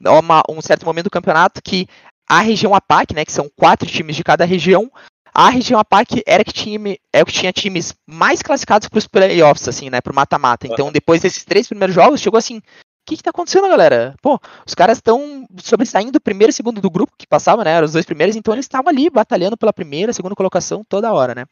uma- 0.00 0.42
um 0.48 0.60
certo 0.60 0.84
momento 0.84 1.04
do 1.04 1.10
campeonato 1.10 1.62
que 1.62 1.86
a 2.28 2.40
região 2.40 2.74
APAC, 2.74 3.14
né, 3.14 3.24
que 3.24 3.32
são 3.32 3.48
quatro 3.56 3.88
times 3.88 4.16
de 4.16 4.24
cada 4.24 4.44
região, 4.44 4.90
a 5.32 5.48
região 5.50 5.78
APAC 5.78 6.22
era 6.26 6.42
que 6.42 6.52
tinha, 6.52 6.96
é 7.12 7.22
o 7.22 7.26
que 7.26 7.32
tinha 7.32 7.52
times 7.52 7.94
mais 8.06 8.42
classificados 8.42 8.88
para 8.88 8.98
os 8.98 9.06
playoffs, 9.06 9.68
assim, 9.68 9.90
né, 9.90 10.00
pro 10.00 10.14
mata-mata. 10.14 10.66
Então, 10.66 10.90
depois 10.90 11.20
desses 11.20 11.44
três 11.44 11.68
primeiros 11.68 11.94
jogos, 11.94 12.20
chegou 12.20 12.38
assim, 12.38 12.58
o 12.58 12.62
que 13.06 13.16
que 13.16 13.22
tá 13.22 13.30
acontecendo, 13.30 13.68
galera? 13.68 14.14
Pô, 14.20 14.40
os 14.66 14.74
caras 14.74 14.98
estão 14.98 15.46
sobressaindo 15.62 16.10
do 16.10 16.20
primeiro 16.20 16.50
e 16.50 16.54
segundo 16.54 16.80
do 16.80 16.90
grupo 16.90 17.12
que 17.16 17.26
passava, 17.26 17.62
né, 17.62 17.70
eram 17.72 17.84
os 17.84 17.92
dois 17.92 18.04
primeiros, 18.06 18.34
então 18.34 18.52
eles 18.54 18.64
estavam 18.64 18.88
ali 18.90 19.08
batalhando 19.08 19.56
pela 19.56 19.72
primeira, 19.72 20.12
segunda 20.12 20.34
colocação 20.34 20.82
toda 20.88 21.12
hora, 21.12 21.34
né. 21.34 21.44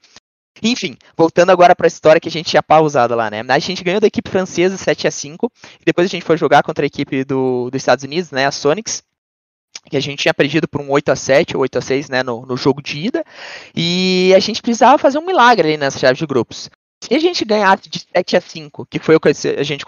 Enfim, 0.62 0.96
voltando 1.16 1.50
agora 1.50 1.74
para 1.74 1.86
a 1.86 1.88
história 1.88 2.20
que 2.20 2.28
a 2.28 2.32
gente 2.32 2.50
tinha 2.50 2.62
pausado 2.62 3.14
lá, 3.14 3.30
né? 3.30 3.42
A 3.48 3.58
gente 3.58 3.82
ganhou 3.82 4.00
da 4.00 4.06
equipe 4.06 4.30
francesa 4.30 4.76
7 4.76 5.06
a 5.06 5.10
5 5.10 5.50
e 5.80 5.84
depois 5.84 6.06
a 6.06 6.10
gente 6.10 6.24
foi 6.24 6.36
jogar 6.36 6.62
contra 6.62 6.84
a 6.84 6.86
equipe 6.86 7.24
do, 7.24 7.70
dos 7.70 7.80
Estados 7.80 8.04
Unidos, 8.04 8.30
né, 8.30 8.46
a 8.46 8.52
Sonics, 8.52 9.02
que 9.90 9.96
a 9.96 10.00
gente 10.00 10.20
tinha 10.20 10.34
perdido 10.34 10.68
por 10.68 10.80
um 10.80 10.90
8 10.90 11.10
a 11.10 11.16
7 11.16 11.56
ou 11.56 11.62
8 11.62 11.78
a 11.78 11.80
6 11.80 12.08
né, 12.08 12.22
no, 12.22 12.46
no 12.46 12.56
jogo 12.56 12.80
de 12.82 12.98
ida, 12.98 13.24
e 13.74 14.32
a 14.34 14.38
gente 14.38 14.62
precisava 14.62 14.96
fazer 14.96 15.18
um 15.18 15.26
milagre 15.26 15.68
ali 15.68 15.76
nessa 15.76 15.98
chave 15.98 16.18
de 16.18 16.26
grupos. 16.26 16.70
Se 17.02 17.14
a 17.14 17.18
gente 17.18 17.44
ganhasse 17.44 17.88
de 17.88 18.06
7 18.14 18.36
a 18.36 18.40
5, 18.40 18.86
que 18.86 18.98
foi 18.98 19.16
o 19.16 19.20
que 19.20 19.28
a 19.28 19.62
gente 19.62 19.84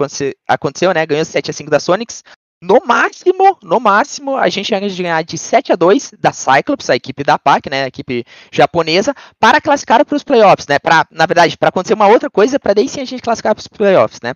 aconteceu 0.47 0.93
né, 0.93 1.07
ganhou 1.07 1.25
7 1.25 1.51
a 1.51 1.55
5 1.55 1.71
da 1.71 1.81
Sonics, 1.81 2.23
no 2.63 2.81
máximo, 2.87 3.59
no 3.63 3.79
máximo, 3.79 4.37
a 4.37 4.49
gente 4.49 4.71
ia 4.71 4.81
ganhar 4.81 5.23
de 5.23 5.37
7 5.37 5.73
a 5.73 5.77
2 5.77 6.15
da 6.19 6.33
Cyclops, 6.33 6.89
a 6.89 6.97
equipe 6.97 7.23
da 7.23 7.39
PAC, 7.39 7.69
né, 7.69 7.85
a 7.85 7.89
equipe 7.89 8.25
japonesa, 8.51 9.15
para 9.39 9.61
classificar 9.61 10.05
para 10.05 10.17
os 10.17 10.25
playoffs, 10.25 10.67
né? 10.67 10.79
Pra, 10.79 11.07
na 11.11 11.27
verdade, 11.27 11.57
para 11.59 11.69
acontecer 11.69 11.95
uma 11.95 12.09
outra 12.09 12.31
coisa, 12.31 12.59
para 12.59 12.73
daí 12.73 12.89
sim 12.89 13.01
a 13.01 13.05
gente 13.05 13.23
classificar 13.23 13.55
para 13.55 13.61
os 13.61 13.69
playoffs, 13.69 14.21
né? 14.23 14.33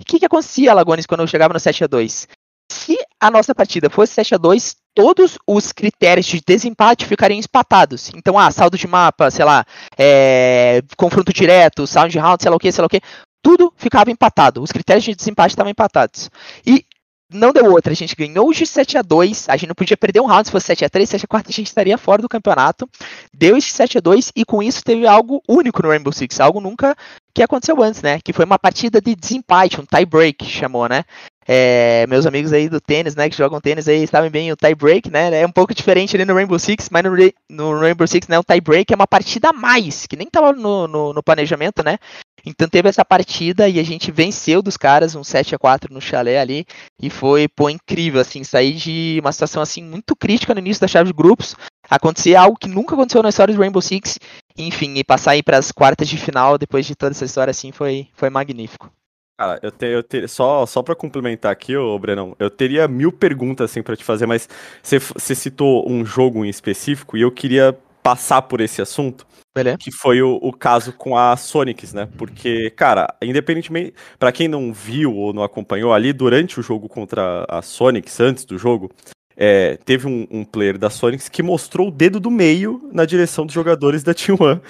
O 0.00 0.04
que, 0.04 0.20
que 0.20 0.26
acontecia, 0.26 0.72
Lagones, 0.72 1.06
quando 1.06 1.22
eu 1.22 1.26
chegava 1.26 1.52
no 1.52 1.58
7 1.58 1.84
a 1.84 1.86
2 1.88 2.28
Se 2.70 2.96
a 3.20 3.30
nossa 3.30 3.54
partida 3.54 3.90
fosse 3.90 4.14
7 4.14 4.36
a 4.36 4.38
2 4.38 4.76
todos 4.94 5.36
os 5.44 5.72
critérios 5.72 6.26
de 6.26 6.40
desempate 6.46 7.04
ficariam 7.04 7.40
empatados. 7.40 8.12
Então, 8.14 8.38
ah, 8.38 8.52
saldo 8.52 8.78
de 8.78 8.86
mapa, 8.86 9.30
sei 9.32 9.44
lá, 9.44 9.64
é, 9.98 10.80
confronto 10.96 11.32
direto, 11.32 11.86
sound 11.88 12.16
round, 12.16 12.40
sei 12.40 12.50
lá 12.50 12.56
o 12.56 12.60
que, 12.60 12.70
sei 12.70 12.82
lá 12.82 12.86
o 12.86 12.88
que, 12.88 13.00
tudo 13.42 13.72
ficava 13.76 14.10
empatado. 14.10 14.62
Os 14.62 14.70
critérios 14.70 15.04
de 15.04 15.14
desempate 15.14 15.52
estavam 15.52 15.70
empatados. 15.70 16.30
E 16.64 16.86
não 17.34 17.52
deu 17.52 17.70
outra, 17.70 17.92
a 17.92 17.96
gente 17.96 18.14
ganhou 18.14 18.52
de 18.52 18.66
7 18.66 18.96
a 18.96 19.02
2 19.02 19.48
a 19.48 19.56
gente 19.56 19.68
não 19.68 19.74
podia 19.74 19.96
perder 19.96 20.20
um 20.20 20.26
round, 20.26 20.46
se 20.46 20.52
fosse 20.52 20.66
7 20.66 20.84
a 20.84 20.88
3 20.88 21.08
7 21.08 21.24
a 21.24 21.28
4 21.28 21.50
a 21.50 21.52
gente 21.52 21.66
estaria 21.66 21.98
fora 21.98 22.22
do 22.22 22.28
campeonato. 22.28 22.88
Deu 23.32 23.56
esse 23.56 23.70
7 23.70 23.98
a 23.98 24.00
2 24.00 24.32
e 24.36 24.44
com 24.44 24.62
isso 24.62 24.82
teve 24.82 25.06
algo 25.06 25.42
único 25.48 25.82
no 25.82 25.88
Rainbow 25.88 26.12
Six, 26.12 26.40
algo 26.40 26.60
nunca 26.60 26.96
que 27.34 27.42
aconteceu 27.42 27.82
antes, 27.82 28.00
né? 28.00 28.20
Que 28.22 28.32
foi 28.32 28.44
uma 28.44 28.58
partida 28.58 29.00
de 29.00 29.14
desempate, 29.16 29.80
um 29.80 29.84
tie 29.84 30.06
break, 30.06 30.44
chamou, 30.44 30.88
né? 30.88 31.02
É, 31.46 32.06
meus 32.06 32.24
amigos 32.24 32.52
aí 32.52 32.68
do 32.68 32.80
tênis, 32.80 33.14
né, 33.14 33.28
que 33.28 33.36
jogam 33.36 33.60
tênis 33.60 33.86
aí, 33.86 34.06
sabem 34.06 34.30
bem 34.30 34.50
o 34.50 34.56
tie 34.56 34.74
break, 34.74 35.10
né? 35.10 35.42
É 35.42 35.46
um 35.46 35.52
pouco 35.52 35.74
diferente 35.74 36.16
ali 36.16 36.24
no 36.24 36.34
Rainbow 36.34 36.58
Six, 36.58 36.88
mas 36.90 37.02
no, 37.04 37.10
no 37.50 37.80
Rainbow 37.80 38.06
Six, 38.06 38.28
né, 38.28 38.38
o 38.38 38.44
tie 38.44 38.60
break 38.60 38.92
é 38.92 38.96
uma 38.96 39.06
partida 39.06 39.50
a 39.50 39.52
mais, 39.52 40.06
que 40.06 40.16
nem 40.16 40.26
tava 40.26 40.52
no, 40.52 40.88
no, 40.88 41.12
no 41.12 41.22
planejamento, 41.22 41.84
né? 41.84 41.98
Então 42.46 42.68
teve 42.68 42.88
essa 42.88 43.04
partida 43.04 43.68
e 43.68 43.78
a 43.78 43.82
gente 43.82 44.10
venceu 44.12 44.60
dos 44.60 44.76
caras, 44.76 45.14
um 45.14 45.24
7 45.24 45.54
a 45.54 45.58
4 45.58 45.92
no 45.92 46.00
chalé 46.00 46.38
ali, 46.38 46.66
e 47.00 47.08
foi, 47.08 47.48
pô, 47.48 47.70
incrível, 47.70 48.20
assim, 48.20 48.44
sair 48.44 48.74
de 48.74 49.18
uma 49.20 49.32
situação, 49.32 49.62
assim, 49.62 49.82
muito 49.82 50.14
crítica 50.14 50.52
no 50.52 50.60
início 50.60 50.80
da 50.80 50.88
chave 50.88 51.08
de 51.08 51.16
grupos, 51.16 51.56
acontecer 51.88 52.36
algo 52.36 52.58
que 52.58 52.68
nunca 52.68 52.94
aconteceu 52.94 53.22
na 53.22 53.30
história 53.30 53.54
do 53.54 53.60
Rainbow 53.60 53.80
Six, 53.80 54.18
enfim, 54.58 54.94
e 54.96 55.04
passar 55.04 55.32
aí 55.32 55.42
para 55.42 55.58
as 55.58 55.72
quartas 55.72 56.06
de 56.06 56.18
final 56.18 56.58
depois 56.58 56.84
de 56.84 56.94
toda 56.94 57.12
essa 57.12 57.24
história, 57.24 57.50
assim, 57.50 57.72
foi, 57.72 58.08
foi 58.14 58.28
magnífico. 58.28 58.90
Cara, 59.36 59.58
eu 59.62 59.72
tenho, 59.72 59.92
eu 59.94 60.02
ter, 60.02 60.28
só, 60.28 60.64
só 60.64 60.80
pra 60.80 60.94
complementar 60.94 61.50
aqui, 61.50 61.76
ô 61.76 61.98
Brenão, 61.98 62.36
eu 62.38 62.48
teria 62.48 62.86
mil 62.86 63.10
perguntas, 63.10 63.68
assim, 63.68 63.82
pra 63.82 63.96
te 63.96 64.04
fazer, 64.04 64.26
mas 64.26 64.48
você, 64.80 65.00
você 65.00 65.34
citou 65.34 65.90
um 65.90 66.06
jogo 66.06 66.44
em 66.44 66.48
específico 66.48 67.16
e 67.16 67.22
eu 67.22 67.32
queria 67.32 67.76
passar 68.00 68.42
por 68.42 68.60
esse 68.60 68.80
assunto. 68.80 69.26
Beleza. 69.52 69.78
Que 69.78 69.90
foi 69.90 70.22
o, 70.22 70.38
o, 70.42 70.52
caso 70.52 70.92
com 70.92 71.16
a 71.16 71.36
Sonics, 71.36 71.92
né? 71.92 72.08
Porque, 72.18 72.70
cara, 72.70 73.12
independentemente. 73.22 73.94
para 74.18 74.30
quem 74.30 74.46
não 74.46 74.72
viu 74.72 75.14
ou 75.14 75.32
não 75.32 75.42
acompanhou 75.42 75.92
ali, 75.92 76.12
durante 76.12 76.60
o 76.60 76.62
jogo 76.62 76.88
contra 76.88 77.44
a 77.48 77.62
Sonics, 77.62 78.20
antes 78.20 78.44
do 78.44 78.58
jogo, 78.58 78.90
é, 79.36 79.76
teve 79.84 80.06
um, 80.06 80.26
um, 80.30 80.44
player 80.44 80.78
da 80.78 80.90
Sonics 80.90 81.28
que 81.28 81.42
mostrou 81.42 81.88
o 81.88 81.90
dedo 81.90 82.20
do 82.20 82.30
meio 82.30 82.88
na 82.92 83.04
direção 83.04 83.46
dos 83.46 83.54
jogadores 83.54 84.02
da 84.02 84.14
T1. 84.14 84.60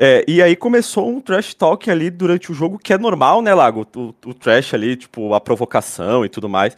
É, 0.00 0.24
e 0.28 0.40
aí 0.40 0.54
começou 0.54 1.08
um 1.08 1.20
trash 1.20 1.54
talk 1.54 1.90
ali 1.90 2.08
durante 2.08 2.52
o 2.52 2.54
jogo, 2.54 2.78
que 2.78 2.92
é 2.92 2.98
normal, 2.98 3.42
né, 3.42 3.52
Lago? 3.52 3.86
O, 3.96 4.14
o 4.24 4.32
trash 4.32 4.72
ali, 4.72 4.96
tipo, 4.96 5.34
a 5.34 5.40
provocação 5.40 6.24
e 6.24 6.28
tudo 6.28 6.48
mais. 6.48 6.76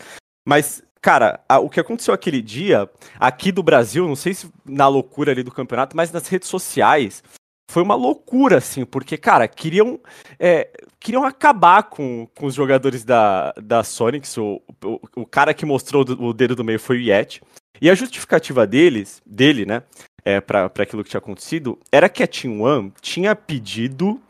Mas 0.49 0.83
Cara, 1.03 1.41
a, 1.49 1.59
o 1.59 1.71
que 1.71 1.81
aconteceu 1.81 2.13
aquele 2.13 2.43
dia, 2.43 2.89
aqui 3.19 3.51
do 3.51 3.63
Brasil, 3.63 4.07
não 4.07 4.17
sei 4.17 4.35
se 4.35 4.51
na 4.67 4.87
loucura 4.87 5.33
ali 5.33 5.43
do 5.43 5.51
campeonato, 5.51 5.97
mas 5.97 6.13
nas 6.13 6.29
redes 6.29 6.49
sociais, 6.49 7.23
foi 7.71 7.83
uma 7.83 7.95
loucura, 7.95 8.59
assim, 8.59 8.85
porque, 8.85 9.17
cara, 9.17 9.49
queriam, 9.49 9.99
é, 10.39 10.69
queriam 10.99 11.25
acabar 11.25 11.85
com, 11.85 12.27
com 12.35 12.47
os 12.47 12.55
jogadores 12.55 13.03
da, 13.03 13.53
da 13.53 13.83
Sonics. 13.83 14.37
O, 14.37 14.61
o, 14.85 15.01
o 15.17 15.27
cara 15.27 15.55
que 15.55 15.65
mostrou 15.65 16.05
o 16.19 16.35
dedo 16.35 16.55
do 16.55 16.65
meio 16.65 16.79
foi 16.79 16.99
o 16.99 17.01
Yet. 17.01 17.41
E 17.81 17.89
a 17.89 17.95
justificativa 17.95 18.67
deles, 18.67 19.23
dele, 19.25 19.65
né, 19.65 19.83
é, 20.25 20.41
para 20.41 20.67
aquilo 20.67 21.05
que 21.05 21.11
tinha 21.11 21.19
acontecido, 21.19 21.79
era 21.91 22.09
que 22.09 22.23
a 22.23 22.27
Team 22.27 22.61
One 22.61 22.93
tinha 23.01 23.35
pedido 23.35 24.21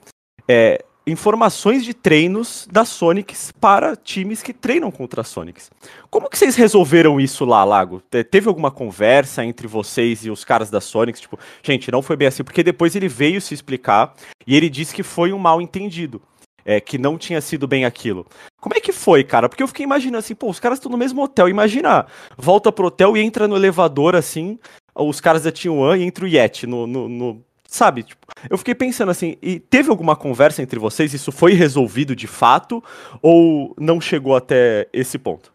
é, 0.49 0.85
informações 1.07 1.85
de 1.85 1.95
treinos 1.95 2.69
da 2.71 2.85
Sonics 2.85 3.53
para 3.59 3.97
times 3.97 4.43
que 4.43 4.53
treinam 4.53 4.91
contra 4.91 5.23
a 5.23 5.25
Sonics. 5.25 5.71
Como 6.09 6.29
que 6.29 6.39
vocês 6.39 6.57
resolveram 6.57 7.21
isso 7.21 7.45
lá, 7.45 7.65
Lago? 7.65 8.03
Teve 8.31 8.49
alguma 8.49 8.71
conversa 8.71 9.45
entre 9.45 9.67
vocês 9.67 10.25
e 10.25 10.31
os 10.31 10.45
caras 10.45 10.71
da 10.71 10.81
Sonics? 10.81 11.21
Tipo, 11.21 11.39
gente, 11.63 11.91
não 11.91 12.03
foi 12.03 12.17
bem 12.17 12.29
assim, 12.29 12.45
porque 12.45 12.63
depois 12.63 12.95
ele 12.95 13.09
veio 13.09 13.41
se 13.41 13.55
explicar 13.55 14.15
e 14.47 14.57
ele 14.57 14.69
disse 14.69 14.95
que 14.95 15.03
foi 15.03 15.33
um 15.33 15.39
mal 15.39 15.61
entendido. 15.61 16.23
É, 16.63 16.79
que 16.79 16.99
não 16.99 17.17
tinha 17.17 17.41
sido 17.41 17.67
bem 17.67 17.87
aquilo. 17.87 18.27
Como 18.61 18.75
é 18.77 18.81
que 18.81 18.93
foi, 18.93 19.25
cara? 19.25 19.49
Porque 19.49 19.63
eu 19.63 19.67
fiquei 19.67 19.83
imaginando 19.83 20.19
assim, 20.19 20.35
pô, 20.35 20.49
os 20.49 20.61
caras 20.61 20.77
estão 20.77 20.93
no 20.93 20.99
mesmo 20.99 21.23
hotel. 21.23 21.49
Imagina, 21.49 22.07
volta 22.37 22.71
pro 22.71 22.89
hotel 22.89 23.17
e 23.17 23.21
entra 23.21 23.49
no 23.49 23.57
elevador 23.57 24.15
assim, 24.15 24.59
os 24.95 25.21
caras 25.21 25.43
da 25.43 25.53
Team 25.53 25.79
One 25.79 26.03
e 26.03 26.07
entra 26.07 26.25
o 26.25 26.29
Yeti 26.29 26.67
no, 26.67 26.87
no, 26.87 27.09
no 27.09 27.45
sabe? 27.71 28.03
Tipo, 28.03 28.27
eu 28.49 28.59
fiquei 28.59 28.75
pensando 28.75 29.11
assim, 29.11 29.37
e 29.41 29.61
teve 29.61 29.91
alguma 29.91 30.17
conversa 30.17 30.61
entre 30.63 30.79
vocês? 30.79 31.15
Isso 31.15 31.31
foi 31.31 31.53
resolvido 31.53 32.17
de 32.17 32.27
fato? 32.27 32.83
Ou 33.23 33.75
não 33.79 34.01
chegou 34.01 34.37
até 34.37 34.89
esse 34.93 35.19
ponto? 35.19 35.53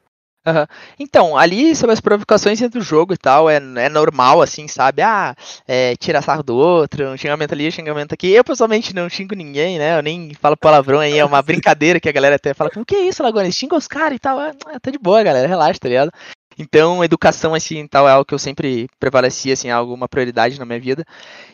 Uhum. 0.47 0.65
Então, 0.99 1.35
ali 1.35 1.75
sobre 1.75 1.93
as 1.93 1.99
provocações 1.99 2.59
dentro 2.59 2.79
do 2.79 2.85
jogo 2.85 3.13
e 3.15 3.17
tal, 3.17 3.49
é, 3.49 3.55
é 3.55 3.89
normal, 3.89 4.43
assim, 4.43 4.67
sabe? 4.67 5.01
Ah, 5.01 5.35
é, 5.67 5.95
tira 5.95 6.21
sarro 6.21 6.43
do 6.43 6.55
outro, 6.55 7.07
um 7.09 7.17
xingamento 7.17 7.53
ali, 7.53 7.67
um 7.67 7.71
xingamento 7.71 8.13
aqui. 8.13 8.31
Eu, 8.31 8.43
pessoalmente, 8.43 8.93
não 8.93 9.09
xingo 9.09 9.33
ninguém, 9.33 9.79
né? 9.79 9.97
Eu 9.97 10.03
nem 10.03 10.33
falo 10.35 10.55
palavrão 10.55 10.99
aí, 10.99 11.17
é 11.17 11.25
uma 11.25 11.41
brincadeira 11.43 11.99
que 11.99 12.07
a 12.07 12.11
galera 12.11 12.35
até 12.35 12.53
fala, 12.53 12.69
o 12.75 12.85
que 12.85 12.95
é 12.95 13.07
isso, 13.07 13.23
Lagone? 13.23 13.51
Xinga 13.51 13.75
os 13.75 13.87
caras 13.87 14.17
e 14.17 14.19
tal. 14.19 14.39
Ah, 14.39 14.53
tá 14.79 14.91
de 14.91 14.99
boa, 14.99 15.23
galera, 15.23 15.47
relaxa, 15.47 15.79
tá 15.79 15.89
ligado? 15.89 16.11
Então, 16.57 17.03
educação 17.03 17.53
assim, 17.53 17.87
tal 17.87 18.07
é 18.07 18.11
algo 18.11 18.25
que 18.25 18.33
eu 18.33 18.39
sempre 18.39 18.87
prevaleci 18.99 19.51
assim, 19.51 19.69
algo 19.69 19.93
uma 19.93 20.07
prioridade 20.07 20.57
na 20.59 20.65
minha 20.65 20.79
vida. 20.79 21.05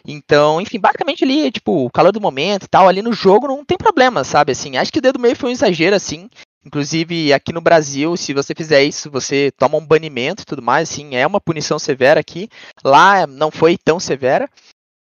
Então, 0.06 0.62
enfim, 0.62 0.80
basicamente 0.80 1.24
ali, 1.24 1.52
tipo, 1.52 1.86
o 1.86 1.92
calor 1.92 2.12
do 2.12 2.22
momento 2.22 2.64
e 2.66 2.68
tal, 2.68 2.88
ali 2.88 3.02
no 3.02 3.14
jogo 3.14 3.48
não 3.48 3.66
tem 3.66 3.78
problema, 3.78 4.24
sabe? 4.24 4.52
Assim, 4.52 4.78
acho 4.78 4.92
que 4.92 5.00
o 5.00 5.02
dedo 5.02 5.20
meio 5.20 5.36
foi 5.36 5.50
um 5.50 5.54
exagero 5.54 5.96
assim. 5.96 6.30
Inclusive, 6.64 7.34
aqui 7.34 7.52
no 7.52 7.60
Brasil, 7.60 8.16
se 8.16 8.34
você 8.34 8.54
fizer 8.54 8.84
isso, 8.84 9.10
você 9.10 9.52
toma 9.58 9.78
um 9.78 9.86
banimento 9.86 10.44
e 10.44 10.46
tudo 10.46 10.62
mais, 10.62 10.92
assim, 10.92 11.16
é 11.16 11.26
uma 11.26 11.42
punição 11.42 11.80
severa 11.80 12.20
aqui. 12.20 12.48
Lá 12.84 13.26
não 13.26 13.50
foi 13.50 13.78
tão 13.78 14.00
severa. 14.00 14.48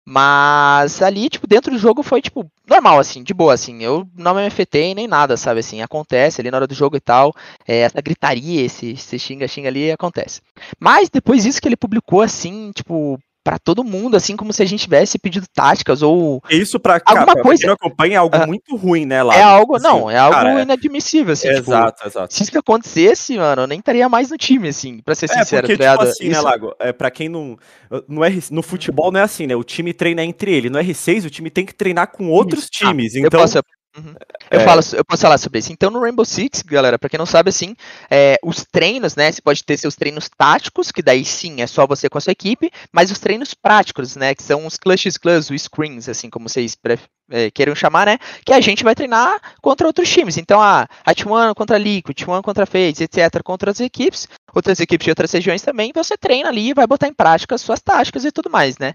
Mas 0.06 1.02
ali, 1.02 1.28
tipo, 1.28 1.46
dentro 1.46 1.70
do 1.70 1.78
jogo 1.78 2.02
foi, 2.02 2.20
tipo, 2.20 2.50
normal, 2.68 2.98
assim, 2.98 3.22
de 3.22 3.34
boa, 3.34 3.54
assim. 3.54 3.82
Eu 3.82 4.06
não 4.16 4.34
me 4.34 4.46
afetei 4.46 4.94
nem 4.94 5.06
nada, 5.06 5.36
sabe, 5.36 5.60
assim. 5.60 5.82
Acontece 5.82 6.40
ali 6.40 6.50
na 6.50 6.56
hora 6.56 6.66
do 6.66 6.74
jogo 6.74 6.96
e 6.96 7.00
tal. 7.00 7.34
É, 7.66 7.80
essa 7.80 8.00
gritaria, 8.00 8.62
esse, 8.62 8.92
esse 8.92 9.18
xinga-xinga 9.18 9.68
ali, 9.68 9.90
acontece. 9.92 10.40
Mas 10.78 11.08
depois 11.10 11.44
disso 11.44 11.60
que 11.60 11.68
ele 11.68 11.76
publicou, 11.76 12.22
assim, 12.22 12.72
tipo, 12.72 13.18
para 13.42 13.58
todo 13.58 13.82
mundo, 13.82 14.16
assim 14.16 14.36
como 14.36 14.52
se 14.52 14.62
a 14.62 14.66
gente 14.66 14.82
tivesse 14.82 15.18
pedido 15.18 15.46
táticas 15.52 16.02
ou 16.02 16.42
isso 16.50 16.78
para 16.78 17.00
alguma 17.04 17.34
pra 17.34 17.42
coisa. 17.42 17.66
Não 17.66 17.74
acompanha 17.74 18.14
é 18.14 18.16
algo 18.16 18.36
uh, 18.36 18.46
muito 18.46 18.76
ruim, 18.76 19.06
né? 19.06 19.22
Lá, 19.22 19.34
é 19.34 19.42
algo, 19.42 19.76
assim, 19.76 19.84
não, 19.84 20.10
é 20.10 20.18
algo 20.18 20.36
cara, 20.36 20.60
é 20.60 20.62
inadmissível, 20.62 21.32
assim. 21.32 21.48
É, 21.48 21.54
tipo, 21.54 21.70
exato, 21.70 22.06
exato. 22.06 22.34
Se 22.34 22.42
isso 22.42 22.58
acontecesse, 22.58 23.36
mano, 23.36 23.62
eu 23.62 23.66
nem 23.66 23.78
estaria 23.78 24.08
mais 24.08 24.30
no 24.30 24.36
time, 24.36 24.68
assim, 24.68 25.00
para 25.02 25.14
ser 25.14 25.26
é, 25.26 25.38
sincero. 25.38 25.66
Porque, 25.66 25.82
tipo 25.82 26.02
assim, 26.02 26.24
né, 26.24 26.30
isso... 26.30 26.42
né, 26.42 26.50
Lago? 26.50 26.74
É, 26.78 26.92
para 26.92 27.10
quem 27.10 27.28
não, 27.28 27.56
no 28.06 28.24
R, 28.24 28.42
no 28.50 28.62
futebol 28.62 29.10
não 29.10 29.20
é 29.20 29.22
assim, 29.22 29.46
né? 29.46 29.56
O 29.56 29.64
time 29.64 29.92
treina 29.92 30.22
entre 30.22 30.52
ele. 30.52 30.70
No 30.70 30.78
R6 30.78 31.26
o 31.26 31.30
time 31.30 31.50
tem 31.50 31.64
que 31.64 31.74
treinar 31.74 32.08
com 32.08 32.28
outros 32.28 32.64
isso. 32.64 32.70
times. 32.70 33.14
Ah, 33.14 33.18
então, 33.20 33.40
eu 33.40 33.44
posso, 33.44 33.58
Uhum. 33.96 34.14
Eu, 34.50 34.60
é... 34.60 34.64
falo, 34.64 34.80
eu 34.92 35.04
posso 35.04 35.22
falar 35.22 35.38
sobre 35.38 35.58
isso. 35.58 35.72
Então, 35.72 35.90
no 35.90 36.00
Rainbow 36.00 36.24
Six, 36.24 36.62
galera, 36.62 36.98
para 36.98 37.08
quem 37.08 37.18
não 37.18 37.26
sabe, 37.26 37.48
assim, 37.48 37.74
é, 38.10 38.38
os 38.42 38.64
treinos, 38.64 39.16
né? 39.16 39.30
Você 39.30 39.42
pode 39.42 39.64
ter 39.64 39.76
seus 39.76 39.96
treinos 39.96 40.28
táticos, 40.28 40.92
que 40.92 41.02
daí 41.02 41.24
sim 41.24 41.60
é 41.60 41.66
só 41.66 41.86
você 41.86 42.08
com 42.08 42.18
a 42.18 42.20
sua 42.20 42.32
equipe, 42.32 42.70
mas 42.92 43.10
os 43.10 43.18
treinos 43.18 43.52
práticos, 43.52 44.14
né? 44.14 44.34
Que 44.34 44.42
são 44.42 44.64
os 44.64 44.76
clutches 44.76 45.16
clubs, 45.16 45.50
os 45.50 45.62
screens, 45.62 46.08
assim 46.08 46.30
como 46.30 46.48
vocês 46.48 46.76
é, 47.30 47.50
queiram 47.50 47.74
chamar, 47.74 48.06
né? 48.06 48.18
Que 48.44 48.52
a 48.52 48.60
gente 48.60 48.84
vai 48.84 48.94
treinar 48.94 49.40
contra 49.60 49.86
outros 49.86 50.08
times. 50.08 50.36
Então, 50.36 50.60
a, 50.60 50.88
a 51.04 51.14
T1 51.14 51.54
contra 51.54 51.76
a 51.76 51.78
Liquid, 51.78 52.16
T1 52.16 52.42
contra 52.42 52.64
a 52.64 52.66
Fates, 52.66 53.00
etc., 53.00 53.42
contra 53.42 53.70
outras 53.70 53.80
equipes, 53.80 54.28
outras 54.54 54.78
equipes 54.80 55.04
de 55.04 55.10
outras 55.10 55.32
regiões 55.32 55.62
também, 55.62 55.92
você 55.92 56.16
treina 56.16 56.48
ali 56.48 56.70
e 56.70 56.74
vai 56.74 56.86
botar 56.86 57.08
em 57.08 57.14
prática 57.14 57.54
as 57.54 57.60
suas 57.60 57.80
táticas 57.80 58.24
e 58.24 58.30
tudo 58.30 58.48
mais, 58.48 58.78
né? 58.78 58.94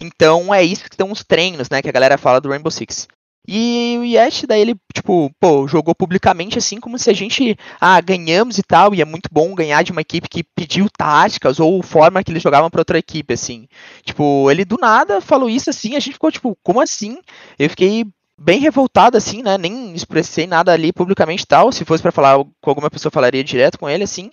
Então 0.00 0.52
é 0.52 0.64
isso 0.64 0.88
que 0.88 0.96
são 0.96 1.12
os 1.12 1.22
treinos, 1.22 1.68
né, 1.68 1.82
que 1.82 1.88
a 1.88 1.92
galera 1.92 2.16
fala 2.16 2.40
do 2.40 2.48
Rainbow 2.48 2.70
Six. 2.70 3.06
E 3.48 3.96
o 3.98 4.04
Yesh, 4.04 4.44
daí 4.46 4.60
ele, 4.60 4.76
tipo, 4.94 5.30
pô, 5.40 5.66
jogou 5.66 5.94
publicamente 5.94 6.58
assim, 6.58 6.78
como 6.78 6.98
se 6.98 7.10
a 7.10 7.12
gente, 7.12 7.56
ah, 7.80 8.00
ganhamos 8.00 8.58
e 8.58 8.62
tal, 8.62 8.94
e 8.94 9.00
é 9.00 9.04
muito 9.04 9.28
bom 9.32 9.54
ganhar 9.54 9.82
de 9.82 9.92
uma 9.92 10.02
equipe 10.02 10.28
que 10.28 10.44
pediu 10.44 10.88
táticas 10.96 11.58
ou 11.58 11.82
forma 11.82 12.22
que 12.22 12.30
eles 12.30 12.42
jogavam 12.42 12.70
para 12.70 12.80
outra 12.80 12.98
equipe, 12.98 13.34
assim. 13.34 13.66
Tipo, 14.04 14.50
ele 14.50 14.64
do 14.64 14.76
nada 14.78 15.20
falou 15.20 15.48
isso 15.48 15.70
assim, 15.70 15.96
a 15.96 16.00
gente 16.00 16.14
ficou, 16.14 16.30
tipo, 16.30 16.56
como 16.62 16.80
assim? 16.80 17.18
Eu 17.58 17.70
fiquei 17.70 18.04
bem 18.38 18.60
revoltado, 18.60 19.16
assim, 19.16 19.42
né? 19.42 19.58
Nem 19.58 19.94
expressei 19.94 20.46
nada 20.46 20.72
ali 20.72 20.92
publicamente 20.92 21.46
tal. 21.46 21.70
Se 21.70 21.84
fosse 21.84 22.02
para 22.02 22.12
falar 22.12 22.38
com 22.60 22.70
alguma 22.70 22.90
pessoa, 22.90 23.12
falaria 23.12 23.44
direto 23.44 23.78
com 23.78 23.88
ele, 23.88 24.04
assim. 24.04 24.30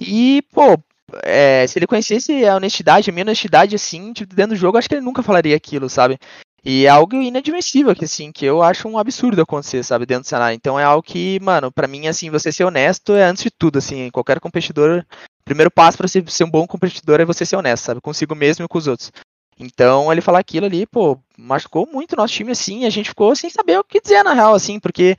E, 0.00 0.42
pô, 0.52 0.78
é, 1.22 1.66
se 1.66 1.78
ele 1.78 1.86
conhecesse 1.86 2.44
a 2.44 2.56
honestidade, 2.56 3.08
a 3.08 3.12
minha 3.12 3.24
honestidade, 3.24 3.74
assim, 3.74 4.12
tipo, 4.12 4.34
dentro 4.34 4.54
do 4.54 4.58
jogo, 4.60 4.76
acho 4.76 4.88
que 4.88 4.94
ele 4.94 5.04
nunca 5.04 5.22
falaria 5.22 5.56
aquilo, 5.56 5.88
sabe? 5.88 6.18
E 6.64 6.86
é 6.86 6.88
algo 6.88 7.14
inadmissível, 7.16 7.94
que 7.94 8.04
assim, 8.04 8.32
que 8.32 8.44
eu 8.44 8.62
acho 8.62 8.88
um 8.88 8.98
absurdo 8.98 9.40
acontecer, 9.40 9.82
sabe, 9.84 10.04
dentro 10.04 10.24
do 10.24 10.28
cenário. 10.28 10.54
Então 10.54 10.78
é 10.78 10.84
algo 10.84 11.02
que, 11.02 11.38
mano, 11.40 11.70
para 11.70 11.86
mim, 11.86 12.08
assim, 12.08 12.30
você 12.30 12.50
ser 12.52 12.64
honesto 12.64 13.14
é 13.14 13.24
antes 13.24 13.44
de 13.44 13.50
tudo, 13.50 13.78
assim, 13.78 14.10
qualquer 14.10 14.40
competidor, 14.40 15.04
primeiro 15.44 15.70
passo 15.70 15.96
para 15.96 16.08
ser, 16.08 16.28
ser 16.30 16.44
um 16.44 16.50
bom 16.50 16.66
competidor 16.66 17.20
é 17.20 17.24
você 17.24 17.46
ser 17.46 17.56
honesto, 17.56 17.84
sabe, 17.84 18.00
consigo 18.00 18.34
mesmo 18.34 18.64
e 18.64 18.68
com 18.68 18.78
os 18.78 18.86
outros. 18.86 19.12
Então, 19.58 20.12
ele 20.12 20.20
falar 20.20 20.38
aquilo 20.38 20.66
ali, 20.66 20.86
pô, 20.86 21.18
machucou 21.36 21.88
muito 21.90 22.12
o 22.12 22.16
nosso 22.16 22.34
time, 22.34 22.52
assim, 22.52 22.84
a 22.84 22.90
gente 22.90 23.08
ficou 23.08 23.34
sem 23.34 23.50
saber 23.50 23.78
o 23.78 23.84
que 23.84 24.00
dizer, 24.00 24.22
na 24.22 24.32
real, 24.32 24.54
assim, 24.54 24.78
porque, 24.78 25.16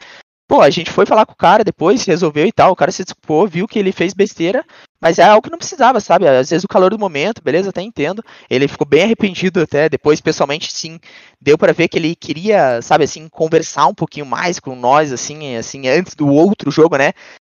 pô, 0.50 0.64
a 0.64 0.70
gente 0.72 0.90
foi 0.90 1.06
falar 1.06 1.28
com 1.28 1.34
o 1.34 1.38
cara 1.38 1.64
depois, 1.64 2.04
resolveu 2.06 2.48
e 2.48 2.52
tal, 2.52 2.72
o 2.72 2.76
cara 2.76 2.92
se 2.92 3.04
desculpou, 3.04 3.48
viu 3.48 3.68
que 3.68 3.78
ele 3.78 3.92
fez 3.92 4.16
besteira, 4.16 4.66
mas 5.00 5.20
é 5.20 5.24
algo 5.24 5.44
que 5.44 5.52
não 5.52 5.60
precisava, 5.60 6.00
sabe? 6.00 6.28
Às 6.28 6.50
vezes 6.50 6.64
o 6.64 6.68
calor 6.68 6.90
do 6.90 6.98
momento, 6.98 7.44
beleza, 7.44 7.70
até 7.70 7.84
entendo. 7.84 8.24
Ele 8.50 8.68
ficou 8.68 8.88
bem 8.88 9.04
arrependido 9.04 9.62
até, 9.62 9.88
depois 9.88 10.20
pessoalmente 10.20 10.74
sim, 10.74 11.00
deu 11.40 11.56
para 11.56 11.72
ver 11.72 11.88
que 11.88 12.00
ele 12.00 12.16
queria, 12.16 12.82
sabe, 12.82 13.04
assim, 13.04 13.30
conversar 13.30 13.86
um 13.86 13.94
pouquinho 13.94 14.26
mais 14.26 14.60
com 14.60 14.76
nós, 14.76 15.14
assim, 15.14 15.56
assim, 15.56 15.88
antes 15.88 16.16
do 16.16 16.28
outro 16.28 16.72
jogo, 16.72 16.98
né? 16.98 17.14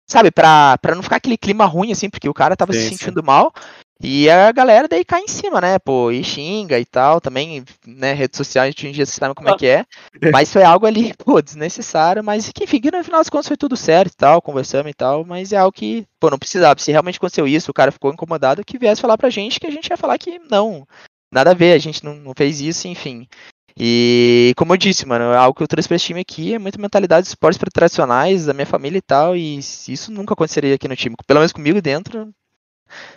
Sabe, 0.07 0.31
pra, 0.31 0.77
pra 0.77 0.95
não 0.95 1.03
ficar 1.03 1.17
aquele 1.17 1.39
clima 1.39 1.65
ruim, 1.65 1.93
assim, 1.93 2.11
porque 2.11 2.29
o 2.29 2.35
cara 2.35 2.55
tava 2.55 2.75
sim, 2.75 2.81
se 2.81 2.89
sentindo 2.91 3.21
sim. 3.21 3.27
mal. 3.27 3.55
E 4.05 4.29
a 4.29 4.51
galera 4.51 4.89
daí 4.89 5.05
cai 5.05 5.21
em 5.21 5.29
cima, 5.29 5.61
né? 5.61 5.79
Pô, 5.79 6.11
e 6.11 6.25
xinga 6.25 6.77
e 6.79 6.85
tal. 6.85 7.21
Também, 7.21 7.65
né, 7.87 8.13
redes 8.13 8.37
sociais 8.37 8.75
em 8.83 8.91
dia 8.91 9.07
você 9.07 9.13
sabe 9.13 9.35
como 9.35 9.49
é 9.49 9.57
que 9.57 9.67
é. 9.67 9.87
Mas 10.33 10.53
foi 10.53 10.65
algo 10.65 10.87
ali, 10.87 11.15
pô, 11.15 11.41
desnecessário. 11.41 12.23
Mas 12.25 12.51
que, 12.53 12.65
enfim, 12.65 12.81
no 12.93 13.05
final 13.05 13.21
das 13.21 13.31
contas 13.31 13.47
foi 13.47 13.57
tudo 13.57 13.77
certo 13.77 14.13
e 14.13 14.17
tal, 14.17 14.43
conversamos 14.43 14.91
e 14.91 14.95
tal. 14.95 15.25
Mas 15.25 15.53
é 15.53 15.57
algo 15.57 15.71
que, 15.71 16.05
pô, 16.19 16.31
não 16.31 16.39
precisava. 16.39 16.81
Se 16.81 16.91
realmente 16.91 17.19
aconteceu 17.19 17.47
isso, 17.47 17.71
o 17.71 17.75
cara 17.75 17.93
ficou 17.93 18.13
incomodado, 18.13 18.65
que 18.65 18.77
viesse 18.77 19.01
falar 19.01 19.17
pra 19.17 19.31
gente 19.31 19.61
que 19.61 19.69
a 19.69 19.71
gente 19.71 19.89
ia 19.89 19.97
falar 19.97 20.19
que 20.19 20.41
não, 20.51 20.85
nada 21.33 21.53
a 21.53 21.55
ver, 21.55 21.73
a 21.73 21.79
gente 21.79 22.05
não, 22.05 22.17
não 22.17 22.33
fez 22.37 22.61
isso, 22.61 22.89
enfim. 22.89 23.29
E 23.79 24.53
como 24.57 24.73
eu 24.73 24.77
disse, 24.77 25.07
mano, 25.07 25.27
é 25.33 25.37
algo 25.37 25.57
que 25.57 25.63
eu 25.63 25.69
trouxe 25.69 25.89
pra 25.89 25.97
esse 25.97 26.05
time 26.05 26.21
aqui 26.21 26.55
é 26.55 26.59
muita 26.59 26.81
mentalidade 26.81 27.23
de 27.23 27.29
esportes 27.29 27.61
tradicionais 27.73 28.47
da 28.47 28.53
minha 28.53 28.67
família 28.67 28.99
e 28.99 29.03
tal. 29.03 29.37
E 29.37 29.59
isso 29.59 30.11
nunca 30.11 30.35
aconteceria 30.35 30.75
aqui 30.75 30.89
no 30.89 30.97
time. 30.97 31.15
Pelo 31.27 31.41
menos 31.41 31.53
comigo 31.53 31.81
dentro, 31.81 32.33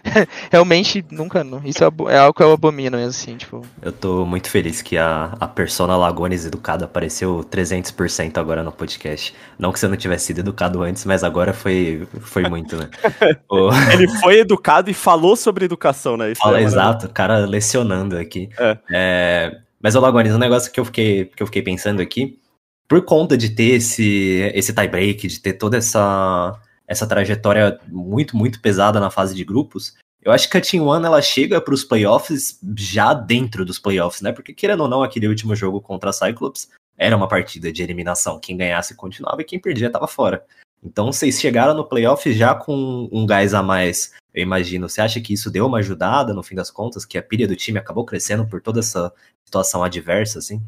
Realmente, 0.52 1.06
nunca. 1.12 1.46
Isso 1.64 1.84
é, 1.84 2.14
é 2.14 2.18
algo 2.18 2.34
que 2.34 2.44
eu 2.44 2.52
abomino 2.52 2.98
mesmo, 2.98 3.10
assim, 3.10 3.38
tipo. 3.38 3.62
Eu 3.82 3.92
tô 3.92 4.26
muito 4.26 4.50
feliz 4.50 4.82
que 4.82 4.98
a, 4.98 5.36
a 5.40 5.48
persona 5.48 5.98
Lagones 5.98 6.46
educada 6.46 6.86
apareceu 6.86 7.46
300% 7.50 8.38
agora 8.38 8.64
no 8.64 8.72
podcast. 8.72 9.36
Não 9.58 9.72
que 9.72 9.80
você 9.80 9.88
não 9.88 9.98
tivesse 9.98 10.28
sido 10.28 10.40
educado 10.40 10.84
antes, 10.84 11.06
mas 11.06 11.24
agora 11.24 11.54
foi, 11.54 12.08
foi 12.22 12.44
muito, 12.48 12.76
né? 12.76 12.90
o... 13.50 13.70
Ele 13.92 14.08
foi 14.20 14.40
educado 14.40 14.90
e 14.90 14.94
falou 14.94 15.36
sobre 15.36 15.66
educação, 15.66 16.18
né? 16.18 16.34
Fala, 16.36 16.60
é 16.60 16.64
exato, 16.64 17.08
o 17.08 17.10
cara 17.10 17.40
lecionando 17.46 18.18
aqui. 18.18 18.50
É. 18.58 18.78
É, 18.92 19.58
mas, 19.82 19.96
o 19.96 20.00
Lagones, 20.00 20.34
um 20.34 20.40
negócio 20.40 20.72
que 20.72 20.80
eu 20.80 20.86
fiquei, 20.86 21.26
que 21.26 21.42
eu 21.42 21.48
fiquei 21.48 21.62
pensando 21.62 22.02
aqui, 22.02 22.40
por 22.88 23.04
conta 23.04 23.38
de 23.38 23.50
ter 23.50 23.76
esse, 23.76 24.52
esse 24.54 24.74
tie 24.74 24.88
break, 24.88 25.28
de 25.28 25.40
ter 25.40 25.54
toda 25.54 25.78
essa 25.78 26.60
essa 26.88 27.08
trajetória 27.08 27.80
muito, 27.88 28.36
muito 28.36 28.62
pesada 28.62 29.00
na 29.00 29.10
fase 29.10 29.36
de 29.36 29.44
grupos, 29.44 29.96
eu 30.22 30.32
acho 30.32 30.50
que 30.50 30.58
a 30.58 30.62
Team 30.62 30.86
One 30.86 31.06
ela 31.06 31.22
chega 31.22 31.62
para 31.62 31.74
os 31.74 31.84
playoffs 31.84 32.60
já 32.76 33.14
dentro 33.14 33.64
dos 33.64 33.78
playoffs, 33.78 34.22
né? 34.22 34.32
Porque 34.32 34.54
querendo 34.54 34.82
ou 34.82 34.88
não, 34.88 35.04
aquele 35.04 35.28
último 35.28 35.56
jogo 35.56 35.80
contra 35.80 36.10
a 36.10 36.14
Cyclops 36.14 36.70
era 36.98 37.16
uma 37.16 37.28
partida 37.28 37.72
de 37.72 37.84
eliminação. 37.84 38.40
Quem 38.40 38.58
ganhasse 38.58 38.96
continuava 38.96 39.42
e 39.42 39.46
quem 39.46 39.60
perdia 39.60 39.88
estava 39.88 40.08
fora. 40.08 40.44
Então 40.84 41.12
vocês 41.12 41.40
chegaram 41.40 41.76
no 41.76 41.88
playoff 41.88 42.32
já 42.34 42.56
com 42.56 43.08
um 43.12 43.26
gás 43.26 43.54
a 43.54 43.62
mais, 43.62 44.14
eu 44.34 44.42
imagino. 44.42 44.90
Você 44.90 45.02
acha 45.02 45.22
que 45.22 45.34
isso 45.34 45.52
deu 45.52 45.66
uma 45.66 45.80
ajudada 45.80 46.34
no 46.34 46.44
fim 46.44 46.56
das 46.56 46.72
contas, 46.72 47.06
que 47.06 47.18
a 47.18 47.24
pilha 47.24 47.48
do 47.48 47.56
time 47.56 47.78
acabou 47.78 48.06
crescendo 48.06 48.48
por 48.48 48.62
toda 48.62 48.80
essa 48.80 49.14
situação 49.46 49.84
adversa, 49.84 50.40
assim? 50.40 50.62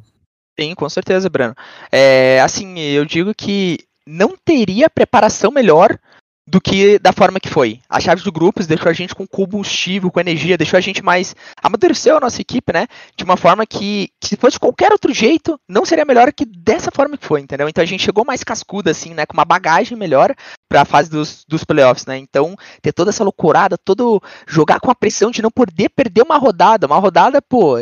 Sim, 0.59 0.73
com 0.73 0.89
certeza, 0.89 1.29
Breno. 1.29 1.55
É, 1.91 2.41
assim, 2.41 2.79
eu 2.79 3.05
digo 3.05 3.33
que 3.33 3.86
não 4.07 4.35
teria 4.43 4.89
preparação 4.89 5.51
melhor 5.51 5.99
do 6.47 6.61
que 6.61 6.97
da 6.99 7.11
forma 7.11 7.41
que 7.41 7.49
foi. 7.49 7.81
A 7.89 7.99
chave 7.99 8.23
do 8.23 8.31
grupos 8.31 8.65
deixou 8.65 8.89
a 8.89 8.93
gente 8.93 9.13
com 9.13 9.27
combustível, 9.27 10.09
com 10.09 10.19
energia, 10.19 10.57
deixou 10.57 10.77
a 10.77 10.81
gente 10.81 11.03
mais. 11.03 11.35
amadureceu 11.61 12.15
a 12.15 12.21
nossa 12.21 12.41
equipe, 12.41 12.71
né? 12.71 12.87
De 13.17 13.25
uma 13.25 13.35
forma 13.35 13.65
que, 13.65 14.09
que 14.21 14.29
se 14.29 14.37
fosse 14.37 14.57
qualquer 14.57 14.93
outro 14.93 15.13
jeito, 15.13 15.59
não 15.67 15.83
seria 15.83 16.05
melhor 16.05 16.31
que 16.31 16.45
dessa 16.45 16.89
forma 16.89 17.17
que 17.17 17.25
foi, 17.25 17.41
entendeu? 17.41 17.67
Então 17.67 17.81
a 17.81 17.87
gente 17.87 18.03
chegou 18.03 18.23
mais 18.23 18.45
cascuda, 18.45 18.91
assim, 18.91 19.13
né? 19.13 19.25
Com 19.25 19.33
uma 19.33 19.43
bagagem 19.43 19.97
melhor 19.97 20.33
para 20.69 20.81
a 20.81 20.85
fase 20.85 21.09
dos, 21.09 21.43
dos 21.45 21.65
playoffs, 21.65 22.05
né? 22.05 22.17
Então, 22.17 22.55
ter 22.81 22.93
toda 22.93 23.09
essa 23.09 23.25
loucurada, 23.25 23.77
todo. 23.77 24.21
jogar 24.47 24.79
com 24.79 24.89
a 24.89 24.95
pressão 24.95 25.31
de 25.31 25.41
não 25.41 25.51
poder 25.51 25.89
perder 25.89 26.21
uma 26.21 26.37
rodada. 26.37 26.87
Uma 26.87 26.97
rodada, 26.97 27.41
pô, 27.41 27.75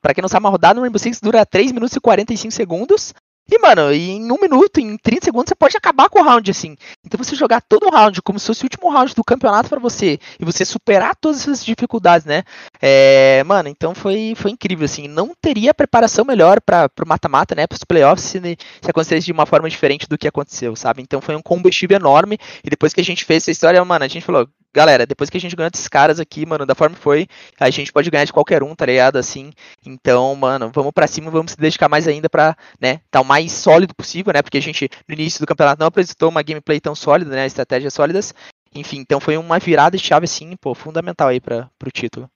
para 0.00 0.14
quem 0.14 0.22
não 0.22 0.28
sabe, 0.28 0.44
uma 0.44 0.50
rodada 0.50 0.74
no 0.74 0.82
Rainbow 0.82 0.98
Six 0.98 1.20
dura 1.20 1.44
3 1.44 1.72
minutos 1.72 1.96
e 1.96 2.00
45 2.00 2.52
segundos. 2.54 3.12
E, 3.50 3.58
mano, 3.58 3.92
em 3.92 4.30
um 4.30 4.40
minuto, 4.40 4.78
em 4.78 4.96
30 4.96 5.24
segundos, 5.26 5.48
você 5.48 5.54
pode 5.54 5.76
acabar 5.76 6.08
com 6.08 6.20
o 6.20 6.22
round, 6.22 6.50
assim. 6.50 6.76
Então 7.04 7.22
você 7.22 7.34
jogar 7.34 7.60
todo 7.60 7.86
o 7.86 7.90
round 7.90 8.22
como 8.22 8.38
se 8.38 8.46
fosse 8.46 8.62
o 8.62 8.66
último 8.66 8.90
round 8.90 9.14
do 9.14 9.24
campeonato 9.24 9.68
para 9.68 9.80
você, 9.80 10.18
e 10.38 10.44
você 10.44 10.64
superar 10.64 11.14
todas 11.16 11.40
essas 11.42 11.64
dificuldades, 11.64 12.24
né? 12.24 12.44
É, 12.80 13.42
mano, 13.44 13.68
então 13.68 13.94
foi, 13.94 14.34
foi 14.36 14.52
incrível, 14.52 14.84
assim. 14.84 15.08
Não 15.08 15.32
teria 15.40 15.74
preparação 15.74 16.24
melhor 16.24 16.60
para 16.60 16.88
pro 16.88 17.06
mata-mata, 17.06 17.54
né? 17.54 17.66
Pros 17.66 17.84
playoffs, 17.84 18.26
se, 18.26 18.40
se 18.40 18.90
acontecesse 18.90 19.26
de 19.26 19.32
uma 19.32 19.46
forma 19.46 19.68
diferente 19.68 20.08
do 20.08 20.16
que 20.16 20.28
aconteceu, 20.28 20.74
sabe? 20.76 21.02
Então 21.02 21.20
foi 21.20 21.34
um 21.34 21.42
combustível 21.42 21.96
enorme, 21.96 22.38
e 22.64 22.70
depois 22.70 22.94
que 22.94 23.00
a 23.00 23.04
gente 23.04 23.24
fez 23.24 23.42
essa 23.42 23.50
história, 23.50 23.84
mano, 23.84 24.04
a 24.04 24.08
gente 24.08 24.24
falou, 24.24 24.48
galera, 24.72 25.06
depois 25.06 25.28
que 25.28 25.36
a 25.36 25.40
gente 25.40 25.54
ganhou 25.54 25.70
desses 25.70 25.88
caras 25.88 26.18
aqui, 26.18 26.46
mano, 26.46 26.64
da 26.64 26.74
forma 26.74 26.96
que 26.96 27.02
foi, 27.02 27.26
a 27.58 27.70
gente 27.70 27.92
pode 27.92 28.10
ganhar 28.10 28.24
de 28.24 28.32
qualquer 28.32 28.62
um, 28.62 28.74
tá 28.74 28.86
ligado? 28.86 29.16
Assim. 29.16 29.52
Então, 29.84 30.34
mano, 30.34 30.70
vamos 30.72 30.92
para 30.92 31.06
cima, 31.06 31.30
vamos 31.30 31.52
se 31.52 31.58
dedicar 31.58 31.88
mais 31.88 32.08
ainda 32.08 32.28
pra, 32.28 32.56
né, 32.80 33.00
tá 33.10 33.20
o 33.20 33.24
mais 33.24 33.52
sólido 33.52 33.94
possível, 33.94 34.32
né? 34.32 34.42
Porque 34.42 34.58
a 34.58 34.62
gente, 34.62 34.88
no 35.08 35.14
início 35.14 35.40
do 35.40 35.46
campeonato, 35.46 35.80
não 35.80 35.86
apresentou 35.86 36.28
uma 36.28 36.42
gameplay 36.42 36.80
tão 36.80 36.94
sólida, 36.94 37.30
né? 37.30 37.46
Estratégias 37.46 37.94
sólidas. 37.94 38.34
Enfim, 38.74 38.98
então 38.98 39.20
foi 39.20 39.36
uma 39.36 39.58
virada 39.58 39.96
de 39.96 40.02
chave, 40.02 40.24
assim, 40.24 40.56
pô, 40.56 40.74
fundamental 40.74 41.28
aí 41.28 41.40
pra, 41.40 41.68
pro 41.78 41.90
título. 41.90 42.28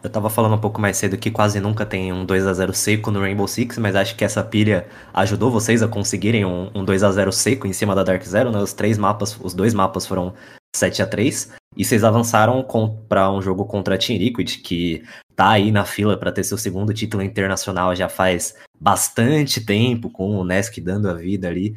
Eu 0.00 0.10
tava 0.10 0.30
falando 0.30 0.54
um 0.54 0.60
pouco 0.60 0.80
mais 0.80 0.96
cedo 0.96 1.16
que 1.16 1.28
quase 1.28 1.58
nunca 1.58 1.84
tem 1.84 2.12
um 2.12 2.24
2 2.24 2.46
a 2.46 2.52
0 2.52 2.72
seco 2.72 3.10
no 3.10 3.20
Rainbow 3.20 3.48
Six, 3.48 3.78
mas 3.78 3.96
acho 3.96 4.14
que 4.14 4.24
essa 4.24 4.44
pilha 4.44 4.86
ajudou 5.12 5.50
vocês 5.50 5.82
a 5.82 5.88
conseguirem 5.88 6.44
um, 6.44 6.70
um 6.72 6.84
2 6.84 7.02
a 7.02 7.10
0 7.10 7.32
seco 7.32 7.66
em 7.66 7.72
cima 7.72 7.96
da 7.96 8.04
Dark 8.04 8.22
Zero, 8.22 8.52
né? 8.52 8.58
Os 8.58 8.72
três 8.72 8.96
mapas, 8.96 9.36
os 9.40 9.54
dois 9.54 9.74
mapas 9.74 10.06
foram 10.06 10.34
7 10.74 11.02
a 11.02 11.06
3 11.06 11.52
e 11.76 11.84
vocês 11.84 12.02
avançaram 12.04 12.66
para 13.08 13.30
um 13.30 13.40
jogo 13.40 13.64
contra 13.64 13.94
a 13.94 13.98
Team 13.98 14.18
Liquid, 14.18 14.62
que 14.62 15.04
tá 15.36 15.50
aí 15.50 15.70
na 15.70 15.84
fila 15.84 16.16
para 16.16 16.32
ter 16.32 16.44
seu 16.44 16.58
segundo 16.58 16.92
título 16.92 17.22
internacional 17.22 17.94
já 17.94 18.08
faz 18.08 18.56
bastante 18.78 19.64
tempo, 19.64 20.10
com 20.10 20.36
o 20.36 20.44
Nesk 20.44 20.80
dando 20.80 21.08
a 21.08 21.14
vida 21.14 21.48
ali, 21.48 21.76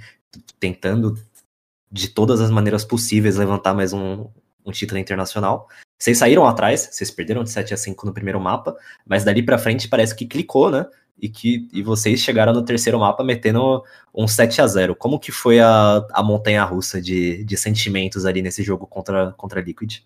tentando 0.60 1.18
de 1.92 2.10
todas 2.10 2.40
as 2.42 2.50
maneiras 2.50 2.86
possíveis 2.86 3.36
levantar 3.36 3.74
mais 3.74 3.94
um, 3.94 4.28
um 4.66 4.72
título 4.72 5.00
internacional. 5.00 5.68
Vocês 6.00 6.18
saíram 6.18 6.48
atrás, 6.48 6.90
vocês 6.92 7.12
perderam 7.12 7.44
de 7.44 7.52
7 7.52 7.74
a 7.74 7.78
5 7.78 8.06
no 8.06 8.14
primeiro 8.14 8.40
mapa, 8.40 8.76
mas 9.06 9.24
dali 9.24 9.44
para 9.44 9.58
frente 9.60 9.88
parece 9.88 10.16
que 10.16 10.26
clicou, 10.26 10.72
né? 10.72 10.88
E 11.20 11.30
que 11.30 11.70
e 11.72 11.84
vocês 11.84 12.20
chegaram 12.20 12.54
no 12.54 12.66
terceiro 12.66 13.00
mapa 13.00 13.24
metendo 13.24 13.84
um 14.14 14.28
7 14.28 14.62
a 14.62 14.68
0 14.68 14.96
Como 14.96 15.20
que 15.20 15.32
foi 15.32 15.60
a, 15.60 16.06
a 16.12 16.24
montanha 16.24 16.64
russa 16.64 17.02
de, 17.02 17.44
de 17.44 17.58
sentimentos 17.58 18.26
ali 18.26 18.42
nesse 18.42 18.64
jogo 18.64 18.88
contra, 18.88 19.32
contra 19.34 19.60
a 19.60 19.64
Liquid? 19.64 20.00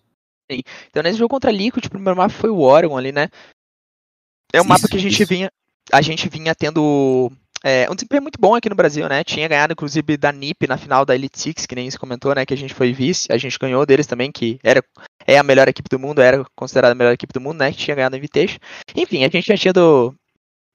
Sim. 0.50 0.60
Então 0.90 1.02
nesse 1.02 1.18
jogo 1.18 1.30
contra 1.30 1.50
a 1.50 1.52
Liquid, 1.52 1.86
o 1.86 1.90
primeiro 1.90 2.16
mapa 2.16 2.34
foi 2.34 2.50
o 2.50 2.60
Oregon 2.60 2.96
ali, 2.96 3.12
né? 3.12 3.28
É 4.52 4.58
um 4.58 4.64
isso, 4.64 4.68
mapa 4.68 4.88
que 4.88 4.96
a 4.96 5.00
gente 5.00 5.22
isso. 5.22 5.28
vinha. 5.28 5.50
A 5.92 6.02
gente 6.02 6.28
vinha 6.28 6.54
tendo 6.54 7.30
é, 7.64 7.90
um 7.90 7.94
desempenho 7.94 8.22
muito 8.22 8.40
bom 8.40 8.54
aqui 8.54 8.68
no 8.68 8.76
Brasil, 8.76 9.08
né? 9.08 9.24
Tinha 9.24 9.48
ganhado, 9.48 9.72
inclusive, 9.72 10.16
da 10.16 10.32
NIP 10.32 10.66
na 10.66 10.76
final 10.76 11.04
da 11.04 11.14
Elite 11.14 11.38
Six, 11.38 11.66
que 11.66 11.74
nem 11.74 11.90
se 11.90 11.98
comentou, 11.98 12.34
né? 12.34 12.44
Que 12.44 12.54
a 12.54 12.56
gente 12.56 12.74
foi 12.74 12.92
vice. 12.92 13.26
A 13.30 13.38
gente 13.38 13.58
ganhou 13.58 13.84
deles 13.86 14.06
também, 14.06 14.30
que 14.30 14.58
era 14.62 14.82
é 15.26 15.38
a 15.38 15.42
melhor 15.42 15.66
equipe 15.66 15.88
do 15.88 15.98
mundo, 15.98 16.20
era 16.20 16.44
considerada 16.54 16.92
a 16.92 16.94
melhor 16.94 17.12
equipe 17.12 17.32
do 17.32 17.40
mundo, 17.40 17.58
né? 17.58 17.72
Que 17.72 17.78
tinha 17.78 17.94
ganhado 17.96 18.14
a 18.14 18.18
Invitation. 18.18 18.58
Enfim, 18.94 19.24
a 19.24 19.28
gente 19.28 19.46
já 19.46 19.56
tinha 19.56 19.72
do, 19.72 20.14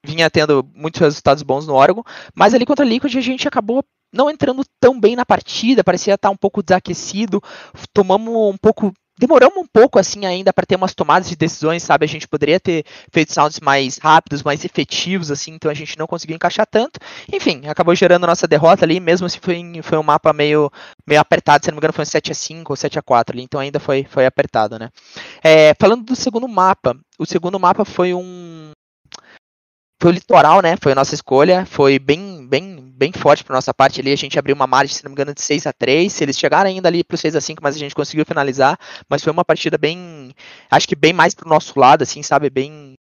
vinha 0.03 0.29
tendo 0.29 0.67
muitos 0.75 0.99
resultados 0.99 1.43
bons 1.43 1.67
no 1.67 1.75
Oregon, 1.75 2.03
mas 2.35 2.53
ali 2.53 2.65
contra 2.65 2.85
a 2.85 2.87
Liquid 2.87 3.15
a 3.15 3.21
gente 3.21 3.47
acabou 3.47 3.83
não 4.13 4.29
entrando 4.29 4.63
tão 4.79 4.99
bem 4.99 5.15
na 5.15 5.25
partida, 5.25 5.83
parecia 5.83 6.15
estar 6.15 6.29
um 6.29 6.35
pouco 6.35 6.61
desaquecido, 6.61 7.41
tomamos 7.93 8.53
um 8.53 8.57
pouco 8.57 8.93
demoramos 9.21 9.57
um 9.57 9.67
pouco 9.71 9.99
assim 9.99 10.25
ainda 10.25 10.51
para 10.51 10.65
ter 10.65 10.75
umas 10.75 10.95
tomadas 10.95 11.29
de 11.29 11.35
decisões, 11.35 11.83
sabe? 11.83 12.05
A 12.05 12.07
gente 12.07 12.27
poderia 12.27 12.59
ter 12.59 12.83
feito 13.13 13.31
sounds 13.31 13.59
mais 13.59 13.99
rápidos, 13.99 14.41
mais 14.41 14.65
efetivos, 14.65 15.29
assim, 15.29 15.51
então 15.51 15.69
a 15.69 15.75
gente 15.75 15.95
não 15.97 16.07
conseguiu 16.07 16.35
encaixar 16.35 16.65
tanto. 16.65 16.99
Enfim, 17.31 17.61
acabou 17.67 17.93
gerando 17.93 18.25
nossa 18.25 18.47
derrota 18.47 18.83
ali, 18.83 18.99
mesmo 18.99 19.29
se 19.29 19.39
foi, 19.39 19.61
foi 19.83 19.97
um 19.99 20.03
mapa 20.03 20.33
meio, 20.33 20.71
meio 21.05 21.21
apertado, 21.21 21.63
se 21.63 21.69
não 21.69 21.75
me 21.75 21.79
engano 21.79 21.93
foi 21.93 22.01
um 22.01 22.05
7 22.05 22.31
a 22.31 22.35
5 22.35 22.73
ou 22.73 22.75
7 22.75 22.97
a 22.97 23.01
4 23.03 23.35
ali, 23.35 23.43
então 23.43 23.59
ainda 23.59 23.79
foi, 23.79 24.07
foi 24.09 24.25
apertado, 24.25 24.79
né? 24.79 24.89
É, 25.43 25.75
falando 25.79 26.03
do 26.03 26.15
segundo 26.15 26.47
mapa, 26.47 26.97
o 27.19 27.25
segundo 27.25 27.59
mapa 27.59 27.85
foi 27.85 28.15
um 28.15 28.60
foi 30.01 30.11
o 30.11 30.13
litoral, 30.13 30.61
né? 30.63 30.75
Foi 30.81 30.93
a 30.93 30.95
nossa 30.95 31.13
escolha. 31.13 31.63
Foi 31.63 31.99
bem, 31.99 32.47
bem, 32.47 32.91
bem 32.97 33.11
forte 33.11 33.43
para 33.43 33.55
nossa 33.55 33.71
parte 33.71 34.01
ali. 34.01 34.11
A 34.11 34.15
gente 34.17 34.37
abriu 34.39 34.55
uma 34.55 34.65
margem, 34.65 34.95
se 34.95 35.03
não 35.03 35.11
me 35.11 35.13
engano, 35.13 35.33
de 35.33 35.41
6 35.41 35.67
a 35.67 35.71
3 35.71 36.19
Eles 36.21 36.39
chegaram 36.39 36.67
ainda 36.67 36.89
ali 36.89 37.03
para 37.03 37.15
6 37.15 37.35
a 37.35 37.41
5 37.41 37.61
mas 37.61 37.75
a 37.75 37.79
gente 37.79 37.93
conseguiu 37.93 38.25
finalizar. 38.25 38.79
Mas 39.07 39.23
foi 39.23 39.31
uma 39.31 39.45
partida 39.45 39.77
bem. 39.77 40.33
Acho 40.71 40.87
que 40.87 40.95
bem 40.95 41.13
mais 41.13 41.35
pro 41.35 41.47
nosso 41.47 41.79
lado, 41.79 42.01
assim, 42.01 42.23
sabe? 42.23 42.49
Bem, 42.49 42.95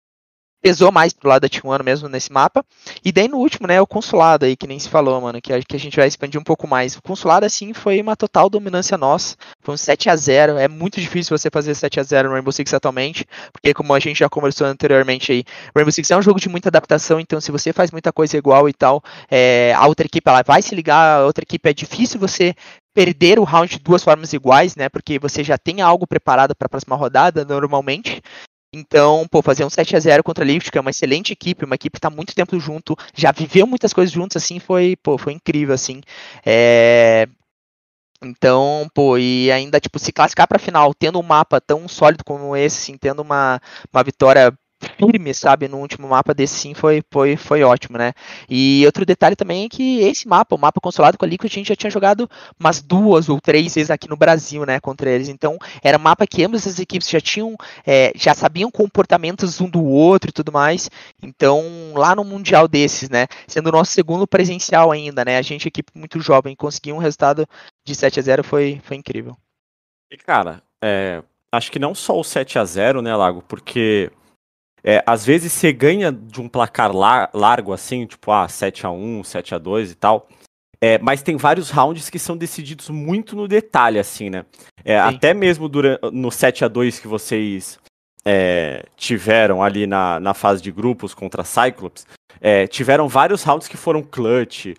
pesou 0.61 0.91
mais 0.91 1.11
pro 1.13 1.29
lado 1.29 1.41
da 1.41 1.49
Tijuana 1.49 1.83
mesmo 1.83 2.07
nesse 2.07 2.31
mapa. 2.31 2.63
E 3.03 3.11
daí 3.11 3.27
no 3.27 3.37
último, 3.37 3.67
né, 3.67 3.81
o 3.81 3.87
consulado 3.87 4.45
aí, 4.45 4.55
que 4.55 4.67
nem 4.67 4.79
se 4.79 4.89
falou, 4.89 5.19
mano, 5.19 5.41
que, 5.41 5.51
que 5.65 5.75
a 5.75 5.79
gente 5.79 5.97
vai 5.97 6.07
expandir 6.07 6.39
um 6.39 6.43
pouco 6.43 6.67
mais. 6.67 6.95
O 6.95 7.01
consulado, 7.01 7.45
assim, 7.45 7.73
foi 7.73 7.99
uma 8.01 8.15
total 8.15 8.49
dominância 8.49 8.97
nossa. 8.97 9.35
Foi 9.61 9.73
um 9.73 9.77
7 9.77 10.09
a 10.09 10.15
0 10.15 10.57
É 10.57 10.67
muito 10.67 10.99
difícil 10.99 11.37
você 11.37 11.49
fazer 11.49 11.73
7 11.75 11.99
a 11.99 12.03
0 12.03 12.29
no 12.29 12.35
Rainbow 12.35 12.51
Six 12.51 12.73
atualmente, 12.73 13.25
porque 13.51 13.73
como 13.73 13.93
a 13.93 13.99
gente 13.99 14.19
já 14.19 14.29
conversou 14.29 14.67
anteriormente 14.67 15.31
aí, 15.31 15.43
Rainbow 15.75 15.91
Six 15.91 16.11
é 16.11 16.17
um 16.17 16.21
jogo 16.21 16.39
de 16.39 16.49
muita 16.49 16.69
adaptação, 16.69 17.19
então 17.19 17.41
se 17.41 17.51
você 17.51 17.73
faz 17.73 17.91
muita 17.91 18.11
coisa 18.11 18.37
igual 18.37 18.69
e 18.69 18.73
tal, 18.73 19.03
é, 19.29 19.73
a 19.75 19.87
outra 19.87 20.05
equipe 20.05 20.29
ela 20.29 20.43
vai 20.43 20.61
se 20.61 20.75
ligar, 20.75 21.21
a 21.21 21.25
outra 21.25 21.43
equipe 21.43 21.69
é 21.69 21.73
difícil 21.73 22.19
você 22.19 22.53
perder 22.93 23.39
o 23.39 23.43
round 23.43 23.77
de 23.77 23.79
duas 23.79 24.03
formas 24.03 24.33
iguais, 24.33 24.75
né? 24.75 24.89
Porque 24.89 25.17
você 25.17 25.43
já 25.43 25.57
tem 25.57 25.81
algo 25.81 26.05
preparado 26.05 26.55
para 26.55 26.65
a 26.65 26.69
próxima 26.69 26.95
rodada, 26.95 27.45
normalmente. 27.45 28.21
Então, 28.73 29.27
pô, 29.29 29.41
fazer 29.41 29.65
um 29.65 29.69
7 29.69 29.97
a 29.97 29.99
0 29.99 30.23
contra 30.23 30.45
a 30.45 30.47
Lift, 30.47 30.71
que 30.71 30.77
é 30.77 30.81
uma 30.81 30.91
excelente 30.91 31.33
equipe, 31.33 31.65
uma 31.65 31.75
equipe 31.75 31.95
que 31.97 31.99
tá 32.01 32.09
muito 32.09 32.33
tempo 32.33 32.57
junto, 32.57 32.95
já 33.13 33.29
viveu 33.31 33.67
muitas 33.67 33.91
coisas 33.91 34.13
juntos, 34.13 34.37
assim, 34.37 34.59
foi, 34.59 34.95
pô, 35.03 35.17
foi 35.17 35.33
incrível, 35.33 35.75
assim. 35.75 36.01
É... 36.45 37.27
Então, 38.23 38.87
pô, 38.93 39.17
e 39.17 39.51
ainda, 39.51 39.79
tipo, 39.79 39.97
se 39.99 40.11
classificar 40.11 40.47
pra 40.47 40.59
final, 40.59 40.93
tendo 40.93 41.19
um 41.19 41.23
mapa 41.23 41.59
tão 41.59 41.87
sólido 41.87 42.23
como 42.23 42.55
esse, 42.55 42.77
assim, 42.83 42.97
tendo 42.97 43.21
uma, 43.21 43.59
uma 43.91 44.03
vitória 44.03 44.53
firme, 44.81 45.33
sabe, 45.33 45.67
no 45.67 45.77
último 45.77 46.07
mapa 46.07 46.33
desse 46.33 46.55
sim 46.55 46.73
foi, 46.73 47.01
foi, 47.11 47.35
foi 47.35 47.63
ótimo, 47.63 47.97
né? 47.97 48.13
E 48.49 48.83
outro 48.85 49.05
detalhe 49.05 49.35
também 49.35 49.65
é 49.65 49.69
que 49.69 49.99
esse 49.99 50.27
mapa, 50.27 50.55
o 50.55 50.59
mapa 50.59 50.81
consolado 50.81 51.17
com 51.17 51.25
a 51.25 51.27
Liquid, 51.27 51.51
a 51.51 51.55
gente 51.55 51.67
já 51.67 51.75
tinha 51.75 51.91
jogado 51.91 52.29
umas 52.59 52.81
duas 52.81 53.29
ou 53.29 53.39
três 53.39 53.75
vezes 53.75 53.91
aqui 53.91 54.09
no 54.09 54.17
Brasil, 54.17 54.65
né, 54.65 54.79
contra 54.79 55.09
eles. 55.09 55.29
Então, 55.29 55.57
era 55.83 55.97
um 55.97 56.01
mapa 56.01 56.25
que 56.27 56.43
ambas 56.43 56.65
as 56.67 56.79
equipes 56.79 57.09
já 57.09 57.21
tinham, 57.21 57.55
é, 57.85 58.11
já 58.15 58.33
sabiam 58.33 58.71
comportamentos 58.71 59.61
um 59.61 59.69
do 59.69 59.83
outro 59.83 60.29
e 60.29 60.33
tudo 60.33 60.51
mais. 60.51 60.89
Então, 61.21 61.63
lá 61.95 62.15
no 62.15 62.23
Mundial 62.23 62.67
desses, 62.67 63.09
né, 63.09 63.27
sendo 63.47 63.67
o 63.67 63.71
nosso 63.71 63.91
segundo 63.91 64.27
presencial 64.27 64.91
ainda, 64.91 65.23
né, 65.25 65.37
a 65.37 65.41
gente, 65.41 65.67
equipe 65.67 65.91
muito 65.95 66.19
jovem, 66.19 66.55
conseguir 66.55 66.93
um 66.93 66.97
resultado 66.97 67.47
de 67.85 67.95
7 67.95 68.19
a 68.19 68.23
0 68.23 68.43
foi, 68.43 68.81
foi 68.83 68.97
incrível. 68.97 69.35
E, 70.11 70.17
cara, 70.17 70.61
é, 70.83 71.23
acho 71.51 71.71
que 71.71 71.79
não 71.79 71.95
só 71.95 72.19
o 72.19 72.23
7 72.23 72.59
a 72.59 72.65
0 72.65 73.01
né, 73.01 73.15
Lago, 73.15 73.41
porque 73.47 74.11
é, 74.83 75.03
às 75.05 75.25
vezes 75.25 75.53
você 75.53 75.71
ganha 75.71 76.11
de 76.11 76.41
um 76.41 76.49
placar 76.49 76.95
lar 76.95 77.29
largo 77.33 77.73
assim, 77.73 78.05
tipo, 78.05 78.31
ah, 78.31 78.47
7 78.47 78.85
a 78.85 78.91
1 78.91 79.23
7 79.23 79.55
a 79.55 79.57
2 79.57 79.91
e 79.91 79.95
tal. 79.95 80.27
É, 80.83 80.97
mas 80.97 81.21
tem 81.21 81.37
vários 81.37 81.69
rounds 81.69 82.09
que 82.09 82.17
são 82.17 82.35
decididos 82.35 82.89
muito 82.89 83.35
no 83.35 83.47
detalhe, 83.47 83.99
assim, 83.99 84.31
né? 84.31 84.45
É, 84.83 84.99
até 84.99 85.31
mesmo 85.31 85.69
durante, 85.69 85.99
no 86.11 86.31
7 86.31 86.65
a 86.65 86.67
2 86.67 86.99
que 86.99 87.07
vocês 87.07 87.77
é, 88.25 88.83
tiveram 88.97 89.61
ali 89.61 89.85
na, 89.85 90.19
na 90.19 90.33
fase 90.33 90.59
de 90.59 90.71
grupos 90.71 91.13
contra 91.13 91.43
Cyclops, 91.43 92.07
é, 92.39 92.65
tiveram 92.65 93.07
vários 93.07 93.43
rounds 93.43 93.67
que 93.67 93.77
foram 93.77 94.01
clutch. 94.01 94.73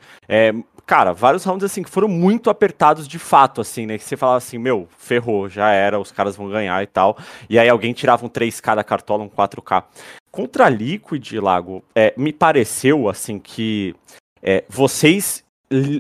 Cara, 0.93 1.15
vários 1.15 1.43
rounds 1.45 1.65
assim 1.65 1.83
que 1.83 1.89
foram 1.89 2.07
muito 2.07 2.51
apertados 2.51 3.09
de 3.09 3.19
fato, 3.19 3.63
assim, 3.63 3.87
né? 3.87 3.97
Que 3.97 4.05
você 4.05 4.15
falava 4.15 4.37
assim, 4.37 4.59
meu, 4.59 4.87
ferrou, 4.99 5.49
já 5.49 5.71
era, 5.71 5.99
os 5.99 6.13
caras 6.13 6.37
vão 6.37 6.51
ganhar 6.51 6.83
e 6.83 6.87
tal. 6.87 7.17
E 7.49 7.59
aí 7.59 7.67
alguém 7.67 7.95
tirava 7.95 8.27
um 8.27 8.29
3K 8.29 8.77
da 8.77 8.85
cartola, 8.85 9.25
um 9.25 9.29
4K. 9.31 9.85
Contra 10.31 10.67
a 10.67 10.69
Liquid, 10.69 11.33
Lago, 11.37 11.83
é, 11.95 12.13
me 12.15 12.31
pareceu 12.31 13.09
assim 13.09 13.39
que 13.39 13.95
é, 14.43 14.65
vocês 14.69 15.43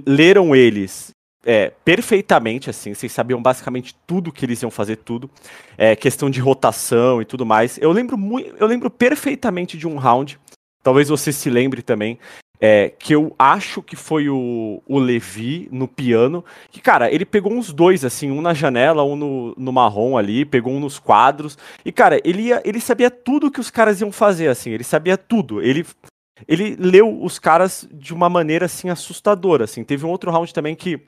leram 0.06 0.54
eles 0.54 1.10
é, 1.42 1.72
perfeitamente, 1.82 2.68
assim, 2.68 2.92
vocês 2.92 3.12
sabiam 3.12 3.40
basicamente 3.40 3.96
tudo 4.06 4.30
que 4.30 4.44
eles 4.44 4.60
iam 4.60 4.70
fazer, 4.70 4.96
tudo. 4.96 5.30
É, 5.78 5.96
questão 5.96 6.28
de 6.28 6.38
rotação 6.38 7.22
e 7.22 7.24
tudo 7.24 7.46
mais. 7.46 7.78
Eu 7.78 7.92
lembro 7.92 8.18
muito, 8.18 8.54
eu 8.58 8.66
lembro 8.66 8.90
perfeitamente 8.90 9.78
de 9.78 9.88
um 9.88 9.96
round, 9.96 10.38
talvez 10.82 11.08
você 11.08 11.32
se 11.32 11.48
lembre 11.48 11.80
também, 11.80 12.18
é, 12.64 12.90
que 12.96 13.12
eu 13.12 13.34
acho 13.36 13.82
que 13.82 13.96
foi 13.96 14.28
o, 14.28 14.80
o 14.86 14.98
Levi 15.00 15.68
no 15.72 15.88
piano. 15.88 16.44
Que, 16.70 16.80
cara, 16.80 17.12
ele 17.12 17.24
pegou 17.24 17.52
uns 17.52 17.72
dois, 17.72 18.04
assim, 18.04 18.30
um 18.30 18.40
na 18.40 18.54
janela, 18.54 19.02
um 19.02 19.16
no, 19.16 19.52
no 19.58 19.72
marrom 19.72 20.16
ali, 20.16 20.44
pegou 20.44 20.72
um 20.72 20.78
nos 20.78 20.96
quadros. 20.96 21.58
E, 21.84 21.90
cara, 21.90 22.20
ele, 22.22 22.42
ia, 22.42 22.62
ele 22.64 22.80
sabia 22.80 23.10
tudo 23.10 23.50
que 23.50 23.58
os 23.58 23.68
caras 23.68 24.00
iam 24.00 24.12
fazer, 24.12 24.46
assim, 24.46 24.70
ele 24.70 24.84
sabia 24.84 25.18
tudo. 25.18 25.60
Ele, 25.60 25.84
ele 26.46 26.76
leu 26.78 27.20
os 27.20 27.36
caras 27.36 27.88
de 27.92 28.14
uma 28.14 28.28
maneira, 28.28 28.66
assim, 28.66 28.88
assustadora, 28.90 29.64
assim. 29.64 29.82
Teve 29.82 30.06
um 30.06 30.10
outro 30.10 30.30
round 30.30 30.54
também 30.54 30.76
que 30.76 31.00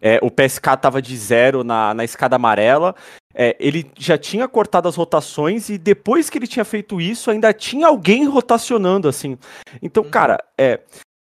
é, 0.00 0.18
o 0.22 0.30
PSK 0.30 0.76
tava 0.80 1.00
de 1.00 1.16
zero 1.16 1.62
na, 1.64 1.94
na 1.94 2.04
escada 2.04 2.36
amarela. 2.36 2.94
É, 3.34 3.56
ele 3.60 3.90
já 3.96 4.18
tinha 4.18 4.48
cortado 4.48 4.88
as 4.88 4.96
rotações 4.96 5.68
e 5.68 5.78
depois 5.78 6.28
que 6.28 6.38
ele 6.38 6.46
tinha 6.46 6.64
feito 6.64 7.00
isso, 7.00 7.30
ainda 7.30 7.52
tinha 7.52 7.86
alguém 7.86 8.26
rotacionando, 8.26 9.08
assim. 9.08 9.38
Então, 9.80 10.02
uhum. 10.02 10.10
cara, 10.10 10.42
é, 10.58 10.80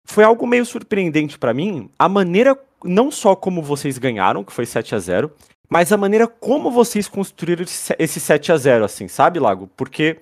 foi 0.07 0.25
algo 0.25 0.47
meio 0.47 0.65
surpreendente 0.65 1.39
para 1.39 1.53
mim. 1.53 1.91
A 1.99 2.09
maneira, 2.09 2.57
não 2.85 3.11
só 3.11 3.35
como 3.35 3.61
vocês 3.61 3.99
ganharam, 3.99 4.45
que 4.45 4.53
foi 4.53 4.67
7 4.67 4.95
a 4.95 4.99
0 4.99 5.33
mas 5.69 5.93
a 5.93 5.97
maneira 5.97 6.29
como 6.29 6.71
vocês 6.71 7.09
construíram 7.09 7.65
esse 7.99 8.21
7 8.21 8.53
a 8.53 8.57
0 8.57 8.85
assim, 8.85 9.09
sabe, 9.09 9.41
Lago? 9.41 9.69
Porque 9.77 10.19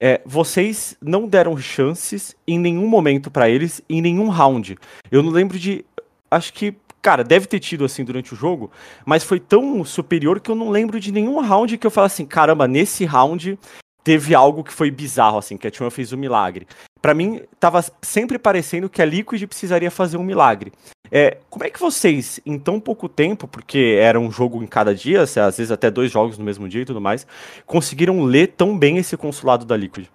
é, 0.00 0.20
vocês 0.24 0.96
não 1.00 1.26
deram 1.26 1.56
chances 1.56 2.36
em 2.46 2.58
nenhum 2.58 2.86
momento 2.86 3.30
para 3.30 3.48
eles, 3.48 3.82
em 3.88 4.00
nenhum 4.00 4.28
round. 4.28 4.76
Eu 5.10 5.22
não 5.22 5.30
lembro 5.30 5.58
de. 5.58 5.84
Acho 6.30 6.52
que 6.52 6.74
Cara, 7.08 7.24
deve 7.24 7.46
ter 7.46 7.58
tido 7.58 7.86
assim 7.86 8.04
durante 8.04 8.34
o 8.34 8.36
jogo, 8.36 8.70
mas 9.02 9.24
foi 9.24 9.40
tão 9.40 9.82
superior 9.82 10.40
que 10.40 10.50
eu 10.50 10.54
não 10.54 10.68
lembro 10.68 11.00
de 11.00 11.10
nenhum 11.10 11.40
round 11.40 11.78
que 11.78 11.86
eu 11.86 11.90
falo 11.90 12.04
assim, 12.04 12.26
caramba, 12.26 12.68
nesse 12.68 13.06
round 13.06 13.58
teve 14.04 14.34
algo 14.34 14.62
que 14.62 14.74
foi 14.74 14.90
bizarro, 14.90 15.38
assim, 15.38 15.56
que 15.56 15.66
a 15.66 15.70
T1 15.70 15.90
fez 15.90 16.12
um 16.12 16.18
milagre. 16.18 16.66
Para 17.00 17.14
mim, 17.14 17.40
tava 17.58 17.82
sempre 18.02 18.38
parecendo 18.38 18.90
que 18.90 19.00
a 19.00 19.06
Liquid 19.06 19.42
precisaria 19.46 19.90
fazer 19.90 20.18
um 20.18 20.22
milagre. 20.22 20.70
É, 21.10 21.38
como 21.48 21.64
é 21.64 21.70
que 21.70 21.80
vocês, 21.80 22.40
em 22.44 22.58
tão 22.58 22.78
pouco 22.78 23.08
tempo, 23.08 23.48
porque 23.48 23.96
era 23.98 24.20
um 24.20 24.30
jogo 24.30 24.62
em 24.62 24.66
cada 24.66 24.94
dia, 24.94 25.22
às 25.22 25.34
vezes 25.34 25.70
até 25.70 25.90
dois 25.90 26.12
jogos 26.12 26.36
no 26.36 26.44
mesmo 26.44 26.68
dia 26.68 26.82
e 26.82 26.84
tudo 26.84 27.00
mais, 27.00 27.26
conseguiram 27.64 28.22
ler 28.22 28.48
tão 28.48 28.76
bem 28.76 28.98
esse 28.98 29.16
consulado 29.16 29.64
da 29.64 29.78
Liquid? 29.78 30.08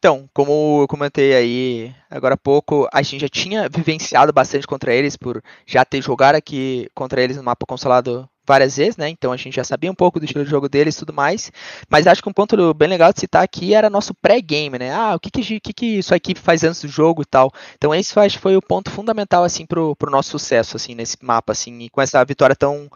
Então, 0.00 0.26
como 0.32 0.80
eu 0.80 0.88
comentei 0.88 1.34
aí 1.34 1.94
agora 2.08 2.32
há 2.32 2.38
pouco, 2.38 2.88
a 2.90 3.02
gente 3.02 3.20
já 3.20 3.28
tinha 3.28 3.68
vivenciado 3.68 4.32
bastante 4.32 4.66
contra 4.66 4.94
eles 4.94 5.14
por 5.14 5.42
já 5.66 5.84
ter 5.84 6.02
jogado 6.02 6.36
aqui 6.36 6.88
contra 6.94 7.22
eles 7.22 7.36
no 7.36 7.42
mapa 7.42 7.66
consolado 7.66 8.26
várias 8.46 8.78
vezes, 8.78 8.96
né? 8.96 9.10
Então 9.10 9.30
a 9.30 9.36
gente 9.36 9.54
já 9.54 9.62
sabia 9.62 9.90
um 9.90 9.94
pouco 9.94 10.18
do 10.18 10.24
estilo 10.24 10.42
de 10.42 10.50
jogo 10.50 10.70
deles 10.70 10.96
e 10.96 10.98
tudo 11.00 11.12
mais. 11.12 11.52
Mas 11.90 12.06
acho 12.06 12.22
que 12.22 12.30
um 12.30 12.32
ponto 12.32 12.72
bem 12.72 12.88
legal 12.88 13.12
de 13.12 13.20
citar 13.20 13.44
aqui 13.44 13.74
era 13.74 13.90
nosso 13.90 14.14
pré-game, 14.14 14.78
né? 14.78 14.90
Ah, 14.90 15.16
o 15.16 15.20
que 15.20 15.30
que, 15.30 15.60
que 15.60 15.72
que 15.74 16.02
sua 16.02 16.16
equipe 16.16 16.40
faz 16.40 16.64
antes 16.64 16.80
do 16.80 16.88
jogo 16.88 17.20
e 17.20 17.26
tal. 17.26 17.52
Então 17.74 17.94
esse 17.94 18.18
acho 18.18 18.38
foi 18.38 18.56
o 18.56 18.62
ponto 18.62 18.90
fundamental 18.90 19.44
assim 19.44 19.66
pro, 19.66 19.94
pro 19.96 20.10
nosso 20.10 20.30
sucesso 20.30 20.76
assim 20.76 20.94
nesse 20.94 21.18
mapa 21.20 21.52
assim, 21.52 21.78
e 21.78 21.90
com 21.90 22.00
essa 22.00 22.24
vitória 22.24 22.56
tão 22.56 22.88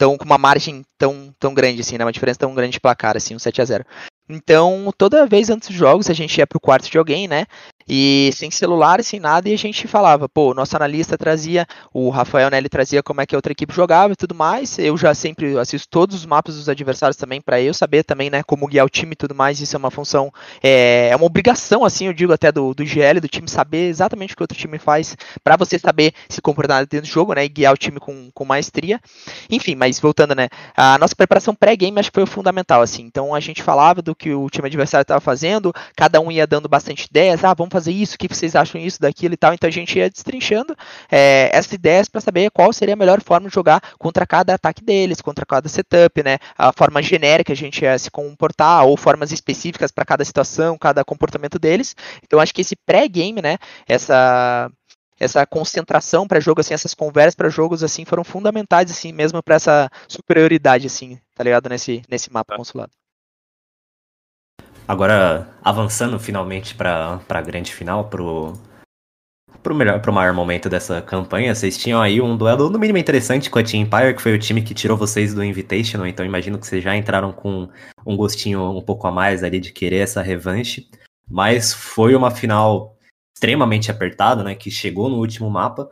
tão 0.00 0.16
com 0.16 0.24
uma 0.24 0.38
margem 0.38 0.82
tão, 0.98 1.34
tão 1.38 1.54
grande 1.54 1.80
assim, 1.80 1.96
né? 1.96 2.04
Uma 2.04 2.12
diferença 2.12 2.38
tão 2.38 2.54
grande 2.54 2.72
de 2.72 2.80
placar 2.80 3.16
assim, 3.16 3.34
um 3.34 3.38
7 3.38 3.62
a 3.62 3.64
0. 3.64 3.84
Então, 4.30 4.92
toda 4.96 5.26
vez 5.26 5.50
antes 5.50 5.68
dos 5.68 5.76
jogos, 5.76 6.08
a 6.08 6.14
gente 6.14 6.38
ia 6.38 6.46
pro 6.46 6.60
quarto 6.60 6.90
de 6.90 6.96
alguém, 6.96 7.26
né? 7.26 7.46
E 7.92 8.30
sem 8.34 8.52
celular, 8.52 9.02
sem 9.02 9.18
nada, 9.18 9.48
e 9.48 9.52
a 9.52 9.58
gente 9.58 9.88
falava, 9.88 10.28
pô, 10.28 10.54
nosso 10.54 10.76
analista 10.76 11.18
trazia, 11.18 11.66
o 11.92 12.08
Rafael, 12.08 12.48
ele 12.52 12.68
trazia 12.68 13.02
como 13.02 13.20
é 13.20 13.26
que 13.26 13.34
a 13.34 13.38
outra 13.38 13.50
equipe 13.50 13.74
jogava 13.74 14.12
e 14.12 14.16
tudo 14.16 14.32
mais. 14.32 14.78
Eu 14.78 14.96
já 14.96 15.12
sempre 15.12 15.58
assisto 15.58 15.88
todos 15.88 16.14
os 16.14 16.24
mapas 16.24 16.54
dos 16.54 16.68
adversários 16.68 17.16
também, 17.16 17.40
para 17.40 17.60
eu 17.60 17.74
saber 17.74 18.04
também, 18.04 18.30
né, 18.30 18.44
como 18.44 18.68
guiar 18.68 18.86
o 18.86 18.88
time 18.88 19.14
e 19.14 19.16
tudo 19.16 19.34
mais. 19.34 19.60
Isso 19.60 19.74
é 19.74 19.78
uma 19.78 19.90
função, 19.90 20.32
é, 20.62 21.08
é 21.10 21.16
uma 21.16 21.26
obrigação, 21.26 21.84
assim, 21.84 22.06
eu 22.06 22.12
digo 22.12 22.32
até 22.32 22.52
do, 22.52 22.72
do 22.72 22.86
GL, 22.86 23.18
do 23.20 23.26
time 23.26 23.48
saber 23.48 23.88
exatamente 23.88 24.34
o 24.34 24.36
que 24.36 24.42
o 24.42 24.44
outro 24.44 24.56
time 24.56 24.78
faz, 24.78 25.16
para 25.42 25.56
você 25.56 25.76
saber 25.76 26.12
se 26.28 26.40
comportar 26.40 26.86
dentro 26.86 27.08
do 27.08 27.12
jogo, 27.12 27.34
né, 27.34 27.44
e 27.44 27.48
guiar 27.48 27.74
o 27.74 27.76
time 27.76 27.98
com, 27.98 28.30
com 28.32 28.44
maestria. 28.44 29.00
Enfim, 29.50 29.74
mas 29.74 29.98
voltando, 29.98 30.36
né, 30.36 30.48
a 30.76 30.96
nossa 30.96 31.16
preparação 31.16 31.56
pré-game 31.56 31.98
acho 31.98 32.12
que 32.12 32.20
foi 32.20 32.26
fundamental, 32.26 32.82
assim. 32.82 33.02
Então 33.02 33.34
a 33.34 33.40
gente 33.40 33.64
falava 33.64 34.00
do 34.00 34.14
que 34.20 34.34
o 34.34 34.48
time 34.50 34.66
adversário 34.66 35.02
estava 35.02 35.20
fazendo, 35.20 35.72
cada 35.96 36.20
um 36.20 36.30
ia 36.30 36.46
dando 36.46 36.68
bastante 36.68 37.06
ideias, 37.06 37.42
ah, 37.42 37.54
vamos 37.54 37.72
fazer 37.72 37.90
isso, 37.90 38.14
o 38.14 38.18
que 38.18 38.28
vocês 38.28 38.54
acham 38.54 38.80
isso, 38.80 39.00
daquilo 39.00 39.34
e 39.34 39.36
tal. 39.36 39.54
Então 39.54 39.66
a 39.66 39.72
gente 39.72 39.98
ia 39.98 40.10
destrinchando 40.10 40.76
é, 41.10 41.50
essas 41.52 41.72
ideias 41.72 42.08
para 42.08 42.20
saber 42.20 42.50
qual 42.50 42.72
seria 42.72 42.94
a 42.94 42.96
melhor 42.96 43.22
forma 43.22 43.48
de 43.48 43.54
jogar 43.54 43.80
contra 43.98 44.26
cada 44.26 44.54
ataque 44.54 44.84
deles, 44.84 45.20
contra 45.20 45.46
cada 45.46 45.68
setup, 45.68 46.22
né? 46.22 46.38
A 46.56 46.72
forma 46.72 47.02
genérica 47.02 47.52
a 47.52 47.56
gente 47.56 47.82
ia 47.82 47.98
se 47.98 48.10
comportar, 48.10 48.84
ou 48.84 48.96
formas 48.96 49.32
específicas 49.32 49.90
para 49.90 50.04
cada 50.04 50.24
situação, 50.24 50.76
cada 50.78 51.04
comportamento 51.04 51.58
deles. 51.58 51.96
Então 52.22 52.38
acho 52.38 52.54
que 52.54 52.60
esse 52.60 52.76
pré-game, 52.76 53.40
né? 53.40 53.56
Essa 53.88 54.70
essa 55.18 55.44
concentração 55.46 56.26
para 56.26 56.40
jogo 56.40 56.62
assim, 56.62 56.72
essas 56.72 56.94
conversas 56.94 57.34
para 57.34 57.50
jogos 57.50 57.82
assim 57.82 58.06
foram 58.06 58.24
fundamentais 58.24 58.90
assim 58.90 59.12
mesmo 59.12 59.42
para 59.42 59.56
essa 59.56 59.90
superioridade 60.08 60.86
assim, 60.86 61.20
tá 61.34 61.44
ligado 61.44 61.68
nesse 61.68 62.02
nesse 62.08 62.32
mapa 62.32 62.56
consulado. 62.56 62.99
Agora, 64.90 65.48
avançando 65.62 66.18
finalmente 66.18 66.74
para 66.74 67.20
a 67.28 67.40
grande 67.40 67.72
final, 67.72 68.08
pro, 68.10 68.54
pro, 69.62 69.72
melhor, 69.72 70.02
pro 70.02 70.12
maior 70.12 70.34
momento 70.34 70.68
dessa 70.68 71.00
campanha, 71.00 71.54
vocês 71.54 71.78
tinham 71.78 72.02
aí 72.02 72.20
um 72.20 72.36
duelo 72.36 72.68
no 72.68 72.76
mínimo 72.76 72.98
interessante 72.98 73.48
com 73.48 73.60
a 73.60 73.62
Team 73.62 73.84
Empire, 73.84 74.16
que 74.16 74.20
foi 74.20 74.34
o 74.34 74.38
time 74.38 74.62
que 74.62 74.74
tirou 74.74 74.96
vocês 74.96 75.32
do 75.32 75.44
Invitational, 75.44 76.08
então 76.08 76.26
imagino 76.26 76.58
que 76.58 76.66
vocês 76.66 76.82
já 76.82 76.96
entraram 76.96 77.30
com 77.30 77.68
um 78.04 78.16
gostinho 78.16 78.68
um 78.76 78.82
pouco 78.82 79.06
a 79.06 79.12
mais 79.12 79.44
ali 79.44 79.60
de 79.60 79.72
querer 79.72 79.98
essa 79.98 80.22
revanche, 80.22 80.88
mas 81.30 81.72
foi 81.72 82.16
uma 82.16 82.32
final 82.32 82.98
extremamente 83.32 83.92
apertada, 83.92 84.42
né, 84.42 84.56
que 84.56 84.72
chegou 84.72 85.08
no 85.08 85.18
último 85.18 85.48
mapa, 85.48 85.88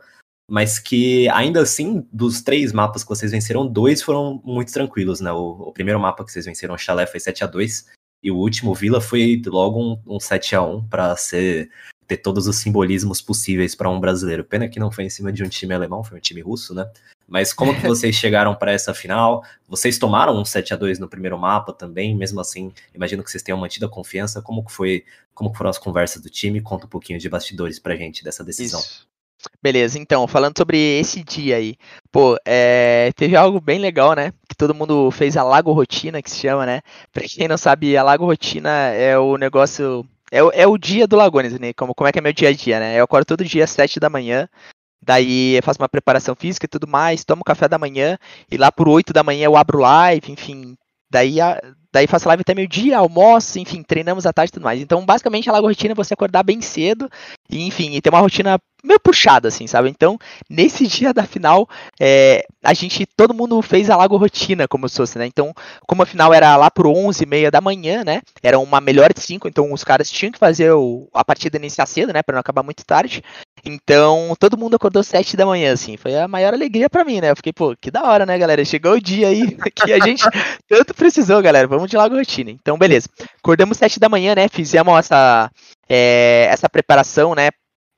mas 0.51 0.77
que 0.77 1.29
ainda 1.29 1.61
assim, 1.61 2.05
dos 2.11 2.41
três 2.41 2.73
mapas 2.73 3.03
que 3.03 3.09
vocês 3.09 3.31
venceram, 3.31 3.65
dois 3.65 4.01
foram 4.01 4.41
muito 4.43 4.73
tranquilos, 4.73 5.21
né, 5.21 5.31
o, 5.31 5.69
o 5.69 5.71
primeiro 5.71 6.01
mapa 6.01 6.25
que 6.25 6.33
vocês 6.33 6.45
venceram, 6.45 6.75
o 6.75 6.77
Chalé, 6.77 7.07
foi 7.07 7.21
7 7.21 7.45
a 7.45 7.47
2 7.47 7.97
e 8.21 8.31
o 8.31 8.35
último 8.35 8.73
Vila 8.73 8.99
foi 9.01 9.41
logo 9.45 9.79
um, 9.79 10.15
um 10.15 10.19
7 10.19 10.55
a 10.55 10.61
1 10.61 10.87
para 10.87 11.15
ser 11.15 11.69
ter 12.09 12.17
todos 12.17 12.47
os 12.47 12.57
simbolismos 12.57 13.21
possíveis 13.21 13.75
para 13.75 13.87
um 13.87 13.99
brasileiro. 13.99 14.43
Pena 14.43 14.67
que 14.67 14.79
não 14.79 14.91
foi 14.91 15.03
em 15.03 15.09
cima 15.11 15.31
de 15.31 15.43
um 15.43 15.47
time 15.47 15.75
alemão, 15.75 16.03
foi 16.03 16.17
um 16.17 16.21
time 16.21 16.41
russo, 16.41 16.73
né? 16.73 16.89
Mas 17.27 17.53
como 17.53 17.75
que 17.75 17.81
vocês 17.87 18.15
chegaram 18.15 18.55
para 18.55 18.71
essa 18.71 18.95
final? 18.95 19.43
Vocês 19.67 19.99
tomaram 19.99 20.35
um 20.35 20.43
7 20.43 20.73
a 20.73 20.77
2 20.77 20.97
no 20.97 21.07
primeiro 21.07 21.37
mapa 21.37 21.71
também, 21.71 22.15
mesmo 22.15 22.41
assim, 22.41 22.73
imagino 22.95 23.23
que 23.23 23.29
vocês 23.29 23.43
tenham 23.43 23.59
mantido 23.59 23.85
a 23.85 23.89
confiança. 23.89 24.41
Como 24.41 24.65
que 24.65 24.71
foi, 24.71 25.05
como 25.35 25.53
foram 25.53 25.69
as 25.69 25.77
conversas 25.77 26.19
do 26.23 26.31
time? 26.31 26.59
Conta 26.61 26.87
um 26.87 26.89
pouquinho 26.89 27.19
de 27.19 27.29
bastidores 27.29 27.77
pra 27.77 27.95
gente 27.95 28.23
dessa 28.23 28.43
decisão. 28.43 28.79
Isso. 28.79 29.07
Beleza, 29.61 29.97
então, 29.97 30.27
falando 30.27 30.57
sobre 30.57 30.77
esse 30.99 31.23
dia 31.23 31.57
aí, 31.57 31.75
pô, 32.11 32.37
é, 32.45 33.11
teve 33.15 33.35
algo 33.35 33.61
bem 33.61 33.79
legal, 33.79 34.13
né? 34.13 34.31
Que 34.49 34.55
todo 34.55 34.75
mundo 34.75 35.09
fez 35.11 35.37
a 35.37 35.43
Lago 35.43 35.71
Rotina, 35.71 36.21
que 36.21 36.29
se 36.29 36.39
chama, 36.39 36.65
né? 36.65 36.81
Pra 37.13 37.23
quem 37.23 37.47
não 37.47 37.57
sabe, 37.57 37.95
a 37.95 38.03
Lago 38.03 38.25
Rotina 38.25 38.69
é 38.69 39.17
o 39.17 39.37
negócio. 39.37 40.05
É, 40.31 40.43
o, 40.43 40.51
é 40.51 40.67
o 40.67 40.77
dia 40.77 41.07
do 41.07 41.15
Lagones, 41.15 41.57
né? 41.59 41.73
Como, 41.73 41.95
como 41.95 42.07
é 42.07 42.11
que 42.11 42.19
é 42.19 42.21
meu 42.21 42.33
dia 42.33 42.49
a 42.49 42.53
dia, 42.53 42.79
né? 42.79 42.99
Eu 42.99 43.03
acordo 43.05 43.25
todo 43.25 43.45
dia 43.45 43.63
às 43.63 43.71
7 43.71 43.99
da 43.99 44.09
manhã, 44.09 44.47
daí 45.01 45.55
eu 45.55 45.63
faço 45.63 45.81
uma 45.81 45.89
preparação 45.89 46.35
física 46.35 46.65
e 46.65 46.69
tudo 46.69 46.87
mais, 46.87 47.23
tomo 47.23 47.43
café 47.43 47.67
da 47.67 47.79
manhã, 47.79 48.17
e 48.51 48.57
lá 48.57 48.71
por 48.71 48.87
8 48.89 49.13
da 49.13 49.23
manhã 49.23 49.45
eu 49.45 49.57
abro 49.57 49.79
live, 49.79 50.31
enfim. 50.31 50.77
Daí, 51.11 51.41
a, 51.41 51.59
daí 51.91 52.07
faço 52.07 52.27
live 52.27 52.41
até 52.41 52.53
meio-dia, 52.53 52.97
almoço, 52.97 53.59
enfim, 53.59 53.81
treinamos 53.81 54.25
à 54.25 54.33
tarde 54.33 54.49
e 54.49 54.53
tudo 54.53 54.63
mais. 54.63 54.79
Então, 54.79 55.05
basicamente, 55.05 55.49
a 55.49 55.53
Lago 55.53 55.67
Rotina 55.67 55.93
é 55.93 55.95
você 55.95 56.13
acordar 56.13 56.43
bem 56.43 56.61
cedo, 56.61 57.09
e, 57.49 57.65
enfim, 57.65 57.95
e 57.95 58.01
ter 58.01 58.09
uma 58.09 58.19
rotina 58.19 58.59
meio 58.83 58.99
puxada, 58.99 59.47
assim, 59.47 59.67
sabe? 59.67 59.89
Então, 59.89 60.17
nesse 60.49 60.87
dia 60.87 61.13
da 61.13 61.25
final, 61.25 61.67
é, 61.99 62.45
a 62.63 62.73
gente, 62.73 63.05
todo 63.17 63.33
mundo 63.33 63.61
fez 63.61 63.89
a 63.89 63.97
Lago 63.97 64.17
Rotina, 64.17 64.67
como 64.67 64.87
se 64.87 64.97
fosse, 64.97 65.17
né? 65.17 65.25
Então, 65.25 65.53
como 65.87 66.03
a 66.03 66.05
final 66.05 66.33
era 66.33 66.55
lá 66.55 66.69
por 66.69 66.87
11 66.87 67.23
e 67.23 67.27
meia 67.27 67.51
da 67.51 67.59
manhã, 67.59 68.03
né? 68.03 68.21
Era 68.43 68.59
uma 68.59 68.79
melhor 68.79 69.11
de 69.11 69.21
5, 69.21 69.47
então 69.47 69.73
os 69.73 69.83
caras 69.83 70.09
tinham 70.11 70.31
que 70.31 70.39
fazer 70.39 70.71
o, 70.71 71.09
a 71.13 71.25
partida 71.25 71.57
iniciar 71.57 71.85
cedo, 71.85 72.13
né? 72.13 72.21
Pra 72.21 72.33
não 72.33 72.41
acabar 72.41 72.63
muito 72.63 72.85
tarde. 72.85 73.23
Então, 73.65 74.35
todo 74.39 74.57
mundo 74.57 74.75
acordou 74.75 75.03
7 75.03 75.35
da 75.35 75.45
manhã, 75.45 75.73
assim. 75.73 75.97
Foi 75.97 76.15
a 76.15 76.27
maior 76.27 76.53
alegria 76.53 76.89
para 76.89 77.03
mim, 77.03 77.21
né? 77.21 77.31
Eu 77.31 77.35
fiquei, 77.35 77.53
pô, 77.53 77.75
que 77.79 77.91
da 77.91 78.03
hora, 78.03 78.25
né, 78.25 78.37
galera? 78.37 78.63
Chegou 78.63 78.93
o 78.93 79.01
dia 79.01 79.27
aí 79.27 79.57
que 79.75 79.93
a 79.93 79.99
gente 79.99 80.23
tanto 80.67 80.93
precisou, 80.93 81.41
galera. 81.41 81.67
Vamos 81.67 81.89
de 81.89 81.97
Lago 81.97 82.15
Rotina. 82.15 82.51
Então, 82.51 82.77
beleza. 82.77 83.07
Acordamos 83.37 83.77
7 83.77 83.99
da 83.99 84.09
manhã, 84.09 84.35
né? 84.35 84.47
Fizemos 84.47 84.97
essa, 84.97 85.49
é, 85.87 86.47
essa 86.51 86.69
preparação, 86.69 87.35
né? 87.35 87.49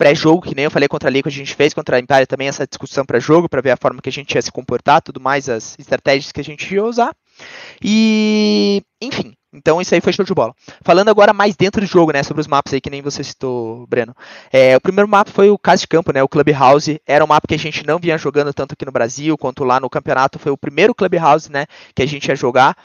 pré-jogo, 0.01 0.41
que 0.41 0.55
nem 0.55 0.65
eu 0.65 0.71
falei 0.71 0.89
contra 0.89 1.07
a 1.07 1.11
Liga, 1.11 1.29
a 1.29 1.31
gente 1.31 1.53
fez 1.53 1.75
contra 1.75 1.95
a 1.95 1.99
Império 1.99 2.25
também 2.25 2.47
essa 2.47 2.65
discussão 2.65 3.05
pré-jogo, 3.05 3.47
para 3.47 3.61
ver 3.61 3.69
a 3.69 3.77
forma 3.77 4.01
que 4.01 4.09
a 4.09 4.11
gente 4.11 4.33
ia 4.33 4.41
se 4.41 4.51
comportar, 4.51 4.99
tudo 4.99 5.21
mais, 5.21 5.47
as 5.47 5.77
estratégias 5.77 6.31
que 6.31 6.41
a 6.41 6.43
gente 6.43 6.73
ia 6.73 6.83
usar. 6.83 7.11
E, 7.83 8.83
enfim, 9.01 9.33
então 9.53 9.81
isso 9.81 9.93
aí 9.93 9.99
foi 9.99 10.13
show 10.13 10.23
de 10.23 10.33
bola. 10.33 10.53
Falando 10.81 11.09
agora 11.09 11.33
mais 11.33 11.55
dentro 11.55 11.81
do 11.81 11.87
jogo, 11.87 12.13
né, 12.13 12.23
sobre 12.23 12.39
os 12.39 12.47
mapas 12.47 12.73
aí 12.73 12.79
que 12.79 12.89
nem 12.89 13.01
você 13.01 13.23
citou, 13.23 13.85
Breno. 13.87 14.15
É, 14.51 14.77
o 14.77 14.81
primeiro 14.81 15.09
mapa 15.09 15.29
foi 15.29 15.49
o 15.49 15.57
Casa 15.57 15.81
de 15.81 15.87
Campo, 15.87 16.13
né, 16.13 16.23
o 16.23 16.29
Clubhouse. 16.29 17.01
Era 17.05 17.23
um 17.23 17.27
mapa 17.27 17.47
que 17.47 17.55
a 17.55 17.59
gente 17.59 17.85
não 17.85 17.99
vinha 17.99 18.17
jogando 18.17 18.53
tanto 18.53 18.73
aqui 18.73 18.85
no 18.85 18.91
Brasil 18.91 19.37
quanto 19.37 19.65
lá 19.65 19.79
no 19.79 19.89
campeonato. 19.89 20.39
Foi 20.39 20.51
o 20.51 20.57
primeiro 20.57 20.95
Clubhouse, 20.95 21.51
né, 21.51 21.65
que 21.93 22.01
a 22.01 22.05
gente 22.05 22.27
ia 22.27 22.35
jogar. 22.35 22.77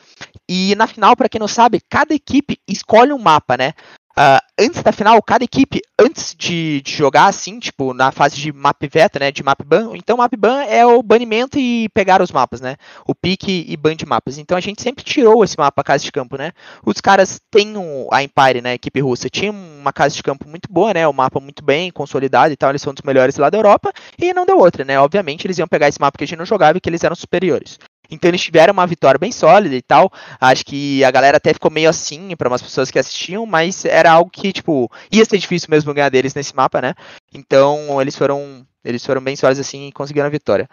E 0.49 0.75
na 0.75 0.87
final, 0.87 1.15
para 1.17 1.29
quem 1.29 1.39
não 1.39 1.49
sabe, 1.49 1.81
cada 1.89 2.15
equipe 2.15 2.59
escolhe 2.67 3.13
um 3.13 3.19
mapa, 3.19 3.57
né. 3.57 3.73
Uh, 4.19 4.41
antes 4.59 4.83
da 4.83 4.93
final, 4.93 5.23
cada 5.23 5.45
equipe, 5.45 5.83
antes 5.99 6.35
de, 6.35 6.81
de, 6.81 6.91
jogar 6.91 7.27
assim, 7.27 7.59
tipo, 7.59 7.93
na 7.93 8.11
fase 8.11 8.37
de 8.37 8.51
map 8.51 8.83
beta, 8.91 9.19
né, 9.19 9.31
de 9.31 9.43
map 9.43 9.63
ban, 9.63 9.91
então 9.95 10.17
map 10.17 10.35
ban 10.35 10.63
é 10.63 10.87
o 10.87 11.03
banimento 11.03 11.59
e 11.59 11.87
pegar 11.91 12.23
os 12.23 12.33
mapas, 12.33 12.63
né, 12.63 12.77
o 13.07 13.15
pique 13.15 13.67
e 13.69 13.77
ban 13.77 13.95
de 13.95 14.07
mapas. 14.07 14.39
Então 14.39 14.57
a 14.57 14.61
gente 14.61 14.81
sempre 14.81 15.05
tirou 15.05 15.45
esse 15.45 15.59
mapa 15.59 15.85
casa 15.85 16.03
de 16.03 16.11
campo, 16.11 16.39
né. 16.39 16.53
Os 16.83 16.99
caras 16.99 17.39
têm 17.51 17.77
um, 17.77 18.09
a 18.11 18.23
Empire, 18.23 18.63
né, 18.63 18.71
a 18.71 18.75
equipe 18.75 19.01
russa, 19.01 19.29
tinha 19.29 19.53
uma 19.53 19.93
casa 19.93 20.15
de 20.15 20.23
campo 20.23 20.49
muito 20.49 20.73
boa, 20.73 20.95
né, 20.95 21.07
o 21.07 21.13
mapa 21.13 21.39
muito 21.39 21.63
bem 21.63 21.91
consolidado 21.91 22.51
e 22.55 22.57
tal, 22.57 22.71
eles 22.71 22.81
são 22.81 22.95
dos 22.95 23.03
melhores 23.03 23.37
lá 23.37 23.51
da 23.51 23.59
Europa, 23.59 23.93
e 24.19 24.33
não 24.33 24.47
deu 24.47 24.59
outra, 24.59 24.83
né, 24.83 24.99
obviamente 24.99 25.47
eles 25.47 25.59
iam 25.59 25.69
pegar 25.69 25.89
esse 25.89 26.01
mapa 26.01 26.17
que 26.17 26.25
a 26.25 26.27
gente 26.27 26.39
não 26.39 26.47
jogava 26.47 26.79
e 26.79 26.81
que 26.81 26.89
eles 26.89 27.05
eram 27.05 27.15
superiores. 27.15 27.79
Então 28.11 28.29
eles 28.29 28.43
tiveram 28.43 28.73
uma 28.73 28.87
vitória 28.87 29.19
bem 29.19 29.33
sólida 29.33 29.75
e 29.75 29.83
tal. 29.83 30.11
Acho 30.41 30.65
que 30.65 31.05
a 31.05 31.11
galera 31.11 31.37
até 31.37 31.53
ficou 31.53 31.71
meio 31.71 31.89
assim 31.89 32.35
para 32.37 32.49
umas 32.49 32.63
pessoas 32.63 32.91
que 32.91 32.99
assistiam, 32.99 33.47
mas 33.47 33.85
era 33.85 34.11
algo 34.11 34.31
que, 34.31 34.53
tipo, 34.53 34.91
ia 35.11 35.25
ser 35.25 35.39
difícil 35.39 35.69
mesmo 35.71 35.93
ganhar 35.95 36.09
deles 36.09 36.35
nesse 36.35 36.55
mapa, 36.55 36.81
né? 36.81 36.95
Então 37.33 38.01
eles 38.01 38.17
foram. 38.17 38.67
Eles 38.85 39.05
foram 39.05 39.21
bem 39.21 39.35
sólidos 39.35 39.67
assim 39.67 39.89
e 39.89 39.93
conseguiram 39.93 40.29
a 40.29 40.31
vitória. 40.31 40.69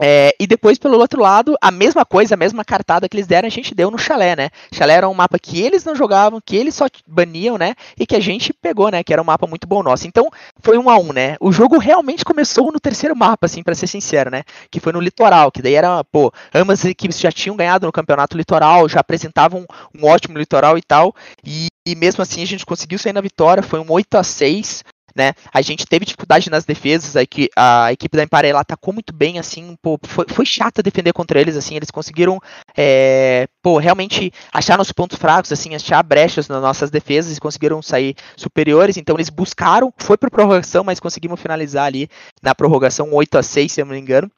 É, 0.00 0.34
e 0.40 0.46
depois, 0.46 0.78
pelo 0.78 0.98
outro 0.98 1.20
lado, 1.20 1.56
a 1.60 1.70
mesma 1.70 2.04
coisa, 2.04 2.34
a 2.34 2.36
mesma 2.36 2.64
cartada 2.64 3.08
que 3.08 3.16
eles 3.16 3.26
deram, 3.26 3.46
a 3.46 3.50
gente 3.50 3.74
deu 3.74 3.90
no 3.90 3.98
Chalé, 3.98 4.34
né? 4.34 4.50
Chalé 4.72 4.94
era 4.94 5.08
um 5.08 5.14
mapa 5.14 5.38
que 5.38 5.60
eles 5.60 5.84
não 5.84 5.94
jogavam, 5.94 6.40
que 6.44 6.56
eles 6.56 6.74
só 6.74 6.86
baniam, 7.06 7.58
né? 7.58 7.74
E 7.98 8.06
que 8.06 8.16
a 8.16 8.20
gente 8.20 8.52
pegou, 8.52 8.90
né? 8.90 9.04
Que 9.04 9.12
era 9.12 9.20
um 9.20 9.24
mapa 9.24 9.46
muito 9.46 9.66
bom 9.66 9.82
nosso. 9.82 10.06
Então, 10.06 10.28
foi 10.60 10.78
um 10.78 10.88
a 10.88 10.98
um, 10.98 11.12
né? 11.12 11.36
O 11.40 11.52
jogo 11.52 11.78
realmente 11.78 12.24
começou 12.24 12.72
no 12.72 12.80
terceiro 12.80 13.14
mapa, 13.14 13.46
assim, 13.46 13.62
para 13.62 13.74
ser 13.74 13.86
sincero, 13.86 14.30
né? 14.30 14.44
Que 14.70 14.80
foi 14.80 14.92
no 14.92 15.00
Litoral, 15.00 15.52
que 15.52 15.60
daí 15.60 15.74
era, 15.74 16.02
pô, 16.04 16.32
ambas 16.54 16.80
as 16.80 16.86
equipes 16.86 17.20
já 17.20 17.30
tinham 17.30 17.56
ganhado 17.56 17.86
no 17.86 17.92
campeonato 17.92 18.36
Litoral, 18.36 18.88
já 18.88 19.00
apresentavam 19.00 19.66
um, 19.94 20.06
ótimo 20.06 20.38
Litoral 20.38 20.78
e 20.78 20.82
tal. 20.82 21.14
E, 21.44 21.68
e 21.86 21.94
mesmo 21.94 22.22
assim 22.22 22.42
a 22.42 22.46
gente 22.46 22.64
conseguiu 22.64 22.98
sair 22.98 23.12
na 23.12 23.20
vitória, 23.20 23.62
foi 23.62 23.78
um 23.78 23.90
8 23.90 24.16
a 24.16 24.24
6 24.24 24.84
né? 25.14 25.34
A 25.52 25.60
gente 25.60 25.86
teve 25.86 26.04
dificuldade 26.04 26.50
nas 26.50 26.64
defesas, 26.64 27.16
aí 27.16 27.26
que 27.26 27.48
a 27.56 27.92
equipe 27.92 28.16
da 28.16 28.22
Empare 28.22 28.48
ela 28.48 28.60
atacou 28.60 28.92
muito 28.92 29.12
bem, 29.12 29.38
assim, 29.38 29.76
pô, 29.82 29.98
foi, 30.02 30.26
foi 30.28 30.46
chato 30.46 30.82
defender 30.82 31.12
contra 31.12 31.40
eles, 31.40 31.56
assim, 31.56 31.76
eles 31.76 31.90
conseguiram, 31.90 32.40
é, 32.76 33.46
pô, 33.62 33.78
realmente 33.78 34.32
achar 34.52 34.78
nossos 34.78 34.92
pontos 34.92 35.18
fracos, 35.18 35.52
assim, 35.52 35.74
achar 35.74 36.02
brechas 36.02 36.48
nas 36.48 36.62
nossas 36.62 36.90
defesas 36.90 37.36
e 37.36 37.40
conseguiram 37.40 37.82
sair 37.82 38.14
superiores, 38.36 38.96
então 38.96 39.16
eles 39.16 39.28
buscaram, 39.28 39.92
foi 39.98 40.16
para 40.16 40.30
prorrogação, 40.30 40.84
mas 40.84 41.00
conseguimos 41.00 41.40
finalizar 41.40 41.86
ali 41.86 42.08
na 42.42 42.54
prorrogação 42.54 43.12
8 43.12 43.38
a 43.38 43.42
6 43.42 43.72
se 43.72 43.80
eu 43.80 43.86
não 43.86 43.94
me 43.94 44.00
engano. 44.00 44.30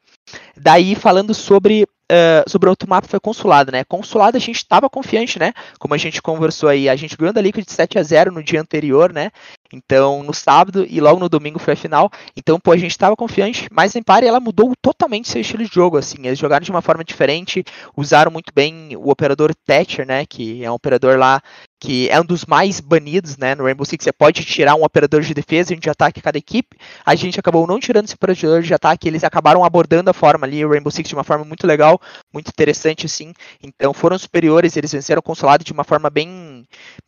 Daí, 0.57 0.95
falando 0.95 1.33
sobre 1.33 1.85
Uh, 2.05 2.47
sobre 2.47 2.69
outro 2.69 2.87
mapa 2.87 3.07
foi 3.07 3.19
consulado, 3.19 3.71
né? 3.71 3.83
Consulado 3.83 4.37
a 4.37 4.39
gente 4.39 4.57
estava 4.57 4.87
confiante, 4.87 5.39
né? 5.39 5.53
Como 5.79 5.95
a 5.95 5.97
gente 5.97 6.21
conversou 6.21 6.69
aí, 6.69 6.87
a 6.87 6.95
gente 6.95 7.17
ganhou 7.17 7.33
da 7.33 7.41
Liquid 7.41 7.65
de 7.65 7.71
7 7.71 7.97
a 7.97 8.03
0 8.03 8.31
no 8.31 8.43
dia 8.43 8.61
anterior, 8.61 9.11
né? 9.11 9.31
Então, 9.71 10.23
no 10.23 10.33
sábado 10.33 10.85
e 10.87 11.01
logo 11.01 11.19
no 11.19 11.29
domingo 11.29 11.59
foi 11.59 11.73
a 11.73 11.77
final. 11.77 12.09
Então, 12.35 12.59
pô, 12.59 12.71
a 12.71 12.77
gente 12.77 12.91
estava 12.91 13.15
confiante, 13.15 13.67
mas 13.71 13.95
a 13.95 13.99
Empire 13.99 14.27
ela 14.27 14.39
mudou 14.39 14.73
totalmente 14.81 15.29
seu 15.29 15.41
estilo 15.41 15.63
de 15.63 15.73
jogo, 15.73 15.97
assim. 15.97 16.25
Eles 16.25 16.39
jogaram 16.39 16.63
de 16.63 16.71
uma 16.71 16.81
forma 16.81 17.03
diferente, 17.03 17.63
usaram 17.95 18.31
muito 18.31 18.53
bem 18.53 18.95
o 18.95 19.09
operador 19.09 19.53
Thatcher, 19.65 20.05
né? 20.05 20.25
Que 20.25 20.63
é 20.63 20.71
um 20.71 20.75
operador 20.75 21.17
lá 21.17 21.41
que 21.85 22.09
é 22.09 22.19
um 22.19 22.25
dos 22.25 22.45
mais 22.45 22.79
banidos, 22.79 23.37
né, 23.37 23.53
no 23.53 23.63
Rainbow 23.63 23.85
Six, 23.85 24.03
você 24.03 24.11
pode 24.11 24.43
tirar 24.43 24.75
um 24.75 24.83
operador 24.83 25.21
de 25.21 25.33
defesa 25.33 25.73
e 25.73 25.77
de 25.77 25.89
ataque 25.89 26.21
cada 26.21 26.37
equipe, 26.37 26.77
a 27.05 27.13
gente 27.13 27.39
acabou 27.39 27.67
não 27.67 27.79
tirando 27.79 28.05
esse 28.05 28.15
operador 28.15 28.61
de 28.61 28.73
ataque, 28.73 29.07
eles 29.07 29.23
acabaram 29.23 29.63
abordando 29.63 30.09
a 30.09 30.13
forma 30.13 30.47
ali, 30.47 30.65
o 30.65 30.69
Rainbow 30.69 30.91
Six 30.91 31.07
de 31.07 31.15
uma 31.15 31.23
forma 31.23 31.45
muito 31.45 31.67
legal, 31.67 32.01
muito 32.33 32.47
interessante, 32.49 33.05
assim, 33.05 33.33
então 33.61 33.93
foram 33.93 34.17
superiores, 34.17 34.75
eles 34.75 34.91
venceram 34.91 35.19
o 35.19 35.23
Consolado 35.23 35.63
de 35.63 35.73
uma 35.73 35.83
forma 35.83 36.09
bem, 36.09 36.27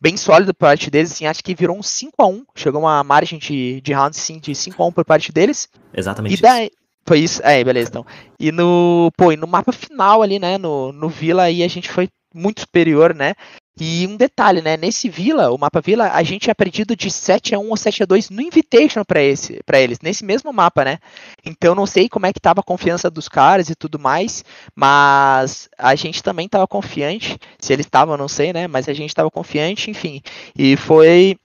bem 0.00 0.16
sólida 0.16 0.52
por 0.54 0.66
parte 0.66 0.90
deles, 0.90 1.12
assim, 1.12 1.26
acho 1.26 1.42
que 1.42 1.54
virou 1.54 1.76
um 1.76 1.82
5 1.82 2.14
a 2.18 2.26
1 2.26 2.44
chegou 2.54 2.80
uma 2.82 3.02
margem 3.02 3.38
de, 3.38 3.80
de 3.80 3.92
rounds, 3.92 4.18
assim, 4.18 4.38
de 4.38 4.54
5 4.54 4.82
a 4.82 4.86
1 4.86 4.92
por 4.92 5.04
parte 5.04 5.32
deles. 5.32 5.68
Exatamente 5.94 6.34
e 6.34 6.40
daí, 6.40 6.70
Foi 7.06 7.20
isso, 7.20 7.40
é, 7.42 7.62
beleza, 7.64 7.88
então. 7.90 8.06
E 8.38 8.52
no, 8.52 9.10
pô, 9.16 9.32
e 9.32 9.36
no 9.36 9.46
mapa 9.46 9.72
final 9.72 10.22
ali, 10.22 10.38
né, 10.38 10.58
no, 10.58 10.92
no 10.92 11.08
Vila 11.08 11.44
aí 11.44 11.62
a 11.62 11.68
gente 11.68 11.90
foi 11.90 12.08
muito 12.34 12.60
superior, 12.60 13.14
né? 13.14 13.34
E 13.80 14.06
um 14.06 14.16
detalhe, 14.16 14.60
né? 14.60 14.76
Nesse 14.76 15.08
Vila, 15.08 15.50
o 15.50 15.58
mapa 15.58 15.80
Vila, 15.80 16.10
a 16.12 16.22
gente 16.22 16.50
é 16.50 16.54
perdido 16.54 16.96
de 16.96 17.10
7 17.10 17.54
a 17.54 17.58
1 17.58 17.68
ou 17.68 17.76
7 17.76 18.02
a 18.02 18.06
2 18.06 18.30
no 18.30 18.42
Invitation 18.42 19.04
para 19.04 19.22
esse, 19.22 19.60
para 19.64 19.80
eles, 19.80 20.00
nesse 20.02 20.24
mesmo 20.24 20.52
mapa, 20.52 20.84
né? 20.84 20.98
Então 21.44 21.74
não 21.74 21.86
sei 21.86 22.08
como 22.08 22.26
é 22.26 22.32
que 22.32 22.40
tava 22.40 22.60
a 22.60 22.64
confiança 22.64 23.10
dos 23.10 23.28
caras 23.28 23.70
e 23.70 23.76
tudo 23.76 23.98
mais, 23.98 24.44
mas 24.74 25.68
a 25.78 25.94
gente 25.94 26.22
também 26.22 26.48
tava 26.48 26.66
confiante. 26.66 27.38
Se 27.58 27.72
eles 27.72 27.86
estavam, 27.86 28.16
não 28.16 28.28
sei, 28.28 28.52
né? 28.52 28.66
Mas 28.66 28.88
a 28.88 28.92
gente 28.92 29.14
tava 29.14 29.30
confiante, 29.30 29.90
enfim. 29.90 30.20
E 30.56 30.76
foi 30.76 31.38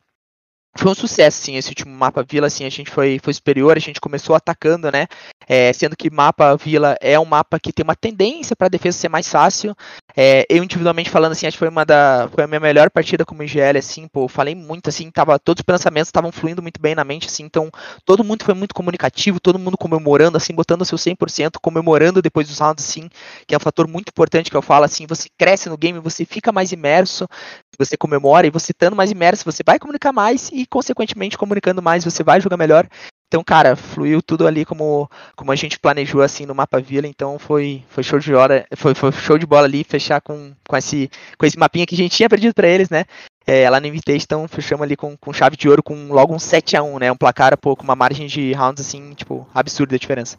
foi 0.75 0.91
um 0.91 0.95
sucesso, 0.95 1.41
sim, 1.41 1.55
esse 1.55 1.69
último 1.69 1.95
mapa 1.95 2.25
Vila, 2.27 2.47
assim, 2.47 2.65
a 2.65 2.69
gente 2.69 2.89
foi, 2.89 3.19
foi 3.21 3.33
superior, 3.33 3.77
a 3.77 3.79
gente 3.79 4.01
começou 4.01 4.35
atacando, 4.35 4.91
né, 4.91 5.07
é, 5.47 5.71
sendo 5.71 5.95
que 5.95 6.09
mapa 6.09 6.55
Vila 6.55 6.95
é 6.99 7.19
um 7.19 7.25
mapa 7.25 7.59
que 7.59 7.71
tem 7.71 7.83
uma 7.83 7.95
tendência 7.95 8.55
para 8.55 8.67
a 8.67 8.69
defesa 8.69 8.97
ser 8.97 9.09
mais 9.09 9.27
fácil, 9.27 9.75
é, 10.15 10.45
eu 10.49 10.63
individualmente 10.63 11.09
falando, 11.09 11.33
assim, 11.33 11.45
acho 11.45 11.55
que 11.55 11.59
foi 11.59 11.69
uma 11.69 11.85
da, 11.85 12.27
foi 12.33 12.43
a 12.43 12.47
minha 12.47 12.59
melhor 12.59 12.89
partida 12.89 13.25
como 13.25 13.43
IGL, 13.43 13.77
assim, 13.77 14.07
pô, 14.07 14.27
falei 14.27 14.55
muito, 14.55 14.89
assim, 14.89 15.11
tava, 15.11 15.37
todos 15.37 15.61
os 15.61 15.65
pensamentos 15.65 16.07
estavam 16.07 16.31
fluindo 16.31 16.61
muito 16.61 16.81
bem 16.81 16.95
na 16.95 17.03
mente, 17.03 17.27
assim, 17.27 17.43
então 17.43 17.69
todo 18.03 18.23
mundo 18.23 18.43
foi 18.43 18.53
muito 18.53 18.73
comunicativo, 18.73 19.39
todo 19.39 19.59
mundo 19.59 19.77
comemorando, 19.77 20.37
assim, 20.37 20.53
botando 20.53 20.81
o 20.81 20.85
seu 20.85 20.97
100%, 20.97 21.57
comemorando 21.61 22.21
depois 22.21 22.47
dos 22.47 22.59
rounds, 22.59 22.83
assim, 22.83 23.09
que 23.47 23.53
é 23.53 23.57
um 23.57 23.61
fator 23.61 23.87
muito 23.87 24.09
importante 24.09 24.49
que 24.49 24.57
eu 24.57 24.61
falo, 24.61 24.85
assim, 24.85 25.05
você 25.05 25.29
cresce 25.37 25.69
no 25.69 25.77
game, 25.77 25.99
você 25.99 26.25
fica 26.25 26.51
mais 26.51 26.71
imerso, 26.71 27.27
você 27.77 27.97
comemora, 27.97 28.47
e 28.47 28.51
você 28.51 28.71
estando 28.71 28.95
mais 28.95 29.11
imerso, 29.11 29.45
você 29.45 29.63
vai 29.65 29.79
comunicar 29.79 30.11
mais, 30.11 30.49
e 30.53 30.65
consequentemente 30.65 31.37
comunicando 31.37 31.81
mais, 31.81 32.03
você 32.03 32.23
vai 32.23 32.39
jogar 32.41 32.57
melhor. 32.57 32.87
Então, 33.33 33.43
cara, 33.43 33.75
fluiu 33.75 34.21
tudo 34.21 34.45
ali 34.45 34.63
como, 34.63 35.09
como 35.35 35.51
a 35.51 35.55
gente 35.55 35.79
planejou 35.79 36.21
assim 36.21 36.45
no 36.45 36.53
mapa 36.53 36.79
Vila, 36.79 37.07
então 37.07 37.39
foi, 37.39 37.83
foi 37.89 38.03
show 38.03 38.19
de 38.19 38.31
hora, 38.31 38.63
foi, 38.75 38.93
foi 38.93 39.11
show 39.11 39.39
de 39.39 39.45
bola 39.47 39.65
ali 39.65 39.83
fechar 39.83 40.21
com, 40.21 40.53
com, 40.69 40.77
esse, 40.77 41.09
com 41.35 41.43
esse 41.43 41.57
mapinha 41.57 41.85
que 41.87 41.95
a 41.95 41.97
gente 41.97 42.15
tinha 42.15 42.29
perdido 42.29 42.53
para 42.53 42.67
eles, 42.67 42.91
né? 42.91 43.05
É, 43.45 43.67
lá 43.67 43.79
no 43.79 43.87
Invitation, 43.87 44.23
então 44.23 44.47
fechamos 44.47 44.83
ali 44.83 44.95
com, 44.95 45.17
com 45.17 45.33
chave 45.33 45.57
de 45.57 45.67
ouro, 45.67 45.81
com 45.81 46.09
logo 46.09 46.31
um 46.31 46.37
7 46.37 46.77
a 46.77 46.83
1 46.83 46.99
né? 46.99 47.11
Um 47.11 47.17
placar, 47.17 47.57
pô, 47.57 47.75
com 47.75 47.83
uma 47.83 47.95
margem 47.95 48.27
de 48.27 48.53
rounds 48.53 48.85
assim, 48.85 49.15
tipo, 49.15 49.47
absurda 49.51 49.95
a 49.95 49.99
diferença. 49.99 50.37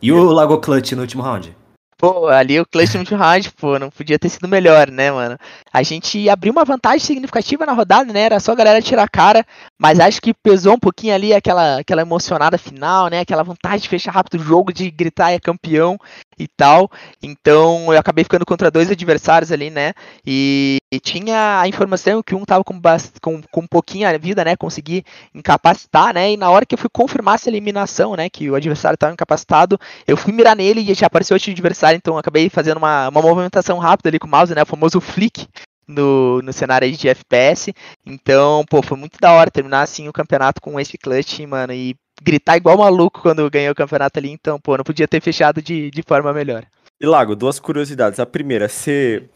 E 0.00 0.12
o 0.12 0.30
Lago 0.30 0.58
Clutch 0.58 0.92
no 0.92 1.02
último 1.02 1.24
round? 1.24 1.52
Pô, 2.00 2.28
ali 2.28 2.58
o 2.58 2.64
clutch 2.64 2.94
muito 2.94 3.14
hard, 3.14 3.48
pô, 3.58 3.78
não 3.78 3.90
podia 3.90 4.18
ter 4.18 4.30
sido 4.30 4.48
melhor, 4.48 4.90
né, 4.90 5.12
mano? 5.12 5.36
A 5.72 5.82
gente 5.82 6.28
abriu 6.28 6.52
uma 6.52 6.64
vantagem 6.64 7.00
significativa 7.00 7.64
na 7.64 7.72
rodada, 7.72 8.12
né? 8.12 8.22
Era 8.22 8.40
só 8.40 8.52
a 8.52 8.56
galera 8.56 8.82
tirar 8.82 9.04
a 9.04 9.08
cara, 9.08 9.46
mas 9.78 10.00
acho 10.00 10.20
que 10.20 10.34
pesou 10.34 10.74
um 10.74 10.78
pouquinho 10.78 11.14
ali 11.14 11.32
aquela, 11.32 11.78
aquela 11.78 12.02
emocionada 12.02 12.58
final, 12.58 13.08
né? 13.08 13.20
Aquela 13.20 13.44
vontade 13.44 13.82
de 13.82 13.88
fechar 13.88 14.12
rápido 14.12 14.40
o 14.40 14.44
jogo, 14.44 14.72
de 14.72 14.90
gritar 14.90 15.30
é 15.30 15.38
campeão 15.38 15.96
e 16.38 16.48
tal. 16.48 16.90
Então 17.22 17.92
eu 17.92 17.98
acabei 17.98 18.24
ficando 18.24 18.44
contra 18.44 18.70
dois 18.70 18.90
adversários 18.90 19.52
ali, 19.52 19.70
né? 19.70 19.92
E, 20.26 20.78
e 20.92 20.98
tinha 20.98 21.60
a 21.60 21.68
informação 21.68 22.22
que 22.22 22.34
um 22.34 22.44
tava 22.44 22.64
com, 22.64 22.80
com, 23.22 23.40
com 23.42 23.60
um 23.60 23.66
pouquinho 23.66 24.08
a 24.08 24.18
vida, 24.18 24.44
né? 24.44 24.56
Consegui 24.56 25.04
incapacitar, 25.34 26.14
né? 26.14 26.32
E 26.32 26.36
na 26.36 26.50
hora 26.50 26.66
que 26.66 26.74
eu 26.74 26.78
fui 26.78 26.90
confirmar 26.92 27.36
essa 27.36 27.48
eliminação, 27.48 28.16
né? 28.16 28.28
Que 28.28 28.50
o 28.50 28.54
adversário 28.56 28.94
estava 28.94 29.12
incapacitado, 29.12 29.78
eu 30.06 30.16
fui 30.16 30.32
mirar 30.32 30.56
nele 30.56 30.80
e 30.80 30.94
já 30.94 31.06
apareceu 31.06 31.34
outro 31.36 31.50
adversário, 31.50 31.96
então 31.96 32.18
acabei 32.18 32.48
fazendo 32.48 32.78
uma, 32.78 33.08
uma 33.08 33.22
movimentação 33.22 33.78
rápida 33.78 34.08
ali 34.08 34.18
com 34.18 34.26
o 34.26 34.30
mouse, 34.30 34.54
né? 34.54 34.62
O 34.62 34.66
famoso 34.66 35.00
flick. 35.00 35.46
No, 35.90 36.40
no 36.40 36.52
cenário 36.52 36.90
de 36.90 37.08
FPS, 37.08 37.74
então, 38.06 38.64
pô, 38.70 38.80
foi 38.80 38.96
muito 38.96 39.18
da 39.20 39.32
hora 39.32 39.50
terminar 39.50 39.82
assim 39.82 40.06
o 40.06 40.12
campeonato 40.12 40.60
com 40.60 40.78
esse 40.78 40.96
clutch, 40.96 41.40
mano, 41.40 41.72
e 41.72 41.96
gritar 42.22 42.56
igual 42.56 42.78
maluco 42.78 43.20
quando 43.20 43.50
ganhei 43.50 43.70
o 43.70 43.74
campeonato 43.74 44.18
ali, 44.18 44.30
então, 44.30 44.60
pô, 44.60 44.76
não 44.76 44.84
podia 44.84 45.08
ter 45.08 45.20
fechado 45.20 45.60
de, 45.60 45.90
de 45.90 46.02
forma 46.06 46.32
melhor. 46.32 46.64
E 47.00 47.06
Lago, 47.06 47.34
duas 47.34 47.58
curiosidades. 47.58 48.20
A 48.20 48.26
primeira, 48.26 48.68
você 48.68 49.28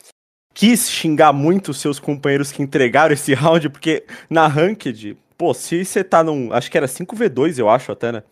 quis 0.52 0.90
xingar 0.90 1.32
muito 1.32 1.70
os 1.70 1.80
seus 1.80 1.98
companheiros 1.98 2.52
que 2.52 2.62
entregaram 2.62 3.14
esse 3.14 3.32
round, 3.34 3.68
porque 3.70 4.04
na 4.28 4.46
Ranked, 4.46 5.16
pô, 5.36 5.52
se 5.52 5.84
você 5.84 6.04
tá 6.04 6.22
num. 6.22 6.52
Acho 6.52 6.70
que 6.70 6.76
era 6.76 6.86
5v2, 6.86 7.58
eu 7.58 7.68
acho 7.68 7.90
até, 7.90 8.12
né? 8.12 8.22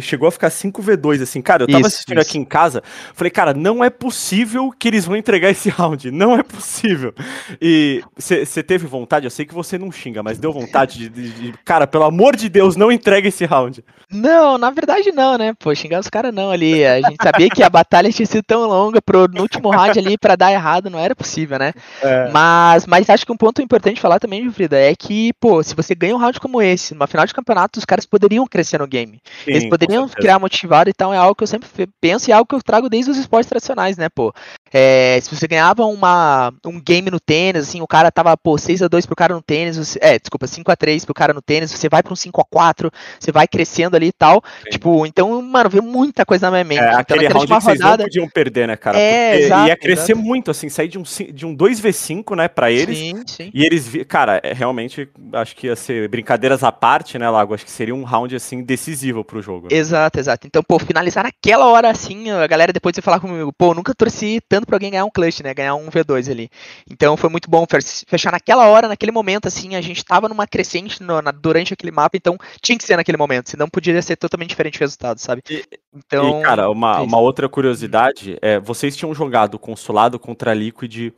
Chegou 0.00 0.28
a 0.28 0.30
ficar 0.30 0.48
5v2, 0.48 1.22
assim, 1.22 1.42
cara, 1.42 1.64
eu 1.64 1.66
tava 1.66 1.80
isso, 1.80 1.88
assistindo 1.88 2.20
isso. 2.20 2.28
aqui 2.28 2.38
em 2.38 2.44
casa, 2.44 2.82
falei, 3.14 3.30
cara, 3.30 3.54
não 3.54 3.82
é 3.82 3.90
possível 3.90 4.70
que 4.70 4.88
eles 4.88 5.04
vão 5.04 5.16
entregar 5.16 5.50
esse 5.50 5.68
round, 5.70 6.10
não 6.10 6.36
é 6.36 6.42
possível. 6.42 7.14
E 7.60 8.02
você 8.16 8.62
teve 8.62 8.86
vontade, 8.86 9.26
eu 9.26 9.30
sei 9.30 9.44
que 9.44 9.54
você 9.54 9.78
não 9.78 9.92
xinga, 9.92 10.22
mas 10.22 10.38
deu 10.38 10.52
vontade 10.52 10.98
de, 10.98 11.08
de, 11.08 11.30
de, 11.30 11.54
cara, 11.64 11.86
pelo 11.86 12.04
amor 12.04 12.36
de 12.36 12.48
Deus, 12.48 12.76
não 12.76 12.90
entrega 12.90 13.28
esse 13.28 13.44
round. 13.44 13.84
Não, 14.10 14.58
na 14.58 14.70
verdade 14.70 15.12
não, 15.12 15.38
né, 15.38 15.54
pô, 15.58 15.74
xingar 15.74 16.00
os 16.00 16.08
caras 16.08 16.34
não 16.34 16.50
ali, 16.50 16.84
a 16.84 17.00
gente 17.00 17.22
sabia 17.22 17.48
que 17.48 17.62
a 17.62 17.70
batalha 17.70 18.10
tinha 18.10 18.26
sido 18.26 18.42
tão 18.42 18.66
longa 18.66 19.00
pro 19.00 19.28
no 19.28 19.42
último 19.42 19.70
round 19.70 19.98
ali 19.98 20.18
para 20.18 20.34
dar 20.34 20.52
errado, 20.52 20.90
não 20.90 20.98
era 20.98 21.14
possível, 21.14 21.58
né, 21.58 21.72
é. 22.02 22.28
mas, 22.30 22.86
mas 22.86 23.08
acho 23.08 23.24
que 23.24 23.32
um 23.32 23.36
ponto 23.36 23.62
importante 23.62 24.00
falar 24.00 24.18
também, 24.18 24.50
Frida, 24.50 24.78
é 24.78 24.94
que, 24.96 25.32
pô, 25.34 25.62
se 25.62 25.74
você 25.74 25.94
ganha 25.94 26.14
um 26.14 26.18
round 26.18 26.40
como 26.40 26.60
esse, 26.60 26.92
numa 26.92 27.06
final 27.06 27.24
de 27.24 27.34
campeonato, 27.34 27.78
os 27.78 27.84
caras 27.84 28.04
poderiam 28.04 28.46
crescer 28.46 28.78
no 28.78 28.86
game. 28.86 29.20
Eles 29.50 29.68
poderiam 29.68 30.08
criar 30.08 30.38
motivado 30.38 30.90
e 30.90 30.92
tal, 30.92 31.12
é 31.12 31.16
algo 31.16 31.34
que 31.34 31.42
eu 31.42 31.48
sempre 31.48 31.68
penso 32.00 32.28
e 32.28 32.32
é 32.32 32.34
algo 32.34 32.46
que 32.46 32.54
eu 32.54 32.62
trago 32.62 32.88
desde 32.88 33.10
os 33.10 33.16
esportes 33.16 33.48
tradicionais, 33.48 33.96
né, 33.96 34.08
pô? 34.08 34.32
É, 34.72 35.18
se 35.20 35.34
você 35.34 35.48
ganhava 35.48 35.84
uma, 35.84 36.52
um 36.64 36.80
game 36.80 37.10
no 37.10 37.18
tênis, 37.18 37.68
assim, 37.68 37.80
o 37.80 37.86
cara 37.86 38.10
tava, 38.10 38.36
pô, 38.36 38.54
6x2 38.54 39.06
pro 39.06 39.16
cara 39.16 39.34
no 39.34 39.42
tênis, 39.42 39.76
você, 39.76 39.98
é, 40.00 40.18
desculpa, 40.18 40.46
5x3 40.46 41.04
pro 41.04 41.14
cara 41.14 41.34
no 41.34 41.42
tênis, 41.42 41.70
você 41.72 41.88
vai 41.88 42.02
pra 42.02 42.12
um 42.12 42.16
5x4, 42.16 42.90
você 43.18 43.32
vai 43.32 43.48
crescendo 43.48 43.96
ali 43.96 44.08
e 44.08 44.12
tal. 44.12 44.42
Sim. 44.64 44.70
Tipo, 44.70 45.06
então, 45.06 45.42
mano, 45.42 45.68
veio 45.68 45.82
muita 45.82 46.24
coisa 46.24 46.46
na 46.46 46.52
minha 46.52 46.64
mente. 46.64 46.82
É, 46.82 46.88
então, 46.88 47.00
aquele 47.00 47.26
round 47.28 47.46
que 47.46 47.54
vocês 47.54 47.80
rodada... 47.80 48.02
não 48.02 48.04
podiam 48.04 48.28
perder, 48.28 48.68
né, 48.68 48.76
cara? 48.76 48.98
É, 48.98 49.30
Porque 49.30 49.44
exato, 49.44 49.68
ia 49.68 49.76
crescer 49.76 50.12
exato. 50.12 50.26
muito, 50.26 50.50
assim, 50.50 50.68
sair 50.68 50.88
de 50.88 50.98
um, 50.98 51.02
de 51.02 51.46
um 51.46 51.56
2v5, 51.56 52.36
né, 52.36 52.48
pra 52.48 52.70
eles. 52.70 52.98
Sim, 52.98 53.22
sim. 53.26 53.50
E 53.52 53.64
eles, 53.64 53.90
cara, 54.06 54.40
é, 54.42 54.52
realmente, 54.52 55.08
acho 55.32 55.56
que 55.56 55.66
ia 55.66 55.76
ser 55.76 56.08
brincadeiras 56.08 56.62
à 56.62 56.70
parte, 56.70 57.18
né, 57.18 57.28
Lago? 57.28 57.54
Acho 57.54 57.64
que 57.64 57.70
seria 57.70 57.94
um 57.94 58.04
round, 58.04 58.36
assim, 58.36 58.62
decisivo 58.62 59.24
pro 59.24 59.42
jogo. 59.42 59.68
Né? 59.70 59.76
Exato, 59.76 60.20
exato. 60.20 60.46
Então, 60.46 60.62
pô, 60.62 60.78
finalizar 60.78 61.24
naquela 61.24 61.66
hora, 61.66 61.90
assim, 61.90 62.30
a 62.30 62.46
galera 62.46 62.72
depois 62.72 62.94
de 62.94 63.02
falar 63.02 63.18
comigo, 63.18 63.52
pô, 63.52 63.74
nunca 63.74 63.94
torci 63.94 64.40
tanto 64.48 64.59
pra 64.66 64.76
alguém 64.76 64.90
ganhar 64.90 65.04
um 65.04 65.10
clutch, 65.10 65.40
né, 65.40 65.54
ganhar 65.54 65.74
um 65.74 65.88
V2 65.88 66.30
ali. 66.30 66.50
Então, 66.90 67.16
foi 67.16 67.30
muito 67.30 67.50
bom 67.50 67.66
fechar 68.06 68.32
naquela 68.32 68.68
hora, 68.68 68.88
naquele 68.88 69.12
momento, 69.12 69.46
assim, 69.46 69.76
a 69.76 69.80
gente 69.80 70.04
tava 70.04 70.28
numa 70.28 70.46
crescente 70.46 71.02
no, 71.02 71.20
na, 71.20 71.30
durante 71.30 71.72
aquele 71.74 71.92
mapa, 71.92 72.16
então 72.16 72.36
tinha 72.60 72.76
que 72.76 72.84
ser 72.84 72.96
naquele 72.96 73.18
momento, 73.18 73.50
senão 73.50 73.68
poderia 73.68 74.02
ser 74.02 74.16
totalmente 74.16 74.50
diferente 74.50 74.78
o 74.78 74.80
resultado, 74.80 75.18
sabe? 75.18 75.42
E, 75.48 75.64
então, 75.94 76.40
e, 76.40 76.42
cara, 76.42 76.70
uma, 76.70 77.00
uma 77.00 77.18
outra 77.18 77.48
curiosidade 77.48 78.38
é, 78.40 78.58
vocês 78.60 78.96
tinham 78.96 79.14
jogado 79.14 79.58
Consolado 79.58 80.18
contra 80.18 80.52
a 80.52 80.54
Liquid 80.54 81.12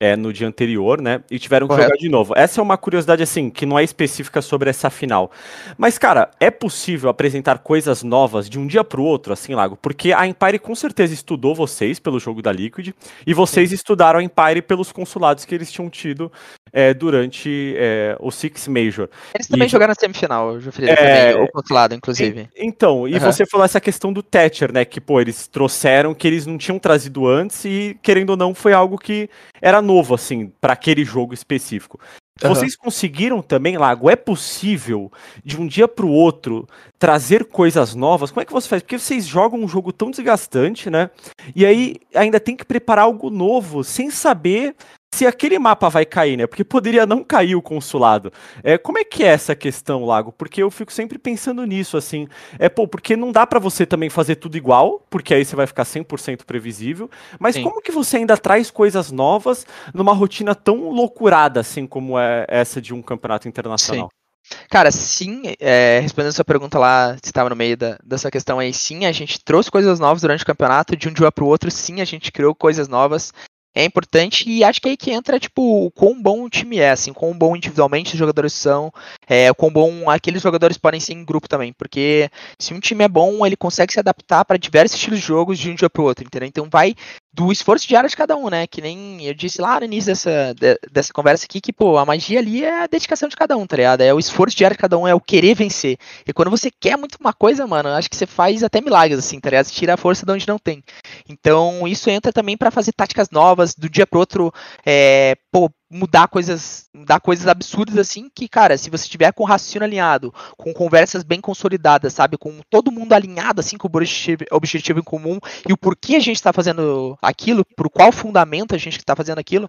é, 0.00 0.14
no 0.14 0.32
dia 0.32 0.46
anterior, 0.46 1.00
né? 1.00 1.20
E 1.30 1.38
tiveram 1.38 1.66
que 1.66 1.74
Correto. 1.74 1.88
jogar 1.88 2.00
de 2.00 2.08
novo. 2.08 2.32
Essa 2.36 2.60
é 2.60 2.62
uma 2.62 2.76
curiosidade, 2.76 3.22
assim, 3.22 3.50
que 3.50 3.66
não 3.66 3.78
é 3.78 3.82
específica 3.82 4.40
sobre 4.40 4.70
essa 4.70 4.90
final. 4.90 5.30
Mas, 5.76 5.98
cara, 5.98 6.30
é 6.38 6.50
possível 6.50 7.10
apresentar 7.10 7.58
coisas 7.58 8.02
novas 8.02 8.48
de 8.48 8.58
um 8.58 8.66
dia 8.66 8.84
pro 8.84 9.02
outro, 9.02 9.32
assim, 9.32 9.54
Lago? 9.54 9.76
Porque 9.76 10.12
a 10.12 10.26
Empire 10.26 10.58
com 10.58 10.74
certeza 10.74 11.12
estudou 11.12 11.54
vocês 11.54 11.98
pelo 11.98 12.20
jogo 12.20 12.40
da 12.40 12.52
Liquid, 12.52 12.92
e 13.26 13.34
vocês 13.34 13.70
Sim. 13.70 13.74
estudaram 13.74 14.20
a 14.20 14.22
Empire 14.22 14.62
pelos 14.62 14.92
consulados 14.92 15.44
que 15.44 15.54
eles 15.54 15.70
tinham 15.70 15.90
tido 15.90 16.30
é, 16.72 16.94
durante 16.94 17.74
é, 17.76 18.16
o 18.20 18.30
Six 18.30 18.68
Major. 18.68 19.08
Eles 19.34 19.48
também 19.48 19.66
e, 19.66 19.70
jogaram 19.70 19.90
na 19.90 20.00
semifinal, 20.00 20.60
Jufrida, 20.60 20.92
é, 20.92 21.32
também, 21.32 21.44
o 21.44 21.50
consulado, 21.50 21.94
inclusive. 21.94 22.48
E, 22.54 22.66
então, 22.66 23.08
e 23.08 23.14
uhum. 23.14 23.20
você 23.20 23.44
falou 23.46 23.64
essa 23.64 23.80
questão 23.80 24.12
do 24.12 24.22
Thatcher, 24.22 24.72
né? 24.72 24.84
Que, 24.84 25.00
pô, 25.00 25.20
eles 25.20 25.48
trouxeram 25.48 26.14
que 26.14 26.26
eles 26.26 26.46
não 26.46 26.56
tinham 26.56 26.78
trazido 26.78 27.26
antes, 27.26 27.64
e, 27.64 27.98
querendo 28.00 28.30
ou 28.30 28.36
não, 28.36 28.54
foi 28.54 28.72
algo 28.72 28.96
que 28.96 29.28
era 29.60 29.82
novo, 29.88 30.14
assim, 30.14 30.52
para 30.60 30.74
aquele 30.74 31.04
jogo 31.04 31.32
específico. 31.32 31.98
Uhum. 32.42 32.54
Vocês 32.54 32.76
conseguiram 32.76 33.42
também, 33.42 33.76
Lago? 33.76 34.08
É 34.08 34.14
possível, 34.14 35.10
de 35.44 35.60
um 35.60 35.66
dia 35.66 35.88
para 35.88 36.06
o 36.06 36.10
outro, 36.10 36.68
trazer 36.98 37.44
coisas 37.46 37.94
novas? 37.94 38.30
Como 38.30 38.42
é 38.42 38.44
que 38.44 38.52
você 38.52 38.68
faz? 38.68 38.82
Porque 38.82 38.98
vocês 38.98 39.26
jogam 39.26 39.58
um 39.58 39.66
jogo 39.66 39.92
tão 39.92 40.10
desgastante, 40.10 40.88
né? 40.90 41.10
E 41.56 41.66
aí 41.66 41.96
ainda 42.14 42.38
tem 42.38 42.54
que 42.54 42.64
preparar 42.64 43.06
algo 43.06 43.30
novo, 43.30 43.82
sem 43.82 44.10
saber 44.10 44.76
se 45.18 45.26
aquele 45.26 45.58
mapa 45.58 45.88
vai 45.88 46.06
cair, 46.06 46.36
né? 46.36 46.46
Porque 46.46 46.62
poderia 46.62 47.04
não 47.04 47.24
cair 47.24 47.56
o 47.56 47.62
consulado. 47.62 48.32
É, 48.62 48.78
como 48.78 48.98
é 48.98 49.04
que 49.04 49.24
é 49.24 49.26
essa 49.26 49.54
questão, 49.56 50.04
Lago? 50.04 50.30
Porque 50.30 50.62
eu 50.62 50.70
fico 50.70 50.92
sempre 50.92 51.18
pensando 51.18 51.64
nisso, 51.64 51.96
assim. 51.96 52.28
É, 52.56 52.68
pô, 52.68 52.86
porque 52.86 53.16
não 53.16 53.32
dá 53.32 53.44
para 53.44 53.58
você 53.58 53.84
também 53.84 54.08
fazer 54.08 54.36
tudo 54.36 54.56
igual, 54.56 55.04
porque 55.10 55.34
aí 55.34 55.44
você 55.44 55.56
vai 55.56 55.66
ficar 55.66 55.82
100% 55.82 56.44
previsível. 56.44 57.10
Mas 57.36 57.56
Sim. 57.56 57.64
como 57.64 57.82
que 57.82 57.90
você 57.90 58.18
ainda 58.18 58.36
traz 58.36 58.70
coisas 58.70 59.10
novas 59.10 59.66
numa 59.92 60.12
rotina 60.12 60.54
tão 60.54 60.88
loucurada, 60.90 61.58
assim, 61.58 61.84
como 61.84 62.16
é 62.16 62.46
essa 62.46 62.80
de 62.80 62.94
um 62.94 63.02
campeonato 63.02 63.48
internacional? 63.48 64.08
Sim. 64.12 64.56
Cara, 64.70 64.92
sim, 64.92 65.42
é, 65.58 65.98
respondendo 66.00 66.30
a 66.30 66.32
sua 66.32 66.44
pergunta 66.44 66.78
lá, 66.78 67.14
se 67.14 67.26
estava 67.26 67.50
no 67.50 67.56
meio 67.56 67.76
da, 67.76 67.98
dessa 68.04 68.30
questão 68.30 68.60
aí, 68.60 68.72
sim, 68.72 69.04
a 69.04 69.12
gente 69.12 69.42
trouxe 69.44 69.70
coisas 69.70 69.98
novas 69.98 70.22
durante 70.22 70.44
o 70.44 70.46
campeonato, 70.46 70.96
de 70.96 71.08
um 71.08 71.12
dia 71.12 71.30
para 71.30 71.44
o 71.44 71.48
outro, 71.48 71.70
sim, 71.70 72.00
a 72.00 72.04
gente 72.04 72.32
criou 72.32 72.54
coisas 72.54 72.88
novas 72.88 73.32
é 73.78 73.84
importante 73.84 74.50
e 74.50 74.64
acho 74.64 74.80
que 74.80 74.88
é 74.88 74.90
aí 74.90 74.96
que 74.96 75.12
entra, 75.12 75.38
tipo, 75.38 75.86
o 75.86 75.90
quão 75.92 76.20
bom 76.20 76.42
o 76.42 76.50
time 76.50 76.78
é, 76.78 76.90
assim, 76.90 77.12
quão 77.12 77.32
bom 77.32 77.54
individualmente 77.54 78.12
os 78.12 78.18
jogadores 78.18 78.52
são, 78.52 78.92
é, 79.24 79.52
quão 79.54 79.70
bom 79.70 80.10
aqueles 80.10 80.42
jogadores 80.42 80.76
podem 80.76 80.98
ser 80.98 81.12
em 81.12 81.24
grupo 81.24 81.48
também, 81.48 81.72
porque 81.72 82.28
se 82.58 82.74
um 82.74 82.80
time 82.80 83.04
é 83.04 83.08
bom, 83.08 83.46
ele 83.46 83.56
consegue 83.56 83.92
se 83.92 84.00
adaptar 84.00 84.44
para 84.44 84.58
diversos 84.58 84.96
estilos 84.96 85.20
de 85.20 85.26
jogos 85.26 85.60
de 85.60 85.70
um 85.70 85.76
dia 85.76 85.88
para 85.88 86.02
o 86.02 86.04
outro, 86.06 86.24
entendeu? 86.24 86.48
Então 86.48 86.68
vai 86.68 86.96
do 87.38 87.52
esforço 87.52 87.86
diário 87.86 88.10
de 88.10 88.16
cada 88.16 88.36
um, 88.36 88.50
né? 88.50 88.66
Que 88.66 88.82
nem 88.82 89.24
eu 89.24 89.32
disse 89.32 89.60
lá 89.60 89.78
no 89.78 89.86
início 89.86 90.08
dessa, 90.10 90.52
dessa 90.90 91.12
conversa 91.12 91.44
aqui, 91.44 91.60
que, 91.60 91.72
pô, 91.72 91.96
a 91.96 92.04
magia 92.04 92.40
ali 92.40 92.64
é 92.64 92.82
a 92.82 92.86
dedicação 92.88 93.28
de 93.28 93.36
cada 93.36 93.56
um, 93.56 93.64
tá 93.64 93.76
ligado? 93.76 94.00
É 94.00 94.12
o 94.12 94.18
esforço 94.18 94.56
diário 94.56 94.76
de 94.76 94.80
cada 94.80 94.98
um, 94.98 95.06
é 95.06 95.14
o 95.14 95.20
querer 95.20 95.54
vencer. 95.54 95.96
E 96.26 96.32
quando 96.32 96.50
você 96.50 96.68
quer 96.68 96.96
muito 96.96 97.16
uma 97.20 97.32
coisa, 97.32 97.64
mano, 97.64 97.90
acho 97.90 98.10
que 98.10 98.16
você 98.16 98.26
faz 98.26 98.64
até 98.64 98.80
milagres, 98.80 99.20
assim, 99.20 99.38
tá 99.38 99.50
ligado? 99.50 99.66
Você 99.66 99.74
tira 99.74 99.94
a 99.94 99.96
força 99.96 100.26
de 100.26 100.32
onde 100.32 100.48
não 100.48 100.58
tem. 100.58 100.82
Então, 101.28 101.86
isso 101.86 102.10
entra 102.10 102.32
também 102.32 102.56
para 102.56 102.72
fazer 102.72 102.90
táticas 102.90 103.30
novas, 103.30 103.72
do 103.72 103.88
dia 103.88 104.04
pro 104.04 104.18
outro, 104.18 104.52
é, 104.84 105.36
pô, 105.52 105.70
mudar 105.90 106.28
coisas, 106.28 106.88
mudar 106.94 107.20
coisas 107.20 107.46
absurdas 107.46 107.98
assim, 107.98 108.28
que, 108.34 108.48
cara, 108.48 108.76
se 108.76 108.90
você 108.90 109.08
tiver 109.08 109.32
com 109.32 109.42
o 109.42 109.46
raciocínio 109.46 109.86
alinhado, 109.86 110.32
com 110.56 110.72
conversas 110.72 111.22
bem 111.22 111.40
consolidadas, 111.40 112.12
sabe, 112.12 112.36
com 112.36 112.60
todo 112.68 112.92
mundo 112.92 113.12
alinhado 113.12 113.60
assim 113.60 113.76
com 113.76 113.86
o 113.86 113.90
objetivo, 113.90 114.44
objetivo 114.50 115.00
em 115.00 115.04
comum 115.04 115.38
e 115.68 115.72
o 115.72 115.76
porquê 115.76 116.16
a 116.16 116.20
gente 116.20 116.36
está 116.36 116.52
fazendo 116.52 117.16
aquilo, 117.22 117.64
por 117.76 117.88
qual 117.88 118.12
fundamento 118.12 118.74
a 118.74 118.78
gente 118.78 118.98
está 118.98 119.16
fazendo 119.16 119.38
aquilo, 119.38 119.68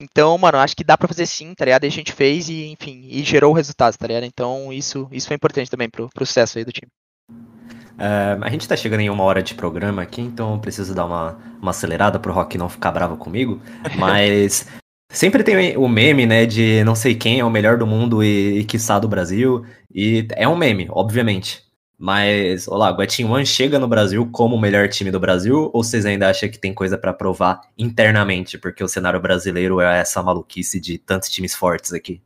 então, 0.00 0.36
mano, 0.38 0.56
acho 0.56 0.74
que 0.74 0.82
dá 0.82 0.96
pra 0.96 1.06
fazer 1.06 1.26
sim, 1.26 1.54
tá 1.54 1.66
ligado? 1.66 1.84
E 1.84 1.86
a 1.86 1.90
gente 1.90 2.12
fez 2.12 2.48
e, 2.48 2.70
enfim, 2.70 3.06
e 3.06 3.22
gerou 3.22 3.52
o 3.52 3.54
resultado, 3.54 3.96
tá 3.98 4.06
ligado? 4.06 4.24
Então, 4.24 4.72
isso, 4.72 5.06
isso 5.12 5.26
foi 5.26 5.36
importante 5.36 5.70
também 5.70 5.90
pro, 5.90 6.08
pro 6.08 6.24
sucesso 6.24 6.56
aí 6.56 6.64
do 6.64 6.72
time. 6.72 6.90
Uh, 7.30 8.40
a 8.40 8.48
gente 8.48 8.66
tá 8.66 8.74
chegando 8.74 9.00
em 9.00 9.10
uma 9.10 9.22
hora 9.24 9.42
de 9.42 9.54
programa 9.54 10.00
aqui, 10.00 10.22
então 10.22 10.54
eu 10.54 10.58
preciso 10.58 10.94
dar 10.94 11.04
uma, 11.04 11.38
uma 11.60 11.70
acelerada 11.70 12.18
pro 12.18 12.32
Rock 12.32 12.56
não 12.56 12.70
ficar 12.70 12.90
bravo 12.92 13.18
comigo. 13.18 13.60
Mas 13.98 14.66
Sempre 15.12 15.42
tem 15.42 15.76
o 15.76 15.88
meme, 15.88 16.24
né, 16.24 16.46
de 16.46 16.84
não 16.84 16.94
sei 16.94 17.16
quem 17.16 17.40
é 17.40 17.44
o 17.44 17.50
melhor 17.50 17.76
do 17.76 17.86
mundo 17.86 18.22
e, 18.22 18.60
e 18.60 18.64
quiçá 18.64 18.96
do 18.98 19.08
Brasil. 19.08 19.66
E 19.92 20.26
é 20.36 20.46
um 20.46 20.56
meme, 20.56 20.86
obviamente. 20.88 21.64
Mas, 21.98 22.66
olá, 22.66 22.96
One 23.28 23.44
chega 23.44 23.78
no 23.78 23.88
Brasil 23.88 24.26
como 24.32 24.56
o 24.56 24.60
melhor 24.60 24.88
time 24.88 25.10
do 25.10 25.20
Brasil 25.20 25.68
ou 25.74 25.84
vocês 25.84 26.06
ainda 26.06 26.30
acham 26.30 26.48
que 26.48 26.58
tem 26.58 26.72
coisa 26.72 26.96
para 26.96 27.12
provar 27.12 27.60
internamente? 27.76 28.56
Porque 28.56 28.82
o 28.82 28.88
cenário 28.88 29.20
brasileiro 29.20 29.80
é 29.80 29.98
essa 29.98 30.22
maluquice 30.22 30.80
de 30.80 30.96
tantos 30.96 31.28
times 31.28 31.54
fortes 31.54 31.92
aqui. 31.92 32.22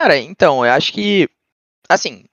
Cara, 0.00 0.18
então, 0.18 0.64
eu 0.66 0.72
acho 0.72 0.92
que, 0.92 1.28
assim, 1.88 2.24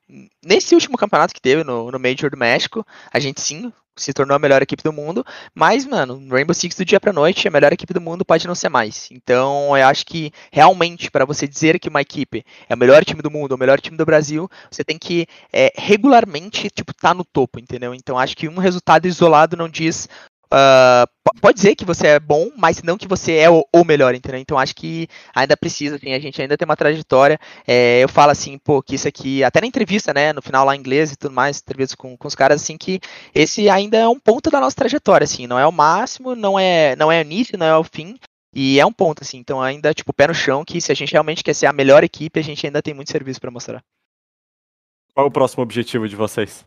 nesse 0.44 0.74
último 0.74 0.98
campeonato 0.98 1.34
que 1.34 1.42
teve 1.42 1.64
no, 1.64 1.92
no 1.92 2.00
Major 2.00 2.30
do 2.30 2.38
México, 2.38 2.86
a 3.12 3.20
gente 3.20 3.42
sim 3.42 3.72
se 3.96 4.14
tornou 4.14 4.36
a 4.36 4.40
melhor 4.40 4.62
equipe 4.62 4.84
do 4.84 4.94
mundo, 4.94 5.24
mas, 5.54 5.86
mano, 5.86 6.28
Rainbow 6.30 6.54
Six 6.54 6.76
do 6.76 6.86
dia 6.86 7.00
pra 7.00 7.14
noite, 7.14 7.48
a 7.48 7.52
melhor 7.52 7.72
equipe 7.74 7.94
do 7.94 8.02
mundo 8.02 8.26
pode 8.26 8.48
não 8.48 8.56
ser 8.56 8.70
mais. 8.70 9.10
Então, 9.12 9.78
eu 9.78 9.86
acho 9.86 10.06
que, 10.06 10.32
realmente, 10.52 11.12
para 11.12 11.26
você 11.26 11.48
dizer 11.48 11.80
que 11.80 11.90
uma 11.90 12.02
equipe 12.02 12.44
é 12.70 12.74
o 12.74 12.78
melhor 12.78 13.04
time 13.04 13.22
do 13.22 13.30
mundo, 13.30 13.54
o 13.54 13.58
melhor 13.58 13.80
time 13.80 13.98
do 13.98 14.06
Brasil, 14.06 14.50
você 14.70 14.84
tem 14.84 14.98
que 14.98 15.28
é, 15.52 15.72
regularmente, 15.76 16.70
tipo, 16.70 16.94
tá 16.94 17.14
no 17.14 17.26
topo, 17.26 17.60
entendeu? 17.60 17.94
Então, 17.94 18.18
acho 18.18 18.36
que 18.36 18.48
um 18.48 18.58
resultado 18.58 19.08
isolado 19.08 19.58
não 19.58 19.70
diz 19.70 20.08
Uh, 20.54 21.08
pode 21.40 21.56
dizer 21.56 21.76
que 21.76 21.86
você 21.86 22.08
é 22.08 22.20
bom, 22.20 22.50
mas 22.58 22.84
não 22.84 22.98
que 22.98 23.08
você 23.08 23.38
é 23.38 23.50
o, 23.50 23.64
o, 23.74 23.86
melhor, 23.86 24.14
entendeu? 24.14 24.40
Então 24.40 24.58
acho 24.58 24.76
que 24.76 25.08
ainda 25.34 25.56
precisa, 25.56 25.96
assim, 25.96 26.14
a 26.14 26.20
gente 26.20 26.42
ainda 26.42 26.58
tem 26.58 26.66
uma 26.66 26.76
trajetória. 26.76 27.40
É, 27.66 28.04
eu 28.04 28.10
falo 28.10 28.32
assim, 28.32 28.58
pô, 28.58 28.82
que 28.82 28.96
isso 28.96 29.08
aqui, 29.08 29.44
até 29.46 29.62
na 29.62 29.68
entrevista, 29.68 30.14
né, 30.14 30.34
no 30.34 30.42
final 30.42 30.66
lá 30.66 30.76
em 30.76 30.80
inglês 30.80 31.14
e 31.14 31.16
tudo 31.16 31.34
mais, 31.34 31.60
entrevistas 31.60 31.96
com, 31.96 32.18
com 32.18 32.28
os 32.28 32.36
caras, 32.36 32.62
assim, 32.62 32.78
que 32.78 33.00
esse 33.34 33.70
ainda 33.70 33.98
é 33.98 34.08
um 34.08 34.20
ponto 34.20 34.50
da 34.50 34.60
nossa 34.60 34.76
trajetória, 34.76 35.24
assim, 35.24 35.48
não 35.48 35.58
é 35.58 35.66
o 35.66 35.72
máximo, 35.72 36.36
não 36.36 36.60
é, 36.60 36.98
não 36.98 37.10
é 37.10 37.20
o 37.20 37.22
início, 37.22 37.58
não 37.58 37.66
é 37.66 37.78
o 37.78 37.84
fim, 37.84 38.18
e 38.54 38.78
é 38.78 38.86
um 38.86 38.92
ponto, 38.92 39.24
assim, 39.24 39.38
então 39.38 39.62
ainda, 39.62 39.94
tipo, 39.94 40.12
pé 40.12 40.28
no 40.28 40.34
chão, 40.34 40.66
que 40.66 40.82
se 40.82 40.92
a 40.92 40.96
gente 40.96 41.14
realmente 41.14 41.44
quer 41.44 41.54
ser 41.54 41.68
a 41.68 41.74
melhor 41.74 42.04
equipe, 42.04 42.40
a 42.40 42.44
gente 42.44 42.66
ainda 42.66 42.82
tem 42.82 42.94
muito 42.94 43.10
serviço 43.10 43.40
para 43.40 43.50
mostrar. 43.50 43.82
Qual 45.14 45.26
é 45.26 45.30
o 45.30 45.32
próximo 45.32 45.64
objetivo 45.64 46.08
de 46.08 46.16
vocês? 46.16 46.66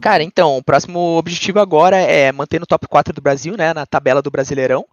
Cara, 0.00 0.22
então, 0.22 0.56
o 0.56 0.62
próximo 0.62 1.16
objetivo 1.16 1.58
agora 1.58 1.96
é 1.96 2.30
manter 2.30 2.60
no 2.60 2.66
top 2.66 2.86
4 2.86 3.12
do 3.12 3.22
Brasil, 3.22 3.56
né, 3.56 3.72
na 3.72 3.86
tabela 3.86 4.22
do 4.22 4.30
Brasileirão. 4.30 4.84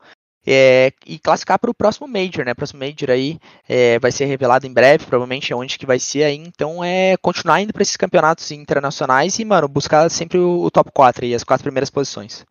É, 0.48 0.93
e 1.08 1.18
classificar 1.18 1.58
para 1.58 1.72
o 1.72 1.74
próximo 1.74 2.08
Major, 2.08 2.46
né? 2.46 2.52
O 2.52 2.56
próximo 2.56 2.80
Major 2.80 3.10
aí 3.10 3.39
é, 3.68 3.98
vai 3.98 4.12
ser 4.12 4.26
revelado 4.26 4.68
em 4.68 4.72
breve, 4.72 5.04
provavelmente 5.04 5.52
onde 5.56 5.76
que 5.76 5.88
vai 5.88 5.98
ser 5.98 6.24
aí. 6.24 6.36
Então 6.36 6.84
é 6.84 7.18
continuar 7.18 7.62
indo 7.62 7.74
para 7.74 7.82
esses 7.82 7.98
campeonatos 7.98 8.52
internacionais 8.52 9.39
e, 9.39 9.46
mano, 9.46 9.68
buscar 9.68 10.08
sempre 10.12 10.38
o, 10.38 10.62
o 10.62 10.70
top 10.70 10.91
4 10.93 11.26
e 11.26 11.34
as 11.34 11.43
quatro 11.43 11.64
primeiras 11.64 11.89
posições. 11.89 12.46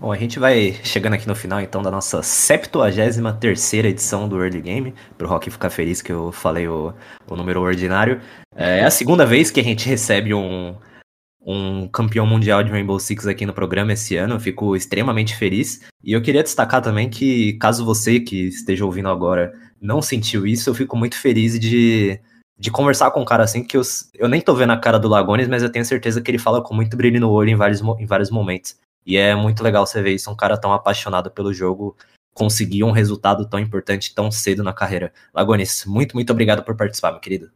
Bom, 0.00 0.12
a 0.12 0.16
gente 0.16 0.38
vai 0.38 0.74
chegando 0.84 1.14
aqui 1.14 1.26
no 1.26 1.34
final 1.34 1.60
então 1.60 1.82
da 1.82 1.90
nossa 1.90 2.22
73 2.22 3.72
edição 3.74 4.28
do 4.28 4.40
Early 4.40 4.60
Game, 4.60 4.94
pro 5.16 5.26
Rock 5.26 5.50
ficar 5.50 5.70
feliz 5.70 6.00
que 6.00 6.12
eu 6.12 6.30
falei 6.30 6.68
o, 6.68 6.94
o 7.28 7.34
número 7.34 7.60
ordinário. 7.60 8.20
É 8.54 8.84
a 8.84 8.92
segunda 8.92 9.26
vez 9.26 9.50
que 9.50 9.58
a 9.58 9.62
gente 9.62 9.88
recebe 9.88 10.32
um, 10.32 10.76
um 11.44 11.88
campeão 11.88 12.24
mundial 12.24 12.62
de 12.62 12.70
Rainbow 12.70 13.00
Six 13.00 13.26
aqui 13.26 13.44
no 13.44 13.52
programa 13.52 13.92
esse 13.92 14.16
ano, 14.16 14.36
eu 14.36 14.40
fico 14.40 14.76
extremamente 14.76 15.34
feliz. 15.34 15.80
E 16.04 16.12
eu 16.12 16.22
queria 16.22 16.44
destacar 16.44 16.80
também 16.80 17.10
que, 17.10 17.54
caso 17.54 17.84
você 17.84 18.20
que 18.20 18.46
esteja 18.46 18.84
ouvindo 18.84 19.08
agora 19.08 19.52
não 19.82 20.00
sentiu 20.00 20.46
isso, 20.46 20.70
eu 20.70 20.74
fico 20.74 20.96
muito 20.96 21.16
feliz 21.18 21.58
de, 21.58 22.20
de 22.56 22.70
conversar 22.70 23.10
com 23.10 23.20
um 23.20 23.24
cara 23.24 23.42
assim, 23.42 23.64
que 23.64 23.76
eu, 23.76 23.82
eu 24.14 24.28
nem 24.28 24.40
tô 24.40 24.54
vendo 24.54 24.74
a 24.74 24.78
cara 24.78 24.96
do 24.96 25.08
Lagones, 25.08 25.48
mas 25.48 25.64
eu 25.64 25.72
tenho 25.72 25.84
certeza 25.84 26.22
que 26.22 26.30
ele 26.30 26.38
fala 26.38 26.62
com 26.62 26.72
muito 26.72 26.96
brilho 26.96 27.20
no 27.20 27.30
olho 27.30 27.50
em 27.50 27.56
vários, 27.56 27.80
em 27.80 28.06
vários 28.06 28.30
momentos. 28.30 28.76
E 29.06 29.16
é 29.16 29.34
muito 29.34 29.62
legal 29.62 29.86
você 29.86 30.02
ver 30.02 30.14
isso, 30.14 30.30
um 30.30 30.36
cara 30.36 30.60
tão 30.60 30.72
apaixonado 30.72 31.30
pelo 31.30 31.52
jogo 31.52 31.96
conseguir 32.34 32.84
um 32.84 32.92
resultado 32.92 33.48
tão 33.48 33.58
importante 33.58 34.14
tão 34.14 34.30
cedo 34.30 34.62
na 34.62 34.72
carreira. 34.72 35.12
Lagones, 35.34 35.84
muito, 35.84 36.14
muito 36.14 36.30
obrigado 36.30 36.62
por 36.62 36.76
participar, 36.76 37.10
meu 37.10 37.20
querido. 37.20 37.50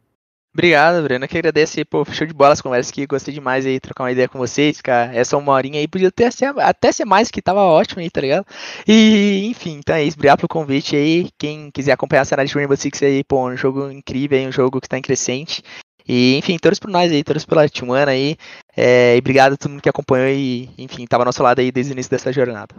Obrigado, 0.53 1.01
Breno. 1.01 1.25
Eu 1.25 1.29
que 1.29 1.37
agradeço 1.37 1.79
aí, 1.79 1.85
pô, 1.85 2.05
show 2.05 2.27
de 2.27 2.33
bola 2.33 2.53
as 2.53 2.61
conversas 2.61 2.91
aqui. 2.91 3.07
Gostei 3.07 3.33
demais 3.33 3.65
aí, 3.65 3.79
trocar 3.79 4.03
uma 4.03 4.11
ideia 4.11 4.29
com 4.29 4.37
vocês, 4.37 4.81
cara. 4.81 5.11
Essa 5.15 5.35
uma 5.35 5.51
horinha 5.51 5.79
aí 5.79 5.87
podia 5.87 6.09
até 6.09 6.29
ser, 6.29 6.53
até 6.59 6.91
ser 6.91 7.05
mais, 7.05 7.31
que 7.31 7.41
tava 7.41 7.61
ótimo 7.61 8.01
aí, 8.01 8.09
tá 8.09 8.21
ligado? 8.21 8.45
E, 8.87 9.47
enfim, 9.47 9.79
então 9.79 9.95
é 9.95 10.03
isso. 10.03 10.15
Obrigado 10.15 10.37
pelo 10.39 10.49
convite 10.49 10.95
aí. 10.95 11.29
Quem 11.39 11.71
quiser 11.71 11.93
acompanhar 11.93 12.21
a 12.21 12.25
série 12.25 12.45
de 12.45 12.53
Rainbow 12.53 12.77
Six 12.77 13.01
aí, 13.01 13.23
pô, 13.23 13.49
um 13.49 13.57
jogo 13.57 13.89
incrível 13.89 14.37
aí, 14.37 14.47
um 14.47 14.51
jogo 14.51 14.79
que 14.79 14.87
tá 14.87 14.95
em 14.95 15.01
crescente. 15.01 15.63
E, 16.07 16.37
enfim, 16.37 16.57
todos 16.57 16.79
por 16.79 16.89
nós 16.89 17.11
aí, 17.11 17.23
todos 17.23 17.45
pela 17.45 17.67
Tijuana 17.67 18.11
aí. 18.11 18.35
É, 18.75 19.15
e 19.15 19.19
obrigado 19.19 19.53
a 19.53 19.57
todo 19.57 19.71
mundo 19.71 19.81
que 19.81 19.89
acompanhou 19.89 20.27
e, 20.27 20.69
enfim, 20.77 21.05
tava 21.05 21.23
ao 21.23 21.25
nosso 21.25 21.43
lado 21.43 21.59
aí 21.59 21.71
desde 21.71 21.91
o 21.91 21.95
início 21.95 22.09
dessa 22.09 22.31
jornada. 22.31 22.75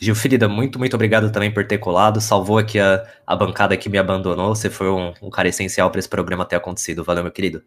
Gilfrida, 0.00 0.48
muito, 0.48 0.78
muito 0.78 0.94
obrigado 0.94 1.30
também 1.30 1.52
por 1.52 1.66
ter 1.66 1.78
colado. 1.78 2.20
Salvou 2.20 2.56
aqui 2.56 2.80
a, 2.80 3.06
a 3.26 3.36
bancada 3.36 3.76
que 3.76 3.88
me 3.88 3.98
abandonou. 3.98 4.54
Você 4.54 4.70
foi 4.70 4.88
um, 4.88 5.12
um 5.20 5.28
cara 5.28 5.48
essencial 5.48 5.90
para 5.90 5.98
esse 5.98 6.08
programa 6.08 6.46
ter 6.46 6.56
acontecido. 6.56 7.04
Valeu, 7.04 7.22
meu 7.22 7.32
querido. 7.32 7.62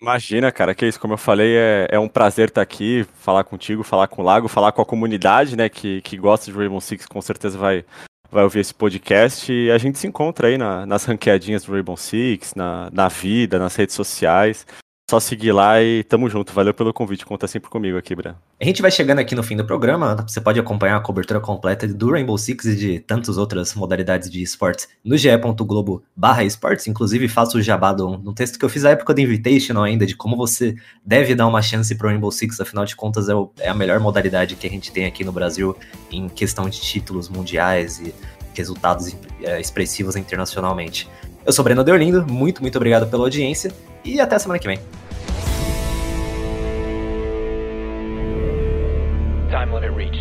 Imagina, 0.00 0.52
cara, 0.52 0.74
que 0.74 0.86
isso, 0.86 0.98
como 0.98 1.14
eu 1.14 1.18
falei, 1.18 1.56
é, 1.56 1.88
é 1.90 1.98
um 1.98 2.08
prazer 2.08 2.48
estar 2.48 2.62
aqui, 2.62 3.04
falar 3.14 3.42
contigo, 3.42 3.82
falar 3.82 4.06
com 4.06 4.22
o 4.22 4.24
Lago, 4.24 4.46
falar 4.46 4.70
com 4.70 4.80
a 4.80 4.86
comunidade, 4.86 5.56
né, 5.56 5.68
que, 5.68 6.00
que 6.02 6.16
gosta 6.16 6.46
de 6.46 6.56
Rainbow 6.56 6.80
Six, 6.80 7.04
com 7.06 7.20
certeza 7.20 7.58
vai, 7.58 7.84
vai 8.30 8.44
ouvir 8.44 8.60
esse 8.60 8.74
podcast. 8.74 9.52
E 9.52 9.70
a 9.70 9.78
gente 9.78 9.98
se 9.98 10.06
encontra 10.06 10.48
aí 10.48 10.58
na, 10.58 10.86
nas 10.86 11.04
ranqueadinhas 11.04 11.64
do 11.64 11.72
Rainbow 11.72 11.96
Six, 11.96 12.54
na, 12.54 12.90
na 12.92 13.08
vida, 13.08 13.58
nas 13.58 13.74
redes 13.76 13.94
sociais. 13.94 14.66
Só 15.10 15.18
seguir 15.18 15.52
lá 15.52 15.80
e 15.82 16.04
tamo 16.04 16.28
junto. 16.28 16.52
Valeu 16.52 16.74
pelo 16.74 16.92
convite. 16.92 17.24
Conta 17.24 17.46
sempre 17.46 17.70
comigo 17.70 17.96
aqui, 17.96 18.14
Bran. 18.14 18.34
A 18.60 18.64
gente 18.64 18.82
vai 18.82 18.90
chegando 18.90 19.20
aqui 19.20 19.34
no 19.34 19.42
fim 19.42 19.56
do 19.56 19.64
programa. 19.64 20.14
Você 20.28 20.38
pode 20.38 20.60
acompanhar 20.60 20.96
a 20.96 21.00
cobertura 21.00 21.40
completa 21.40 21.88
do 21.88 22.10
Rainbow 22.10 22.36
Six 22.36 22.66
e 22.66 22.76
de 22.76 23.00
tantas 23.00 23.38
outras 23.38 23.74
modalidades 23.74 24.28
de 24.28 24.42
esportes 24.42 24.86
no 25.02 25.16
ge.globo 25.16 26.02
barra 26.14 26.44
esportes. 26.44 26.86
Inclusive, 26.86 27.26
faço 27.26 27.56
o 27.56 27.62
jabá 27.62 27.96
um 27.98 28.34
texto 28.34 28.58
que 28.58 28.64
eu 28.66 28.68
fiz 28.68 28.82
na 28.82 28.90
época 28.90 29.14
do 29.14 29.20
Invitational 29.22 29.84
ainda, 29.84 30.04
de 30.04 30.14
como 30.14 30.36
você 30.36 30.76
deve 31.02 31.34
dar 31.34 31.46
uma 31.46 31.62
chance 31.62 31.94
pro 31.94 32.08
Rainbow 32.08 32.30
Six. 32.30 32.60
Afinal 32.60 32.84
de 32.84 32.94
contas, 32.94 33.30
é, 33.30 33.34
o, 33.34 33.50
é 33.60 33.70
a 33.70 33.74
melhor 33.74 34.00
modalidade 34.00 34.56
que 34.56 34.66
a 34.66 34.70
gente 34.70 34.92
tem 34.92 35.06
aqui 35.06 35.24
no 35.24 35.32
Brasil 35.32 35.74
em 36.12 36.28
questão 36.28 36.68
de 36.68 36.78
títulos 36.82 37.30
mundiais 37.30 37.98
e 37.98 38.14
resultados 38.54 39.16
é, 39.42 39.58
expressivos 39.58 40.16
internacionalmente. 40.16 41.08
Eu 41.44 41.52
sou 41.52 41.64
Breno 41.64 41.82
Deolindo, 41.82 42.26
muito, 42.30 42.60
muito 42.60 42.76
obrigado 42.76 43.08
pela 43.08 43.24
audiência 43.24 43.72
e 44.04 44.20
até 44.20 44.36
a 44.36 44.38
semana 44.38 44.58
que 44.58 44.66
vem. 44.66 44.78
Time 49.50 49.72
limit 49.72 49.96
reached. 49.96 50.17